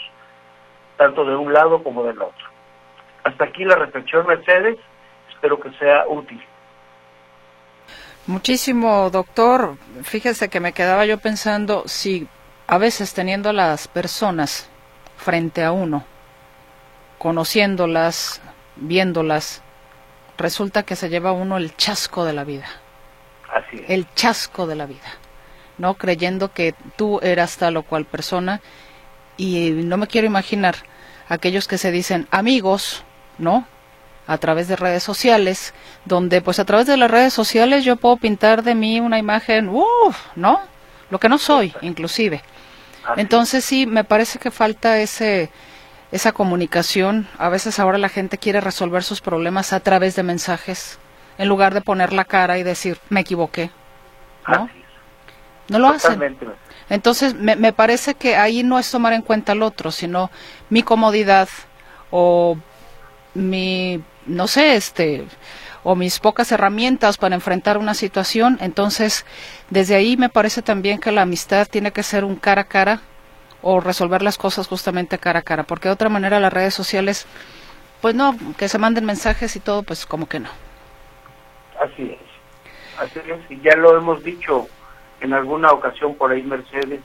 tanto 0.97 1.23
de 1.23 1.35
un 1.35 1.53
lado 1.53 1.83
como 1.83 2.03
del 2.05 2.19
otro. 2.19 2.47
Hasta 3.23 3.45
aquí 3.45 3.65
la 3.65 3.75
reflexión, 3.75 4.25
Mercedes. 4.25 4.79
Espero 5.29 5.59
que 5.59 5.69
sea 5.73 6.05
útil. 6.07 6.43
Muchísimo, 8.25 9.11
doctor. 9.11 9.75
Fíjese 10.01 10.49
que 10.49 10.59
me 10.59 10.73
quedaba 10.73 11.05
yo 11.05 11.19
pensando 11.19 11.83
si 11.85 12.27
a 12.65 12.79
veces 12.79 13.13
teniendo 13.13 13.51
a 13.51 13.53
las 13.53 13.87
personas 13.87 14.71
frente 15.17 15.63
a 15.63 15.71
uno, 15.71 16.03
conociéndolas, 17.21 18.41
viéndolas, 18.77 19.61
resulta 20.39 20.81
que 20.81 20.95
se 20.95 21.07
lleva 21.07 21.33
uno 21.33 21.57
el 21.57 21.77
chasco 21.77 22.25
de 22.25 22.33
la 22.33 22.43
vida. 22.43 22.65
Así 23.53 23.85
El 23.87 24.11
chasco 24.15 24.65
de 24.65 24.75
la 24.75 24.87
vida. 24.87 25.05
¿No? 25.77 25.93
Creyendo 25.93 26.51
que 26.51 26.73
tú 26.95 27.19
eras 27.21 27.57
tal 27.57 27.77
o 27.77 27.83
cual 27.83 28.05
persona 28.05 28.59
y 29.37 29.69
no 29.69 29.97
me 29.97 30.07
quiero 30.07 30.25
imaginar 30.25 30.77
aquellos 31.29 31.67
que 31.67 31.77
se 31.77 31.91
dicen 31.91 32.27
amigos, 32.31 33.03
¿no? 33.37 33.67
A 34.25 34.39
través 34.39 34.67
de 34.67 34.75
redes 34.75 35.03
sociales, 35.03 35.75
donde 36.05 36.41
pues 36.41 36.57
a 36.57 36.65
través 36.65 36.87
de 36.87 36.97
las 36.97 37.11
redes 37.11 37.33
sociales 37.33 37.83
yo 37.83 37.97
puedo 37.97 38.17
pintar 38.17 38.63
de 38.63 38.73
mí 38.73 38.99
una 38.99 39.19
imagen, 39.19 39.69
uff, 39.69 40.17
¿no? 40.35 40.59
Lo 41.11 41.19
que 41.19 41.29
no 41.29 41.37
soy, 41.37 41.71
inclusive. 41.81 42.41
Entonces 43.15 43.63
sí, 43.63 43.85
me 43.85 44.03
parece 44.03 44.39
que 44.39 44.49
falta 44.49 44.97
ese 44.97 45.51
esa 46.11 46.31
comunicación. 46.31 47.27
A 47.37 47.49
veces 47.49 47.79
ahora 47.79 47.97
la 47.97 48.09
gente 48.09 48.37
quiere 48.37 48.61
resolver 48.61 49.03
sus 49.03 49.21
problemas 49.21 49.73
a 49.73 49.79
través 49.79 50.15
de 50.15 50.23
mensajes, 50.23 50.99
en 51.37 51.47
lugar 51.47 51.73
de 51.73 51.81
poner 51.81 52.13
la 52.13 52.25
cara 52.25 52.57
y 52.57 52.63
decir, 52.63 52.99
me 53.09 53.21
equivoqué. 53.21 53.71
¿No? 54.47 54.69
No 55.69 55.79
lo 55.79 55.87
hacen. 55.89 56.37
Entonces, 56.89 57.33
me, 57.35 57.55
me 57.55 57.71
parece 57.71 58.15
que 58.15 58.35
ahí 58.35 58.63
no 58.63 58.77
es 58.77 58.91
tomar 58.91 59.13
en 59.13 59.21
cuenta 59.21 59.53
al 59.53 59.63
otro, 59.63 59.91
sino 59.91 60.29
mi 60.69 60.83
comodidad 60.83 61.47
o 62.09 62.57
mi, 63.33 64.03
no 64.25 64.47
sé, 64.47 64.75
este, 64.75 65.25
o 65.83 65.95
mis 65.95 66.19
pocas 66.19 66.51
herramientas 66.51 67.17
para 67.17 67.35
enfrentar 67.35 67.77
una 67.77 67.93
situación. 67.93 68.57
Entonces, 68.59 69.25
desde 69.69 69.95
ahí 69.95 70.17
me 70.17 70.27
parece 70.27 70.61
también 70.61 70.99
que 70.99 71.13
la 71.13 71.21
amistad 71.21 71.67
tiene 71.69 71.91
que 71.91 72.03
ser 72.03 72.25
un 72.25 72.35
cara 72.35 72.63
a 72.63 72.67
cara 72.67 73.01
o 73.61 73.79
resolver 73.79 74.21
las 74.21 74.37
cosas 74.37 74.67
justamente 74.67 75.17
cara 75.17 75.39
a 75.39 75.43
cara, 75.43 75.63
porque 75.63 75.87
de 75.87 75.93
otra 75.93 76.09
manera 76.09 76.39
las 76.39 76.53
redes 76.53 76.73
sociales, 76.73 77.27
pues 78.01 78.15
no, 78.15 78.35
que 78.57 78.67
se 78.67 78.77
manden 78.77 79.05
mensajes 79.05 79.55
y 79.55 79.59
todo, 79.59 79.83
pues 79.83 80.05
como 80.05 80.27
que 80.27 80.39
no. 80.39 80.49
Así 81.79 82.11
es, 82.11 82.99
así 82.99 83.19
es, 83.19 83.51
y 83.51 83.61
ya 83.61 83.75
lo 83.75 83.97
hemos 83.97 84.23
dicho 84.23 84.67
en 85.19 85.33
alguna 85.33 85.71
ocasión 85.71 86.15
por 86.15 86.31
ahí, 86.31 86.41
Mercedes, 86.43 87.01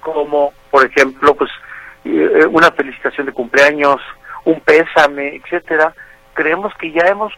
como 0.00 0.52
por 0.70 0.84
ejemplo, 0.84 1.34
pues 1.34 1.50
eh, 2.04 2.46
una 2.50 2.70
felicitación 2.72 3.26
de 3.26 3.32
cumpleaños, 3.32 4.00
un 4.44 4.60
pésame, 4.60 5.36
etcétera, 5.36 5.94
creemos 6.34 6.72
que 6.78 6.92
ya 6.92 7.02
hemos 7.06 7.32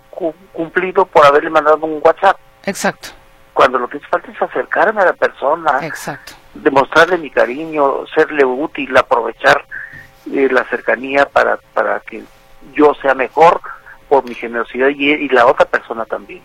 cumplido 0.53 1.07
por 1.07 1.25
haberle 1.25 1.51
mandado 1.51 1.79
un 1.79 2.01
WhatsApp. 2.03 2.39
Exacto. 2.65 3.09
Cuando 3.55 3.79
lo 3.79 3.89
que 3.89 3.99
hace 3.99 4.07
falta 4.07 4.31
es 4.31 4.41
acercarme 4.41 5.03
a 5.03 5.07
la 5.07 5.13
persona. 5.15 5.81
Exacto 5.83 6.40
demostrarle 6.55 7.19
mi 7.19 7.31
cariño, 7.31 8.07
serle 8.15 8.45
útil, 8.45 8.97
aprovechar 8.97 9.65
eh, 10.33 10.49
la 10.51 10.65
cercanía 10.65 11.27
para, 11.27 11.59
para 11.75 12.01
que 12.01 12.23
yo 12.75 12.95
sea 13.01 13.15
mejor 13.15 13.61
por 14.09 14.25
mi 14.25 14.35
generosidad 14.35 14.89
y, 14.89 15.11
y, 15.11 15.29
la 15.29 15.47
otra 15.47 15.67
persona 15.67 16.05
también. 16.05 16.43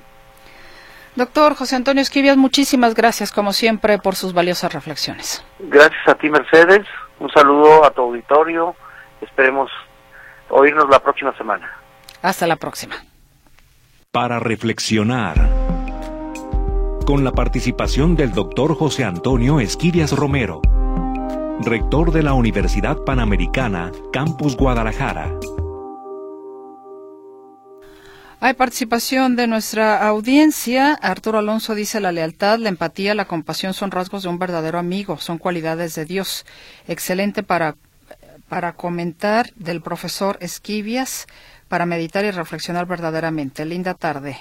Doctor 1.15 1.55
José 1.55 1.75
Antonio 1.75 2.01
Esquivias, 2.01 2.37
muchísimas 2.37 2.93
gracias 2.93 3.31
como 3.31 3.53
siempre 3.53 3.97
por 3.97 4.15
sus 4.15 4.33
valiosas 4.33 4.73
reflexiones. 4.73 5.43
Gracias 5.59 6.07
a 6.07 6.15
ti 6.15 6.29
Mercedes, 6.29 6.85
un 7.19 7.29
saludo 7.31 7.85
a 7.85 7.91
tu 7.91 8.01
auditorio, 8.01 8.75
esperemos 9.21 9.71
oírnos 10.49 10.89
la 10.89 10.99
próxima 10.99 11.35
semana. 11.37 11.71
Hasta 12.21 12.45
la 12.47 12.57
próxima. 12.57 12.95
Para 14.11 14.39
reflexionar 14.39 15.64
con 17.05 17.23
la 17.23 17.31
participación 17.31 18.15
del 18.15 18.31
doctor 18.31 18.75
José 18.75 19.03
Antonio 19.03 19.59
Esquirias 19.59 20.11
Romero, 20.11 20.61
rector 21.61 22.11
de 22.11 22.23
la 22.23 22.33
Universidad 22.33 22.97
Panamericana, 22.97 23.91
Campus 24.11 24.57
Guadalajara. 24.57 25.31
Hay 28.39 28.55
participación 28.55 29.35
de 29.35 29.45
nuestra 29.45 30.07
audiencia. 30.07 30.93
Arturo 30.95 31.37
Alonso 31.37 31.75
dice 31.75 31.99
la 31.99 32.11
lealtad, 32.11 32.57
la 32.57 32.69
empatía, 32.69 33.13
la 33.13 33.25
compasión 33.25 33.75
son 33.75 33.91
rasgos 33.91 34.23
de 34.23 34.29
un 34.29 34.39
verdadero 34.39 34.79
amigo, 34.79 35.19
son 35.19 35.37
cualidades 35.37 35.93
de 35.93 36.05
Dios. 36.05 36.43
Excelente 36.87 37.43
para, 37.43 37.75
para 38.49 38.73
comentar 38.73 39.53
del 39.53 39.81
profesor 39.81 40.37
Esquivias, 40.41 41.27
para 41.67 41.85
meditar 41.85 42.25
y 42.25 42.31
reflexionar 42.31 42.87
verdaderamente. 42.87 43.63
Linda 43.63 43.93
tarde. 43.93 44.37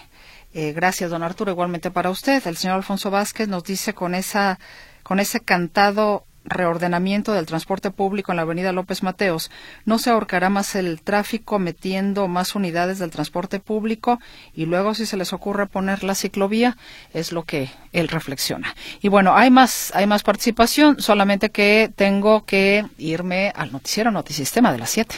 Eh, 0.55 0.72
gracias, 0.72 1.11
don 1.11 1.22
Arturo. 1.22 1.50
Igualmente 1.50 1.90
para 1.90 2.11
usted. 2.11 2.46
El 2.46 2.57
señor 2.57 2.76
Alfonso 2.76 3.11
Vázquez 3.11 3.48
nos 3.48 3.64
dice 3.64 3.92
con 3.92 4.14
esa, 4.14 4.59
con 5.02 5.20
ese 5.20 5.40
cantado 5.40 6.24
reordenamiento 6.44 7.32
del 7.32 7.46
transporte 7.46 7.90
público 7.90 8.30
en 8.30 8.36
la 8.36 8.42
avenida 8.42 8.72
López 8.72 9.02
Mateos, 9.02 9.50
no 9.84 9.98
se 9.98 10.11
ahorcará 10.11 10.50
más 10.50 10.74
el 10.74 11.00
tráfico 11.00 11.59
metiendo 11.59 12.28
más 12.28 12.55
unidades 12.55 12.98
del 12.98 13.11
transporte 13.11 13.61
público 13.61 14.20
y 14.55 14.66
luego 14.66 14.94
si 14.94 15.07
se 15.07 15.16
les 15.16 15.32
ocurre 15.32 15.66
poner 15.66 16.05
la 16.05 16.14
ciclovía, 16.14 16.76
es 17.14 17.32
lo 17.32 17.44
que 17.44 17.70
él 17.92 18.09
reflexiona. 18.09 18.74
Y 19.00 19.09
bueno, 19.09 19.34
hay 19.34 19.50
más, 19.50 19.90
hay 19.94 20.07
más 20.07 20.22
participación, 20.22 21.00
solamente 21.00 21.50
que 21.50 21.90
tengo 21.96 22.44
que 22.44 22.84
irme 22.98 23.50
al 23.57 23.72
noticiero 23.72 24.11
Notisistema 24.11 24.70
de 24.70 24.78
las 24.78 24.90
7. 24.90 25.14